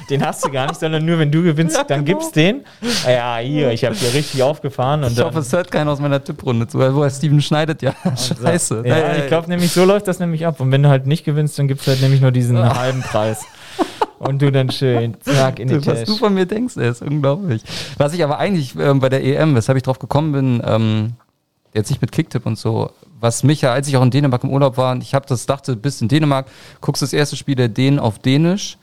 den 0.09 0.25
hast 0.25 0.45
du 0.45 0.51
gar 0.51 0.67
nicht, 0.67 0.79
sondern 0.79 1.05
nur 1.05 1.19
wenn 1.19 1.31
du 1.31 1.43
gewinnst, 1.43 1.83
dann 1.87 2.05
gibt's 2.05 2.31
den. 2.31 2.61
Ja, 3.07 3.37
hier, 3.37 3.71
ich 3.71 3.85
habe 3.85 3.95
hier 3.95 4.13
richtig 4.13 4.43
aufgefahren 4.43 5.03
und 5.03 5.13
Ich 5.13 5.23
hoffe, 5.23 5.39
es 5.39 5.51
hört 5.53 5.71
keiner 5.71 5.91
aus 5.91 5.99
meiner 5.99 6.23
Tipprunde 6.23 6.67
zu. 6.67 6.79
Woher 6.79 7.09
Steven 7.09 7.41
schneidet, 7.41 7.81
ja. 7.81 7.93
Scheiße. 8.15 8.83
Ja, 8.85 8.95
Äh, 8.95 9.21
ich 9.21 9.27
glaube 9.27 9.49
nämlich, 9.49 9.71
so 9.71 9.85
läuft 9.85 10.07
das 10.07 10.19
nämlich 10.19 10.45
ab. 10.45 10.59
Und 10.59 10.71
wenn 10.71 10.83
du 10.83 10.89
halt 10.89 11.07
nicht 11.07 11.23
gewinnst, 11.23 11.57
dann 11.59 11.67
gibt's 11.67 11.87
halt 11.87 12.01
nämlich 12.01 12.21
nur 12.21 12.31
diesen 12.31 12.57
halben 12.57 13.01
Preis. 13.01 13.43
Und 14.19 14.41
du 14.41 14.51
dann 14.51 14.71
schön, 14.71 15.17
zack, 15.21 15.59
in 15.59 15.67
die 15.67 15.79
Du, 15.79 15.85
was 15.85 16.03
du 16.05 16.15
von 16.15 16.33
mir 16.33 16.45
denkst, 16.45 16.77
ist 16.77 17.01
unglaublich. 17.01 17.61
Was 17.97 18.13
ich 18.13 18.23
aber 18.23 18.37
eigentlich 18.39 18.73
ähm, 18.79 18.99
bei 18.99 19.09
der 19.09 19.21
EM, 19.23 19.53
weshalb 19.55 19.75
ich 19.75 19.83
drauf 19.83 19.99
gekommen 19.99 20.31
bin, 20.31 20.61
ähm, 20.65 21.13
jetzt 21.73 21.89
nicht 21.89 22.01
mit 22.01 22.11
Kicktipp 22.13 22.45
und 22.45 22.57
so, 22.57 22.91
was 23.23 23.41
mich 23.43 23.61
ja, 23.61 23.71
als 23.71 23.87
ich 23.87 23.95
auch 23.97 24.03
in 24.03 24.11
Dänemark 24.11 24.43
im 24.43 24.49
Urlaub 24.51 24.75
war, 24.77 24.91
und 24.91 25.01
ich 25.01 25.15
habe 25.15 25.25
das 25.25 25.45
dachte, 25.45 25.75
bist 25.77 26.01
in 26.01 26.09
Dänemark, 26.09 26.45
guckst 26.81 27.01
das 27.01 27.13
erste 27.13 27.35
Spiel 27.37 27.55
der 27.55 27.69
Dänen 27.69 27.97
auf 27.97 28.19
Dänisch 28.19 28.77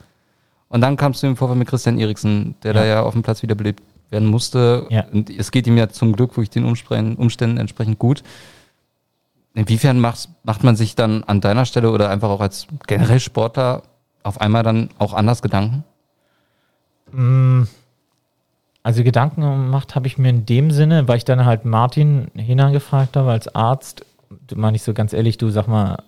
und 0.67 0.81
dann 0.81 0.97
kamst 0.97 1.21
du 1.21 1.27
im 1.27 1.37
Vorfall 1.37 1.55
mit 1.55 1.67
Christian 1.69 1.99
Eriksen, 1.99 2.55
der 2.63 2.73
da 2.73 2.81
Ja. 2.81 2.95
ja 2.95 3.01
auf 3.03 3.13
dem 3.13 3.21
Platz 3.21 3.43
wiederbelebt 3.43 3.83
werden 4.09 4.27
musste. 4.27 4.87
Ja. 4.89 5.05
Und 5.13 5.29
es 5.29 5.51
geht 5.51 5.67
ihm 5.67 5.77
ja 5.77 5.87
zum 5.89 6.13
Glück 6.13 6.31
wirklich 6.31 6.49
den 6.49 6.65
Umständen, 6.65 7.57
entsprechend 7.57 7.99
gut. 7.99 8.23
Inwiefern 9.53 9.99
macht, 9.99 10.29
macht 10.43 10.63
man 10.63 10.75
sich 10.75 10.95
dann 10.95 11.23
an 11.25 11.39
deiner 11.39 11.65
Stelle 11.65 11.91
oder 11.91 12.09
einfach 12.09 12.29
auch 12.29 12.41
als 12.41 12.67
generell 12.87 13.19
Sportler 13.19 13.83
auf 14.23 14.41
einmal 14.41 14.63
dann 14.63 14.89
auch 14.97 15.13
anders 15.13 15.41
Gedanken? 15.41 15.83
Mm, 17.11 17.63
Also 18.83 19.03
Gedanken 19.03 19.41
gemacht 19.41 19.93
habe 19.95 20.07
ich 20.07 20.17
mir 20.17 20.29
in 20.29 20.45
dem 20.45 20.71
Sinne, 20.71 21.07
weil 21.07 21.17
ich 21.17 21.25
dann 21.25 21.45
halt 21.45 21.65
Martin 21.65 22.31
hinangefragt 22.35 23.15
habe 23.15 23.29
als 23.31 23.53
Arzt, 23.53 24.05
meine 24.55 24.75
ich 24.75 24.83
so 24.83 24.93
ganz 24.93 25.13
ehrlich, 25.13 25.37
du 25.37 25.49
sag 25.49 25.67
mal, 25.67 26.03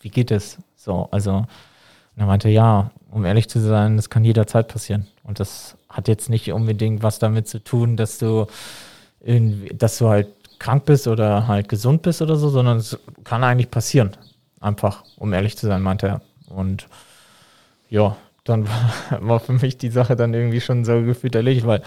wie 0.00 0.10
geht 0.10 0.30
es? 0.30 0.58
So, 0.76 1.08
also 1.10 1.46
und 2.14 2.20
er 2.20 2.26
meinte, 2.26 2.48
ja, 2.48 2.90
um 3.10 3.24
ehrlich 3.24 3.48
zu 3.48 3.60
sein, 3.60 3.96
das 3.96 4.10
kann 4.10 4.24
jederzeit 4.24 4.68
passieren. 4.68 5.06
Und 5.22 5.40
das 5.40 5.76
hat 5.88 6.08
jetzt 6.08 6.28
nicht 6.28 6.52
unbedingt 6.52 7.02
was 7.02 7.18
damit 7.18 7.48
zu 7.48 7.62
tun, 7.62 7.96
dass 7.96 8.18
du 8.18 8.46
dass 9.72 9.98
du 9.98 10.08
halt 10.08 10.28
krank 10.58 10.84
bist 10.84 11.06
oder 11.06 11.46
halt 11.46 11.68
gesund 11.68 12.02
bist 12.02 12.22
oder 12.22 12.34
so, 12.36 12.48
sondern 12.48 12.78
es 12.78 12.98
kann 13.22 13.44
eigentlich 13.44 13.70
passieren. 13.70 14.16
Einfach, 14.60 15.04
um 15.16 15.32
ehrlich 15.32 15.56
zu 15.56 15.66
sein, 15.66 15.80
meinte 15.80 16.08
er. 16.08 16.20
Und 16.48 16.88
ja, 17.88 18.16
dann 18.44 18.68
war 19.20 19.38
für 19.38 19.52
mich 19.52 19.78
die 19.78 19.90
Sache 19.90 20.16
dann 20.16 20.34
irgendwie 20.34 20.60
schon 20.60 20.84
so 20.84 21.02
gefühlt 21.02 21.36
erledigt, 21.36 21.66
weil 21.66 21.82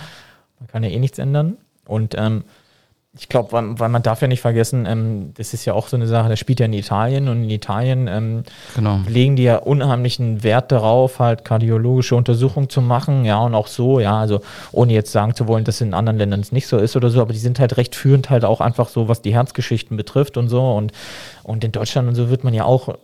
man 0.60 0.68
kann 0.68 0.84
ja 0.84 0.90
eh 0.90 1.00
nichts 1.00 1.20
ändern. 1.20 1.58
Und 1.86 2.16
ähm, 2.18 2.46
ich 3.18 3.30
glaube, 3.30 3.52
weil, 3.54 3.90
man 3.90 4.04
darf 4.04 4.22
ja 4.22 4.28
nicht 4.28 4.42
vergessen, 4.42 4.86
ähm, 4.86 5.34
das 5.38 5.54
ist 5.54 5.64
ja 5.66 5.74
auch 5.74 5.88
so 5.88 5.96
eine 5.96 6.08
Sache, 6.08 6.28
der 6.28 6.36
spielt 6.36 6.60
ja 6.60 6.66
in 6.66 6.74
Italien 6.74 7.30
und 7.30 7.44
in 7.44 7.50
Italien 7.50 8.08
ähm, 8.08 8.44
Genau. 8.76 9.00
legen 9.08 9.38
die 9.38 9.44
ja 9.44 9.58
unheimlichen 9.58 10.44
Wert 10.44 10.72
darauf, 10.72 11.20
halt 11.20 11.46
kardiologische 11.46 12.16
Untersuchungen 12.16 12.70
zu 12.70 12.82
machen, 12.82 13.24
ja, 13.24 13.40
und 13.40 13.56
auch 13.56 13.68
so, 13.68 14.00
ja, 14.00 14.20
also 14.20 14.42
ohne 14.74 14.94
jetzt 14.94 15.12
sagen 15.12 15.34
zu 15.34 15.48
wollen, 15.48 15.64
dass 15.64 15.80
in 15.80 15.94
anderen 15.94 16.18
Ländern 16.18 16.42
es 16.42 16.52
nicht 16.52 16.68
so 16.68 16.78
ist 16.78 16.96
oder 16.98 17.10
so, 17.10 17.22
aber 17.22 17.32
die 17.32 17.40
sind 17.40 17.60
halt 17.60 17.78
recht 17.78 17.96
führend 17.96 18.30
halt 18.30 18.44
auch 18.44 18.60
einfach 18.60 18.90
so, 18.90 19.08
was 19.08 19.22
die 19.22 19.34
Herzgeschichten 19.34 19.96
betrifft 19.96 20.36
und 20.36 20.50
so 20.50 20.72
und, 20.74 20.92
und 21.44 21.64
in 21.64 21.72
Deutschland 21.72 22.10
und 22.10 22.16
so 22.16 22.30
wird 22.30 22.44
man 22.44 22.54
ja 22.54 22.66
auch 22.66 22.96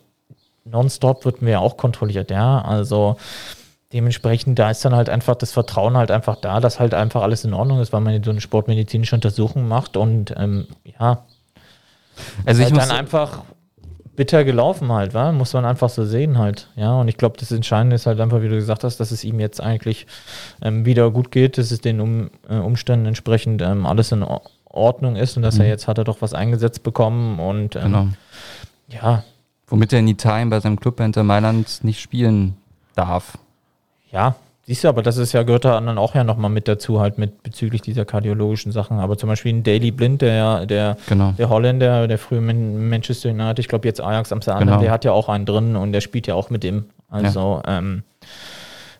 nonstop 0.65 1.25
wird 1.25 1.41
mir 1.41 1.51
ja 1.51 1.59
auch 1.59 1.77
kontrolliert, 1.77 2.31
ja, 2.31 2.61
also 2.61 3.15
dementsprechend, 3.93 4.57
da 4.59 4.69
ist 4.71 4.83
dann 4.85 4.95
halt 4.95 5.09
einfach 5.09 5.35
das 5.35 5.51
Vertrauen 5.51 5.97
halt 5.97 6.11
einfach 6.11 6.35
da, 6.35 6.59
dass 6.59 6.79
halt 6.79 6.93
einfach 6.93 7.21
alles 7.21 7.43
in 7.45 7.53
Ordnung 7.53 7.79
ist, 7.79 7.91
weil 7.93 8.01
man 8.01 8.23
so 8.23 8.31
eine 8.31 8.41
sportmedizinische 8.41 9.15
Untersuchung 9.15 9.67
macht 9.67 9.97
und 9.97 10.33
ähm, 10.37 10.67
ja, 10.99 11.23
Also 12.45 12.59
ich 12.61 12.65
halt 12.65 12.75
muss, 12.75 12.87
dann 12.87 12.97
einfach 12.97 13.43
bitter 14.15 14.43
gelaufen 14.43 14.91
halt, 14.91 15.13
war, 15.13 15.31
muss 15.31 15.53
man 15.53 15.65
einfach 15.65 15.89
so 15.89 16.05
sehen 16.05 16.37
halt. 16.37 16.67
Ja, 16.75 16.93
und 16.99 17.07
ich 17.07 17.17
glaube, 17.17 17.37
das 17.39 17.51
Entscheidende 17.51 17.95
ist 17.95 18.05
halt 18.05 18.19
einfach, 18.19 18.41
wie 18.41 18.49
du 18.49 18.55
gesagt 18.55 18.83
hast, 18.83 18.99
dass 18.99 19.11
es 19.11 19.23
ihm 19.23 19.39
jetzt 19.39 19.61
eigentlich 19.61 20.05
ähm, 20.61 20.85
wieder 20.85 21.09
gut 21.11 21.31
geht, 21.31 21.57
dass 21.57 21.71
es 21.71 21.81
den 21.81 21.99
um, 22.01 22.29
äh, 22.49 22.55
Umständen 22.57 23.05
entsprechend 23.07 23.61
ähm, 23.61 23.85
alles 23.85 24.11
in 24.11 24.23
Ordnung 24.65 25.15
ist 25.15 25.37
und 25.37 25.43
dass 25.43 25.55
Mhm. 25.55 25.61
er 25.61 25.67
jetzt 25.69 25.87
hat 25.87 25.97
er 25.97 26.03
doch 26.03 26.21
was 26.21 26.33
eingesetzt 26.33 26.83
bekommen 26.83 27.39
und 27.39 27.75
ähm, 27.75 27.81
Genau. 27.83 28.07
ja, 28.89 29.23
Womit 29.67 29.93
er 29.93 29.99
in 29.99 30.07
Italien 30.09 30.49
bei 30.49 30.59
seinem 30.59 30.77
Club 30.79 30.99
Inter 30.99 31.23
Mailand 31.23 31.83
nicht 31.83 32.01
spielen 32.01 32.57
darf. 32.95 33.37
Ja, 34.11 34.35
siehst 34.65 34.83
du, 34.83 34.87
aber 34.89 35.01
das 35.01 35.17
ist 35.17 35.33
ja, 35.33 35.43
gehört 35.43 35.65
da 35.65 35.79
dann 35.79 35.97
auch 35.97 36.15
ja 36.15 36.23
nochmal 36.23 36.49
mit 36.49 36.67
dazu, 36.67 36.99
halt 36.99 37.17
mit 37.17 37.43
bezüglich 37.43 37.81
dieser 37.81 38.05
kardiologischen 38.05 38.71
Sachen. 38.71 38.99
Aber 38.99 39.17
zum 39.17 39.29
Beispiel 39.29 39.53
ein 39.53 39.63
Daily 39.63 39.91
Blind, 39.91 40.21
der, 40.21 40.65
der, 40.65 40.97
Genau. 41.07 41.33
der 41.37 41.49
Holländer, 41.49 42.07
der 42.07 42.17
früher 42.17 42.39
in 42.47 42.89
Manchester 42.89 43.29
United, 43.29 43.59
ich 43.59 43.67
glaube 43.67 43.87
jetzt 43.87 44.01
Ajax 44.01 44.31
Amsterdam, 44.31 44.59
Genau. 44.61 44.79
der 44.79 44.91
hat 44.91 45.05
ja 45.05 45.11
auch 45.11 45.29
einen 45.29 45.45
drin 45.45 45.75
und 45.75 45.91
der 45.93 46.01
spielt 46.01 46.27
ja 46.27 46.35
auch 46.35 46.49
mit 46.49 46.63
ihm. 46.63 46.85
Also, 47.09 47.61
ja, 47.65 47.77
ähm, 47.77 48.03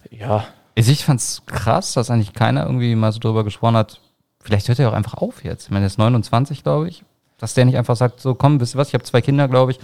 ja 0.10 0.46
ich 0.76 1.06
fand's 1.06 1.44
krass, 1.46 1.94
dass 1.94 2.10
eigentlich 2.10 2.34
keiner 2.34 2.66
irgendwie 2.66 2.96
mal 2.96 3.12
so 3.12 3.20
drüber 3.20 3.44
gesprochen 3.44 3.76
hat. 3.76 4.00
Vielleicht 4.40 4.68
hört 4.68 4.80
er 4.80 4.90
auch 4.90 4.94
einfach 4.94 5.16
auf 5.16 5.44
jetzt. 5.44 5.66
Ich 5.66 5.72
meine, 5.72 5.86
er 5.86 5.88
ist 5.88 5.98
29, 5.98 6.64
glaube 6.64 6.90
ich. 6.90 7.04
Dass 7.38 7.54
der 7.54 7.66
nicht 7.66 7.78
einfach 7.78 7.96
sagt, 7.96 8.20
so 8.20 8.36
komm, 8.36 8.60
wisst 8.60 8.76
ihr 8.76 8.78
was, 8.78 8.90
ich 8.90 8.94
habe 8.94 9.04
zwei 9.04 9.22
Kinder, 9.22 9.48
glaube 9.48 9.72
ich, 9.72 9.80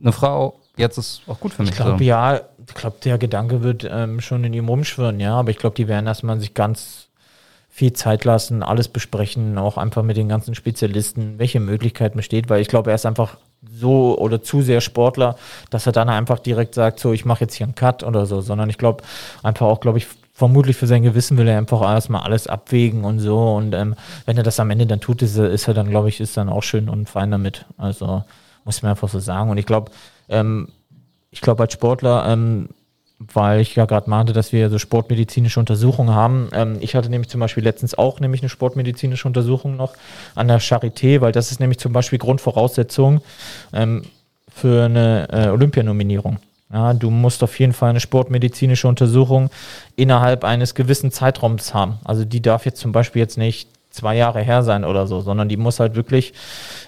eine 0.00 0.12
Frau, 0.12 0.60
jetzt 0.76 0.98
ist 0.98 1.22
auch 1.26 1.40
gut 1.40 1.52
für 1.52 1.62
mich. 1.62 1.72
ich 1.72 1.76
glaube, 1.76 1.98
so. 1.98 2.04
ja, 2.04 2.40
ich 2.70 2.74
glaube, 2.74 2.96
der 3.04 3.18
Gedanke 3.18 3.62
wird 3.62 3.88
ähm, 3.90 4.20
schon 4.20 4.44
in 4.44 4.54
ihm 4.54 4.68
rumschwirren, 4.68 5.20
ja, 5.20 5.34
aber 5.34 5.50
ich 5.50 5.58
glaube, 5.58 5.76
die 5.76 5.88
werden 5.88 6.06
erstmal 6.06 6.40
sich 6.40 6.54
ganz 6.54 7.08
viel 7.68 7.92
Zeit 7.92 8.24
lassen, 8.24 8.62
alles 8.62 8.88
besprechen, 8.88 9.56
auch 9.56 9.76
einfach 9.76 10.02
mit 10.02 10.16
den 10.16 10.28
ganzen 10.28 10.54
Spezialisten, 10.54 11.38
welche 11.38 11.60
Möglichkeit 11.60 12.14
besteht, 12.14 12.50
weil 12.50 12.60
ich 12.60 12.68
glaube, 12.68 12.90
er 12.90 12.96
ist 12.96 13.06
einfach 13.06 13.36
so 13.72 14.18
oder 14.18 14.42
zu 14.42 14.62
sehr 14.62 14.80
Sportler, 14.80 15.36
dass 15.70 15.86
er 15.86 15.92
dann 15.92 16.08
einfach 16.08 16.38
direkt 16.38 16.74
sagt, 16.74 16.98
so, 16.98 17.12
ich 17.12 17.24
mache 17.24 17.44
jetzt 17.44 17.54
hier 17.54 17.66
einen 17.66 17.74
Cut 17.74 18.02
oder 18.02 18.26
so, 18.26 18.40
sondern 18.40 18.70
ich 18.70 18.78
glaube, 18.78 19.04
einfach 19.42 19.66
auch, 19.66 19.80
glaube 19.80 19.98
ich, 19.98 20.06
vermutlich 20.32 20.76
für 20.76 20.86
sein 20.86 21.02
Gewissen 21.02 21.36
will 21.36 21.46
er 21.46 21.58
einfach 21.58 21.82
erstmal 21.82 22.22
alles 22.22 22.46
abwägen 22.46 23.04
und 23.04 23.18
so. 23.18 23.54
Und 23.56 23.74
ähm, 23.74 23.94
wenn 24.24 24.38
er 24.38 24.42
das 24.42 24.58
am 24.58 24.70
Ende 24.70 24.86
dann 24.86 25.00
tut, 25.00 25.20
ist 25.20 25.36
er, 25.36 25.50
ist 25.50 25.68
er 25.68 25.74
dann, 25.74 25.90
glaube 25.90 26.08
ich, 26.08 26.20
ist 26.20 26.36
dann 26.36 26.48
auch 26.48 26.62
schön 26.62 26.88
und 26.88 27.10
fein 27.10 27.30
damit, 27.30 27.66
also 27.76 28.24
muss 28.64 28.82
man 28.82 28.90
einfach 28.90 29.08
so 29.08 29.18
sagen. 29.18 29.50
Und 29.50 29.58
ich 29.58 29.66
glaube, 29.66 29.90
ähm, 30.30 30.68
ich 31.30 31.40
glaube 31.40 31.62
als 31.62 31.72
Sportler, 31.72 32.26
ähm, 32.26 32.68
weil 33.18 33.60
ich 33.60 33.74
ja 33.76 33.84
gerade 33.84 34.08
meinte, 34.08 34.32
dass 34.32 34.52
wir 34.52 34.70
so 34.70 34.78
sportmedizinische 34.78 35.60
Untersuchungen 35.60 36.14
haben. 36.14 36.48
Ähm, 36.52 36.78
ich 36.80 36.94
hatte 36.94 37.10
nämlich 37.10 37.28
zum 37.28 37.40
Beispiel 37.40 37.62
letztens 37.62 37.96
auch 37.96 38.18
nämlich 38.18 38.40
eine 38.42 38.48
sportmedizinische 38.48 39.28
Untersuchung 39.28 39.76
noch 39.76 39.94
an 40.34 40.48
der 40.48 40.60
Charité, 40.60 41.20
weil 41.20 41.32
das 41.32 41.50
ist 41.50 41.60
nämlich 41.60 41.78
zum 41.78 41.92
Beispiel 41.92 42.18
Grundvoraussetzung 42.18 43.20
ähm, 43.72 44.02
für 44.48 44.84
eine 44.86 45.28
äh, 45.30 45.48
Olympianominierung. 45.48 46.38
Ja, 46.72 46.94
du 46.94 47.10
musst 47.10 47.42
auf 47.42 47.58
jeden 47.58 47.72
Fall 47.72 47.90
eine 47.90 48.00
sportmedizinische 48.00 48.86
Untersuchung 48.86 49.50
innerhalb 49.96 50.44
eines 50.44 50.74
gewissen 50.74 51.10
Zeitraums 51.10 51.74
haben. 51.74 51.98
Also 52.04 52.24
die 52.24 52.40
darf 52.40 52.64
jetzt 52.64 52.80
zum 52.80 52.92
Beispiel 52.92 53.20
jetzt 53.20 53.38
nicht 53.38 53.68
zwei 53.90 54.16
Jahre 54.16 54.40
her 54.40 54.62
sein 54.62 54.84
oder 54.84 55.06
so, 55.06 55.20
sondern 55.20 55.48
die 55.48 55.56
muss 55.56 55.80
halt 55.80 55.94
wirklich 55.94 56.32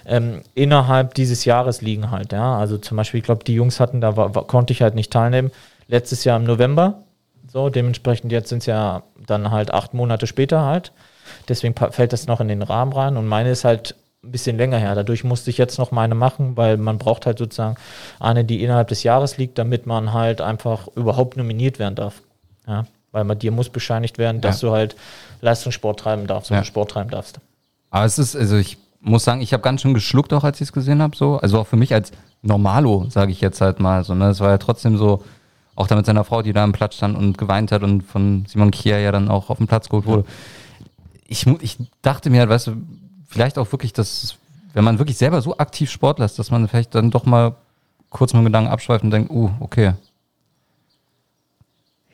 ähm, 0.05 0.41
innerhalb 0.55 1.13
dieses 1.13 1.45
Jahres 1.45 1.81
liegen 1.81 2.11
halt. 2.11 2.31
Ja, 2.31 2.57
also 2.57 2.77
zum 2.77 2.97
Beispiel, 2.97 3.19
ich 3.19 3.25
glaube, 3.25 3.43
die 3.43 3.53
Jungs 3.53 3.79
hatten, 3.79 4.01
da 4.01 4.17
war, 4.17 4.33
war, 4.35 4.47
konnte 4.47 4.73
ich 4.73 4.81
halt 4.81 4.95
nicht 4.95 5.11
teilnehmen. 5.11 5.51
Letztes 5.87 6.23
Jahr 6.23 6.37
im 6.37 6.45
November. 6.45 7.03
So, 7.47 7.69
dementsprechend 7.69 8.31
jetzt 8.31 8.49
sind 8.49 8.59
es 8.59 8.65
ja 8.65 9.03
dann 9.27 9.51
halt 9.51 9.73
acht 9.73 9.93
Monate 9.93 10.27
später 10.27 10.61
halt. 10.61 10.91
Deswegen 11.47 11.75
fällt 11.75 12.13
das 12.13 12.27
noch 12.27 12.39
in 12.39 12.47
den 12.47 12.63
Rahmen 12.63 12.93
rein. 12.93 13.17
Und 13.17 13.27
meine 13.27 13.51
ist 13.51 13.63
halt 13.63 13.95
ein 14.23 14.31
bisschen 14.31 14.57
länger 14.57 14.77
her. 14.77 14.95
Dadurch 14.95 15.23
musste 15.23 15.49
ich 15.49 15.57
jetzt 15.57 15.77
noch 15.77 15.91
meine 15.91 16.15
machen, 16.15 16.55
weil 16.55 16.77
man 16.77 16.97
braucht 16.97 17.25
halt 17.25 17.37
sozusagen 17.37 17.75
eine, 18.19 18.45
die 18.45 18.63
innerhalb 18.63 18.87
des 18.87 19.03
Jahres 19.03 19.37
liegt, 19.37 19.57
damit 19.57 19.85
man 19.85 20.13
halt 20.13 20.41
einfach 20.41 20.87
überhaupt 20.95 21.37
nominiert 21.37 21.79
werden 21.79 21.95
darf. 21.95 22.21
Ja, 22.65 22.85
weil 23.13 23.23
man 23.23 23.39
dir 23.39 23.51
muss 23.51 23.69
bescheinigt 23.69 24.17
werden, 24.17 24.41
dass 24.41 24.61
Ja. 24.61 24.67
du 24.69 24.75
halt 24.75 24.95
Leistungssport 25.39 25.99
treiben 26.01 26.27
darfst 26.27 26.49
Ja. 26.49 26.65
Sport 26.65 26.91
treiben 26.91 27.09
darfst. 27.09 27.39
Aber 27.89 28.03
es 28.03 28.19
ist, 28.19 28.35
also 28.35 28.57
ich 28.57 28.77
muss 28.99 29.23
sagen, 29.23 29.39
ich 29.41 29.53
habe 29.53 29.63
ganz 29.63 29.81
schön 29.81 29.93
geschluckt 29.93 30.33
auch, 30.33 30.43
als 30.43 30.59
ich 30.59 30.67
es 30.67 30.73
gesehen 30.73 31.01
habe. 31.01 31.15
So. 31.15 31.37
Also 31.37 31.59
auch 31.59 31.67
für 31.67 31.75
mich 31.77 31.93
als 31.93 32.11
Normalo, 32.41 33.05
sage 33.09 33.31
ich 33.31 33.39
jetzt 33.39 33.61
halt 33.61 33.79
mal. 33.79 34.03
So, 34.03 34.15
ne? 34.15 34.29
Es 34.29 34.39
war 34.39 34.49
ja 34.49 34.57
trotzdem 34.57 34.97
so, 34.97 35.23
auch 35.75 35.87
da 35.87 35.95
mit 35.95 36.05
seiner 36.05 36.23
Frau, 36.23 36.41
die 36.41 36.53
da 36.53 36.63
am 36.63 36.71
Platz 36.71 36.95
stand 36.95 37.17
und 37.17 37.37
geweint 37.37 37.71
hat 37.71 37.83
und 37.83 38.01
von 38.01 38.45
Simon 38.47 38.71
Kier 38.71 38.99
ja 38.99 39.11
dann 39.11 39.29
auch 39.29 39.49
auf 39.49 39.57
den 39.57 39.67
Platz 39.67 39.89
geholt 39.89 40.05
wurde. 40.05 40.25
Ich, 41.25 41.47
ich 41.47 41.77
dachte 42.01 42.29
mir 42.29 42.41
halt, 42.41 42.49
weißt 42.49 42.67
du, 42.67 42.71
vielleicht 43.27 43.57
auch 43.57 43.71
wirklich, 43.71 43.93
dass, 43.93 44.35
wenn 44.73 44.83
man 44.83 44.99
wirklich 44.99 45.17
selber 45.17 45.41
so 45.41 45.57
aktiv 45.57 45.89
Sportler 45.89 46.25
ist, 46.25 46.37
dass 46.37 46.51
man 46.51 46.67
vielleicht 46.67 46.93
dann 46.95 47.11
doch 47.11 47.25
mal 47.25 47.55
kurz 48.09 48.33
mit 48.33 48.41
dem 48.41 48.45
Gedanken 48.45 48.69
abschweift 48.71 49.03
und 49.03 49.11
denkt, 49.11 49.31
uh, 49.31 49.49
okay. 49.59 49.93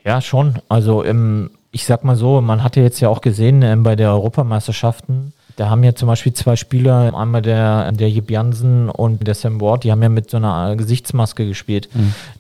Ja, 0.09 0.21
schon. 0.21 0.55
Also 0.69 1.05
ähm, 1.05 1.51
ich 1.69 1.85
sag 1.85 2.03
mal 2.03 2.15
so, 2.15 2.41
man 2.41 2.63
hatte 2.63 2.81
jetzt 2.81 2.99
ja 2.99 3.09
auch 3.09 3.21
gesehen 3.21 3.61
ähm, 3.61 3.83
bei 3.83 3.95
der 3.95 4.09
Europameisterschaften, 4.09 5.33
da 5.55 5.69
haben 5.69 5.83
ja 5.83 5.93
zum 5.93 6.07
Beispiel 6.07 6.33
zwei 6.33 6.55
Spieler, 6.55 7.13
einmal 7.13 7.43
der, 7.43 7.91
der 7.91 8.09
Jip 8.09 8.31
Jansen 8.31 8.89
und 8.89 9.27
der 9.27 9.35
Sam 9.35 9.61
Ward, 9.61 9.83
die 9.83 9.91
haben 9.91 10.01
ja 10.01 10.09
mit 10.09 10.31
so 10.31 10.37
einer 10.37 10.75
Gesichtsmaske 10.77 11.45
gespielt. 11.45 11.89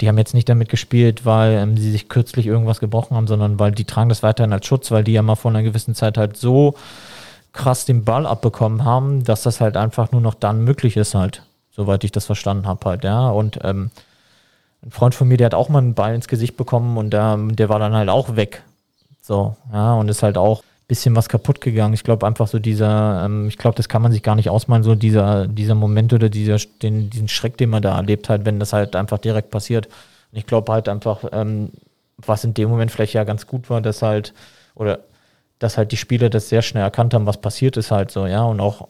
Die 0.01 0.07
haben 0.07 0.17
jetzt 0.17 0.33
nicht 0.33 0.49
damit 0.49 0.69
gespielt, 0.69 1.27
weil 1.27 1.57
ähm, 1.57 1.77
sie 1.77 1.91
sich 1.91 2.09
kürzlich 2.09 2.47
irgendwas 2.47 2.79
gebrochen 2.79 3.15
haben, 3.15 3.27
sondern 3.27 3.59
weil 3.59 3.71
die 3.71 3.85
tragen 3.85 4.09
das 4.09 4.23
weiterhin 4.23 4.51
als 4.51 4.65
Schutz, 4.65 4.89
weil 4.89 5.03
die 5.03 5.11
ja 5.11 5.21
mal 5.21 5.35
vor 5.35 5.51
einer 5.51 5.61
gewissen 5.61 5.93
Zeit 5.93 6.17
halt 6.17 6.37
so 6.37 6.73
krass 7.53 7.85
den 7.85 8.03
Ball 8.03 8.25
abbekommen 8.25 8.83
haben, 8.83 9.23
dass 9.23 9.43
das 9.43 9.61
halt 9.61 9.77
einfach 9.77 10.11
nur 10.11 10.21
noch 10.21 10.33
dann 10.33 10.63
möglich 10.63 10.97
ist 10.97 11.13
halt, 11.13 11.43
soweit 11.69 12.03
ich 12.03 12.11
das 12.11 12.25
verstanden 12.25 12.65
habe 12.65 12.89
halt, 12.89 13.03
ja. 13.03 13.29
Und 13.29 13.59
ähm, 13.63 13.91
ein 14.83 14.91
Freund 14.91 15.15
von 15.15 15.27
mir, 15.27 15.37
der 15.37 15.45
hat 15.45 15.53
auch 15.53 15.69
mal 15.69 15.79
einen 15.79 15.93
Ball 15.93 16.15
ins 16.15 16.27
Gesicht 16.27 16.57
bekommen 16.57 16.97
und 16.97 17.11
der, 17.11 17.37
der 17.37 17.69
war 17.69 17.79
dann 17.79 17.93
halt 17.93 18.09
auch 18.09 18.35
weg. 18.35 18.63
So, 19.21 19.55
ja, 19.73 19.93
und 19.95 20.09
ist 20.09 20.23
halt 20.23 20.37
auch 20.37 20.59
ein 20.61 20.87
bisschen 20.87 21.15
was 21.15 21.29
kaputt 21.29 21.61
gegangen. 21.61 21.93
Ich 21.93 22.03
glaube 22.03 22.25
einfach 22.25 22.47
so 22.47 22.59
dieser, 22.59 23.25
ähm, 23.25 23.47
ich 23.47 23.57
glaube, 23.57 23.75
das 23.75 23.89
kann 23.89 24.01
man 24.01 24.11
sich 24.11 24.23
gar 24.23 24.35
nicht 24.35 24.49
ausmalen, 24.49 24.83
so 24.83 24.95
dieser, 24.95 25.47
dieser 25.47 25.75
Moment 25.75 26.13
oder 26.13 26.29
dieser, 26.29 26.57
den, 26.81 27.09
diesen 27.09 27.27
Schreck, 27.27 27.57
den 27.57 27.69
man 27.69 27.81
da 27.81 27.95
erlebt 27.95 28.29
hat, 28.29 28.45
wenn 28.45 28.59
das 28.59 28.73
halt 28.73 28.95
einfach 28.95 29.17
direkt 29.17 29.51
passiert. 29.51 29.87
Und 30.31 30.37
ich 30.37 30.47
glaube 30.47 30.71
halt 30.71 30.87
einfach, 30.87 31.23
ähm, 31.31 31.71
was 32.17 32.43
in 32.43 32.53
dem 32.53 32.69
Moment 32.69 32.91
vielleicht 32.91 33.13
ja 33.13 33.23
ganz 33.23 33.47
gut 33.47 33.69
war, 33.69 33.81
dass 33.81 34.01
halt, 34.01 34.33
oder 34.75 34.99
dass 35.59 35.77
halt 35.77 35.91
die 35.91 35.97
Spieler 35.97 36.29
das 36.29 36.49
sehr 36.49 36.61
schnell 36.61 36.83
erkannt 36.83 37.13
haben, 37.13 37.25
was 37.25 37.37
passiert 37.37 37.75
ist 37.77 37.91
halt 37.91 38.11
so, 38.11 38.25
ja, 38.25 38.43
und 38.43 38.61
auch 38.61 38.87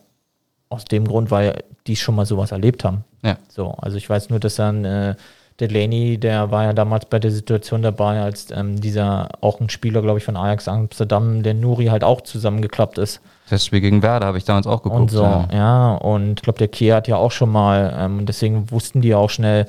aus 0.70 0.86
dem 0.86 1.08
Grund, 1.08 1.32
weil 1.32 1.64
die 1.88 1.96
schon 1.96 2.16
mal 2.16 2.26
sowas 2.26 2.52
erlebt 2.52 2.84
haben. 2.84 3.04
Ja. 3.24 3.38
So, 3.50 3.72
also 3.72 3.98
ich 3.98 4.08
weiß 4.08 4.30
nur, 4.30 4.40
dass 4.40 4.56
dann 4.56 4.86
äh, 4.86 5.16
Delaney, 5.60 6.18
der 6.18 6.52
war 6.52 6.64
ja 6.64 6.74
damals 6.74 7.06
bei 7.06 7.20
der 7.20 7.32
Situation 7.32 7.82
dabei, 7.82 8.22
als 8.22 8.50
ähm, 8.52 8.80
dieser 8.80 9.30
auch 9.42 9.60
ein 9.60 9.70
Spieler, 9.70 10.02
glaube 10.02 10.20
ich, 10.20 10.26
von 10.26 10.38
Ajax 10.38 10.68
Amsterdam, 10.68 11.44
der 11.44 11.54
Nuri 11.54 11.88
halt 11.88 12.04
auch 12.04 12.22
zusammengeklappt 12.22 12.98
ist. 12.98 13.22
Testspiel 13.50 13.82
gegen 13.82 14.02
Werder 14.02 14.28
habe 14.28 14.38
ich 14.38 14.46
damals 14.46 14.68
auch 14.68 14.84
geguckt. 14.84 15.02
und 15.02 15.12
so, 15.12 15.24
ja. 15.24 15.48
ja. 15.52 15.96
und 15.96 16.40
ich 16.40 16.44
glaube, 16.44 16.60
der 16.60 16.68
Kier 16.68 16.96
hat 16.96 17.08
ja 17.08 17.18
auch 17.18 17.32
schon 17.32 17.52
mal, 17.52 17.94
ähm, 17.98 18.26
deswegen 18.26 18.72
wussten 18.72 19.02
die 19.02 19.14
auch 19.16 19.30
schnell 19.30 19.66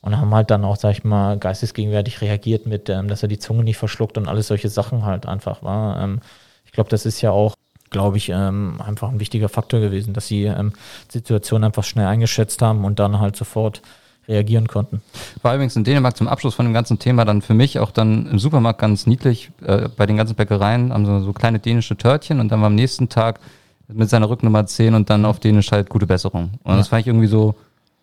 und 0.00 0.18
haben 0.18 0.34
halt 0.34 0.50
dann 0.50 0.64
auch, 0.64 0.76
sag 0.76 0.92
ich 0.92 1.04
mal, 1.04 1.38
geistesgegenwärtig 1.38 2.20
reagiert 2.20 2.66
mit, 2.66 2.88
ähm, 2.88 3.08
dass 3.08 3.22
er 3.22 3.28
die 3.28 3.38
Zunge 3.38 3.64
nicht 3.64 3.76
verschluckt 3.76 4.16
und 4.16 4.28
alles 4.28 4.48
solche 4.48 4.68
Sachen 4.68 5.04
halt 5.04 5.26
einfach 5.26 5.62
war. 5.62 6.02
Ähm, 6.02 6.20
ich 6.64 6.72
glaube, 6.72 6.90
das 6.90 7.06
ist 7.06 7.20
ja 7.20 7.30
auch, 7.30 7.54
glaube 7.90 8.16
ich, 8.16 8.30
ähm, 8.30 8.80
einfach 8.84 9.10
ein 9.10 9.20
wichtiger 9.20 9.48
Faktor 9.48 9.80
gewesen, 9.80 10.14
dass 10.14 10.26
sie 10.26 10.44
ähm, 10.44 10.72
die 11.08 11.18
Situation 11.18 11.64
einfach 11.64 11.84
schnell 11.84 12.06
eingeschätzt 12.06 12.62
haben 12.62 12.84
und 12.84 12.98
dann 12.98 13.20
halt 13.20 13.36
sofort 13.36 13.82
reagieren 14.28 14.66
konnten. 14.68 15.02
War 15.42 15.54
übrigens 15.54 15.76
in 15.76 15.84
Dänemark 15.84 16.16
zum 16.16 16.28
Abschluss 16.28 16.54
von 16.54 16.64
dem 16.66 16.72
ganzen 16.74 16.98
Thema 16.98 17.24
dann 17.24 17.42
für 17.42 17.54
mich 17.54 17.78
auch 17.78 17.90
dann 17.90 18.26
im 18.26 18.38
Supermarkt 18.38 18.80
ganz 18.80 19.06
niedlich. 19.06 19.50
Äh, 19.64 19.88
bei 19.96 20.06
den 20.06 20.16
ganzen 20.16 20.34
Bäckereien 20.34 20.92
haben 20.92 21.06
so, 21.06 21.20
so 21.20 21.32
kleine 21.32 21.58
dänische 21.58 21.96
Törtchen 21.96 22.40
und 22.40 22.50
dann 22.50 22.60
war 22.60 22.66
am 22.68 22.74
nächsten 22.74 23.08
Tag 23.08 23.40
mit 23.88 24.08
seiner 24.08 24.28
Rücknummer 24.30 24.64
10 24.66 24.94
und 24.94 25.10
dann 25.10 25.24
auf 25.26 25.40
Dänisch 25.40 25.70
halt 25.70 25.90
gute 25.90 26.06
Besserung. 26.06 26.52
Und 26.62 26.76
das 26.78 26.88
fand 26.88 27.02
ich 27.02 27.06
irgendwie 27.06 27.26
so 27.26 27.54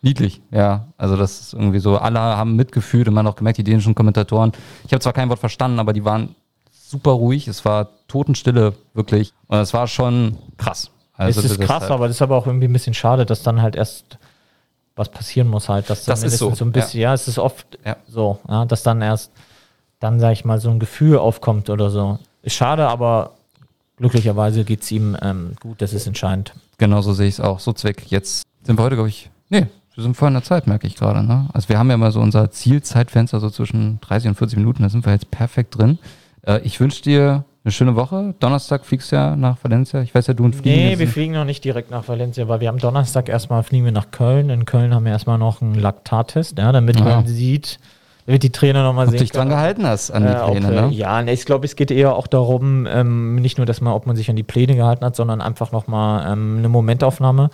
niedlich, 0.03 0.41
ja. 0.51 0.85
Also 0.97 1.15
das 1.17 1.39
ist 1.41 1.53
irgendwie 1.53 1.79
so, 1.79 1.97
alle 1.97 2.19
haben 2.19 2.55
mitgefühlt 2.55 3.07
und 3.07 3.15
man 3.15 3.25
hat 3.25 3.33
auch 3.33 3.37
gemerkt, 3.37 3.57
die 3.57 3.63
dänischen 3.63 3.95
Kommentatoren. 3.95 4.51
Ich 4.85 4.93
habe 4.93 4.99
zwar 5.01 5.13
kein 5.13 5.29
Wort 5.29 5.39
verstanden, 5.39 5.79
aber 5.79 5.93
die 5.93 6.05
waren 6.05 6.35
super 6.71 7.11
ruhig. 7.11 7.47
Es 7.47 7.65
war 7.65 7.89
Totenstille, 8.07 8.73
wirklich. 8.93 9.33
Und 9.47 9.57
das 9.57 9.73
war 9.73 9.87
schon 9.87 10.37
krass. 10.57 10.91
Also 11.13 11.39
es 11.39 11.45
ist 11.51 11.59
krass, 11.61 11.81
halt- 11.83 11.91
aber 11.91 12.07
das 12.07 12.17
ist 12.17 12.21
aber 12.21 12.35
auch 12.35 12.45
irgendwie 12.47 12.67
ein 12.67 12.73
bisschen 12.73 12.93
schade, 12.93 13.25
dass 13.25 13.41
dann 13.43 13.61
halt 13.61 13.75
erst 13.75 14.17
was 15.01 15.09
passieren 15.09 15.47
muss 15.49 15.67
halt. 15.67 15.89
Dass 15.89 16.05
Das 16.05 16.23
ist 16.23 16.37
zumindest 16.37 16.59
so, 16.59 16.65
ein 16.65 16.71
bisschen, 16.71 17.01
ja. 17.01 17.13
es 17.13 17.27
ist 17.27 17.37
oft 17.39 17.65
Ja. 17.85 17.97
so, 18.07 18.39
ja, 18.47 18.65
dass 18.65 18.83
dann 18.83 19.01
erst 19.01 19.31
dann, 19.99 20.19
sag 20.19 20.31
ich 20.33 20.45
mal, 20.45 20.59
so 20.59 20.69
ein 20.69 20.79
Gefühl 20.79 21.17
aufkommt 21.17 21.69
oder 21.69 21.89
so. 21.89 22.17
Ist 22.43 22.55
schade, 22.55 22.87
aber 22.87 23.31
glücklicherweise 23.97 24.63
geht 24.63 24.81
es 24.83 24.91
ihm 24.91 25.15
ähm, 25.21 25.53
gut, 25.59 25.81
das 25.81 25.93
ist 25.93 26.07
entscheidend. 26.07 26.53
Genau 26.77 27.01
so 27.01 27.13
sehe 27.13 27.27
ich 27.27 27.35
es 27.35 27.39
auch. 27.39 27.59
So 27.59 27.73
Zweck. 27.73 28.03
Jetzt 28.09 28.43
sind 28.63 28.79
wir 28.79 28.83
heute, 28.83 28.95
glaube 28.95 29.09
ich, 29.09 29.29
nee, 29.49 29.67
wir 29.93 30.03
sind 30.03 30.15
voll 30.15 30.29
in 30.29 30.33
der 30.35 30.43
Zeit, 30.43 30.65
merke 30.67 30.87
ich 30.87 30.95
gerade. 30.95 31.23
Ne? 31.23 31.47
Also 31.53 31.69
wir 31.69 31.77
haben 31.77 31.89
ja 31.89 31.97
mal 31.97 32.11
so 32.11 32.19
unser 32.19 32.49
Zielzeitfenster 32.49 33.39
so 33.39 33.49
zwischen 33.49 33.99
30 34.01 34.29
und 34.29 34.35
40 34.35 34.57
Minuten, 34.57 34.83
da 34.83 34.89
sind 34.89 35.05
wir 35.05 35.13
jetzt 35.13 35.29
perfekt 35.29 35.77
drin. 35.77 35.99
Äh, 36.43 36.61
ich 36.61 36.79
wünsche 36.79 37.03
dir 37.03 37.43
eine 37.63 37.71
schöne 37.71 37.95
Woche. 37.95 38.33
Donnerstag 38.39 38.85
fliegst 38.85 39.11
du 39.11 39.17
ja 39.17 39.35
nach 39.35 39.57
Valencia. 39.61 40.01
Ich 40.01 40.15
weiß 40.15 40.27
ja, 40.27 40.33
du 40.33 40.45
und 40.45 40.55
Fliegen. 40.55 40.75
Nee, 40.75 40.97
wir 40.97 41.07
fliegen 41.07 41.33
noch 41.33 41.45
nicht 41.45 41.63
direkt 41.63 41.91
nach 41.91 42.07
Valencia, 42.07 42.47
weil 42.47 42.59
wir 42.59 42.69
am 42.69 42.79
Donnerstag 42.79 43.29
erstmal 43.29 43.61
fliegen 43.61 43.85
wir 43.85 43.91
nach 43.91 44.09
Köln. 44.09 44.49
In 44.49 44.65
Köln 44.65 44.95
haben 44.95 45.05
wir 45.05 45.11
erstmal 45.11 45.37
noch 45.37 45.61
einen 45.61 45.75
Laktattest, 45.75 46.57
ja, 46.57 46.71
damit 46.71 46.97
ja. 46.97 47.05
man 47.05 47.27
sieht, 47.27 47.79
damit 48.25 48.41
die 48.41 48.49
Trainer 48.49 48.81
nochmal 48.81 49.05
sehen. 49.05 49.13
Ob 49.13 49.19
du 49.19 49.23
dich 49.25 49.31
dran 49.31 49.49
gehalten 49.49 49.85
hast 49.85 50.09
an 50.09 50.23
die 50.23 50.29
äh, 50.29 50.51
Pläne, 50.51 50.67
ob, 50.67 50.89
ne? 50.91 50.95
Ja, 50.95 51.21
ich 51.21 51.45
glaube, 51.45 51.65
es 51.65 51.75
geht 51.75 51.91
eher 51.91 52.15
auch 52.15 52.25
darum, 52.25 52.87
ähm, 52.87 53.35
nicht 53.35 53.57
nur, 53.57 53.67
dass 53.67 53.79
man, 53.79 53.93
ob 53.93 54.07
man 54.07 54.15
sich 54.15 54.29
an 54.31 54.35
die 54.35 54.43
Pläne 54.43 54.75
gehalten 54.75 55.05
hat, 55.05 55.15
sondern 55.15 55.39
einfach 55.39 55.71
nochmal 55.71 56.31
ähm, 56.31 56.57
eine 56.57 56.69
Momentaufnahme. 56.69 57.51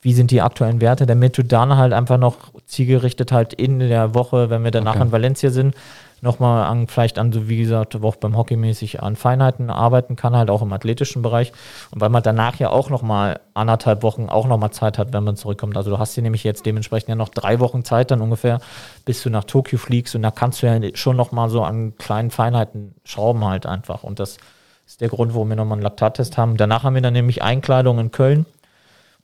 Wie 0.00 0.12
sind 0.12 0.30
die 0.30 0.40
aktuellen 0.40 0.80
Werte, 0.80 1.06
damit 1.06 1.36
du 1.36 1.42
dann 1.42 1.76
halt 1.76 1.92
einfach 1.92 2.18
noch 2.18 2.36
zielgerichtet 2.66 3.32
halt 3.32 3.52
in 3.52 3.80
der 3.80 4.14
Woche, 4.14 4.50
wenn 4.50 4.62
wir 4.62 4.70
danach 4.70 4.94
okay. 4.94 5.02
in 5.06 5.10
Valencia 5.10 5.50
sind, 5.50 5.74
nochmal 6.20 6.64
an, 6.64 6.86
vielleicht 6.86 7.18
an, 7.18 7.32
so 7.32 7.48
wie 7.48 7.58
gesagt, 7.58 7.96
auch 8.02 8.16
beim 8.16 8.36
Hockeymäßig 8.36 9.02
an 9.02 9.16
Feinheiten 9.16 9.70
arbeiten 9.70 10.16
kann, 10.16 10.36
halt 10.36 10.50
auch 10.50 10.62
im 10.62 10.72
athletischen 10.72 11.22
Bereich. 11.22 11.52
Und 11.90 12.00
weil 12.00 12.08
man 12.08 12.22
danach 12.22 12.56
ja 12.56 12.70
auch 12.70 12.90
nochmal 12.90 13.40
anderthalb 13.54 14.02
Wochen 14.02 14.28
auch 14.28 14.46
nochmal 14.46 14.70
Zeit 14.70 14.98
hat, 14.98 15.12
wenn 15.12 15.24
man 15.24 15.36
zurückkommt. 15.36 15.76
Also 15.76 15.90
du 15.90 15.98
hast 15.98 16.14
hier 16.14 16.22
nämlich 16.22 16.44
jetzt 16.44 16.66
dementsprechend 16.66 17.08
ja 17.08 17.14
noch 17.14 17.28
drei 17.28 17.60
Wochen 17.60 17.84
Zeit 17.84 18.10
dann 18.10 18.20
ungefähr, 18.20 18.60
bis 19.04 19.22
du 19.22 19.30
nach 19.30 19.44
Tokio 19.44 19.78
fliegst 19.78 20.14
und 20.14 20.22
da 20.22 20.30
kannst 20.30 20.62
du 20.62 20.66
ja 20.66 20.80
schon 20.94 21.16
nochmal 21.16 21.48
so 21.48 21.62
an 21.62 21.96
kleinen 21.96 22.30
Feinheiten 22.30 22.94
schrauben 23.04 23.44
halt 23.44 23.66
einfach. 23.66 24.02
Und 24.02 24.18
das 24.18 24.38
ist 24.86 25.00
der 25.00 25.08
Grund, 25.08 25.34
warum 25.34 25.48
wir 25.48 25.56
nochmal 25.56 25.76
einen 25.76 25.82
Laktattest 25.82 26.36
haben. 26.38 26.56
Danach 26.56 26.82
haben 26.82 26.94
wir 26.94 27.02
dann 27.02 27.12
nämlich 27.12 27.42
Einkleidung 27.42 27.98
in 27.98 28.10
Köln, 28.10 28.46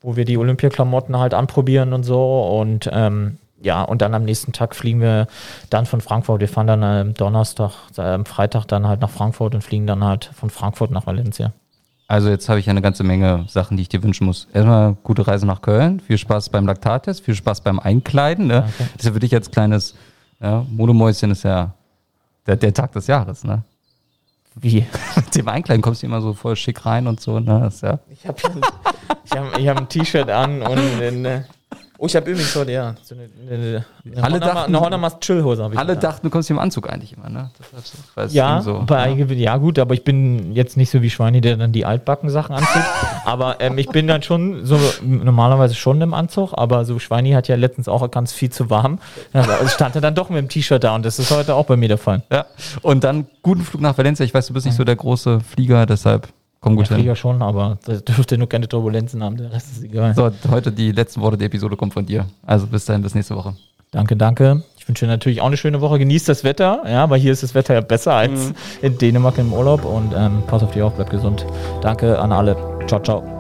wo 0.01 0.17
wir 0.17 0.25
die 0.25 0.39
Olympiaklamotten 0.39 1.19
halt 1.19 1.35
anprobieren 1.35 1.93
und 1.93 2.05
so 2.05 2.59
und 2.61 2.89
ähm, 2.93 3.39
ja, 3.65 3.83
und 3.83 4.03
dann 4.03 4.15
am 4.15 4.25
nächsten 4.25 4.53
Tag 4.53 4.77
fliegen 4.77 5.01
wir 5.01 5.27
dann 5.71 5.87
von 5.87 6.01
Frankfurt. 6.01 6.41
Wir 6.41 6.49
fahren 6.49 6.67
dann 6.67 6.85
am 6.85 7.15
Donnerstag, 7.15 7.73
äh, 7.97 8.03
am 8.03 8.27
Freitag 8.27 8.67
dann 8.67 8.87
halt 8.87 9.01
nach 9.01 9.11
Frankfurt 9.11 9.55
und 9.55 9.63
fliegen 9.63 9.87
dann 9.87 10.05
halt 10.05 10.31
von 10.35 10.51
Frankfurt 10.51 10.91
nach 10.91 11.07
Valencia. 11.07 11.53
Also 12.07 12.29
jetzt 12.29 12.51
habe 12.51 12.61
ich 12.61 12.69
eine 12.69 12.83
ganze 12.83 13.03
Menge 13.03 13.47
Sachen, 13.49 13.79
die 13.79 13.83
ich 13.83 13.89
dir 13.89 14.03
wünschen 14.03 14.27
muss. 14.27 14.47
Erstmal 14.53 14.95
gute 15.03 15.27
Reise 15.27 15.47
nach 15.47 15.63
Köln, 15.63 16.01
viel 16.01 16.19
Spaß 16.19 16.51
beim 16.51 16.67
Laktattest, 16.67 17.25
viel 17.25 17.35
Spaß 17.35 17.63
beim 17.63 17.81
Einkleiden. 17.81 18.47
Ne? 18.47 18.65
Okay. 18.67 18.89
Das 18.93 18.97
ist 18.97 19.05
ja 19.07 19.13
für 19.13 19.21
dich 19.21 19.35
als 19.35 19.51
kleines 19.51 19.95
ja, 20.41 20.67
Modemäuschen 20.71 21.31
ist 21.31 21.45
ja 21.45 21.73
der, 22.47 22.57
der 22.57 22.75
Tag 22.75 22.93
des 22.93 23.07
Jahres, 23.07 23.45
ne? 23.45 23.63
Wie? 24.57 24.87
Mit 25.17 25.35
dem 25.35 25.49
Einkleiden 25.49 25.81
kommst 25.81 26.03
du 26.03 26.07
immer 26.07 26.21
so 26.21 26.35
voll 26.35 26.55
schick 26.55 26.85
rein 26.85 27.07
und 27.07 27.21
so, 27.21 27.41
ne? 27.41 27.61
Das, 27.61 27.81
ja. 27.81 27.99
Ich 28.11 28.27
habe 28.27 28.39
ich 29.25 29.33
hab, 29.33 29.59
ich 29.59 29.69
hab 29.69 29.79
ein 29.79 29.89
T-Shirt 29.89 30.29
an 30.29 30.61
und 30.61 30.79
eine, 30.79 31.47
Oh, 31.97 32.07
ich 32.07 32.17
habe 32.17 32.29
übrigens 32.29 32.55
heute, 32.57 32.73
ja, 32.73 32.95
so 33.03 33.15
eine, 33.15 33.29
eine, 33.49 33.85
eine, 34.05 34.23
alle 34.25 34.41
dachten, 34.41 34.59
eine 34.67 34.81
Hornermast 34.81 35.21
Chillhose. 35.21 35.71
Alle 35.77 35.97
dachten, 35.97 36.27
du 36.27 36.31
kommst 36.31 36.49
hier 36.49 36.57
im 36.57 36.61
Anzug 36.61 36.91
eigentlich 36.91 37.13
immer, 37.13 37.29
ne? 37.29 37.51
Das 38.17 38.35
ja, 38.35 38.61
so, 38.63 38.83
bei, 38.85 39.11
ja. 39.11 39.25
ja. 39.27 39.57
gut, 39.59 39.79
aber 39.79 39.95
ich 39.95 40.03
bin 40.03 40.53
jetzt 40.55 40.77
nicht 40.77 40.91
so 40.91 41.03
wie 41.03 41.11
Schweini, 41.11 41.41
der 41.41 41.57
dann 41.57 41.71
die 41.71 41.85
altbacken 41.85 42.31
Sachen 42.31 42.57
anzieht. 42.57 42.83
aber 43.25 43.61
ähm, 43.61 43.79
ich 43.79 43.89
bin 43.89 44.09
dann 44.09 44.23
schon 44.23 44.67
so 44.67 44.79
normalerweise 45.03 45.77
schon 45.77 46.01
im 46.01 46.15
Anzug, 46.15 46.53
aber 46.55 46.85
so 46.85 46.99
Schweini 46.99 47.31
hat 47.31 47.47
ja 47.47 47.55
letztens 47.55 47.87
auch 47.87 48.03
ist 48.03 48.33
viel 48.33 48.51
zu 48.51 48.71
warm. 48.71 48.99
Also 49.33 49.69
stand 49.69 49.95
er 49.95 50.01
dann 50.01 50.17
doch 50.17 50.31
mit 50.31 50.39
dem 50.39 50.49
T-Shirt 50.49 50.83
da 50.83 50.97
und 50.97 51.05
das 51.05 51.21
ist 51.21 51.31
heute 51.31 51.55
auch 51.55 51.67
bei 51.67 51.77
mir 51.77 51.89
der 51.89 51.99
Fall. 51.99 52.23
Ja, 52.31 52.47
und 52.83 53.05
dann 53.05 53.27
guten 53.43 53.63
Flug 53.63 53.81
nach 53.81 53.97
Valencia. 53.97 54.27
Ich 54.27 54.35
weiß, 54.35 54.49
du 54.49 54.53
bist 54.53 54.67
nicht 54.67 54.77
so 54.77 54.83
der 54.83 54.97
große 54.97 55.41
Flieger, 55.41 55.87
deshalb 55.87 56.29
Komm 56.65 56.77
gut 56.77 56.87
ja, 56.87 56.97
hin. 56.97 57.03
Flieger 57.03 57.15
schon, 57.15 57.43
aber 57.43 57.77
das 57.85 58.03
dürfte 58.05 58.39
nur 58.39 58.49
keine 58.49 58.67
Turbulenzen 58.67 59.23
haben. 59.23 59.37
Der 59.37 59.53
Rest 59.53 59.73
ist 59.73 59.85
egal. 59.85 60.15
So, 60.15 60.31
heute 60.51 60.73
die 60.73 60.93
letzten 60.93 61.21
Worte 61.21 61.37
der 61.37 61.49
Episode 61.49 61.77
kommen 61.77 61.93
von 61.93 62.07
dir. 62.07 62.25
Also 62.47 62.67
bis 62.67 62.87
dahin, 62.87 63.03
bis 63.03 63.15
nächste 63.15 63.37
Woche. 63.37 63.55
Danke, 63.91 64.17
danke. 64.17 64.63
Ich 64.79 64.89
wünsche 64.89 65.05
dir 65.05 65.11
natürlich 65.11 65.43
auch 65.43 65.47
eine 65.47 65.59
schöne 65.59 65.83
Woche. 65.83 65.99
Genießt 65.99 66.27
das 66.27 66.43
Wetter, 66.43 66.83
ja, 66.87 67.11
weil 67.11 67.21
hier 67.21 67.33
ist 67.33 67.43
das 67.43 67.55
Wetter 67.55 67.75
ja 67.75 67.83
besser 67.83 68.15
als 68.15 68.49
mhm. 68.49 68.55
in 68.81 68.97
Dänemark 68.97 69.37
im 69.37 69.53
Urlaub. 69.53 69.85
Und 69.85 70.15
ähm, 70.17 70.43
pass 70.47 70.63
auf 70.63 70.71
dich 70.71 70.81
auf, 70.81 70.95
bleib 70.95 71.11
gesund. 71.11 71.45
Danke 71.83 72.19
an 72.19 72.33
alle. 72.33 72.57
Ciao, 72.87 73.03
ciao. 73.03 73.34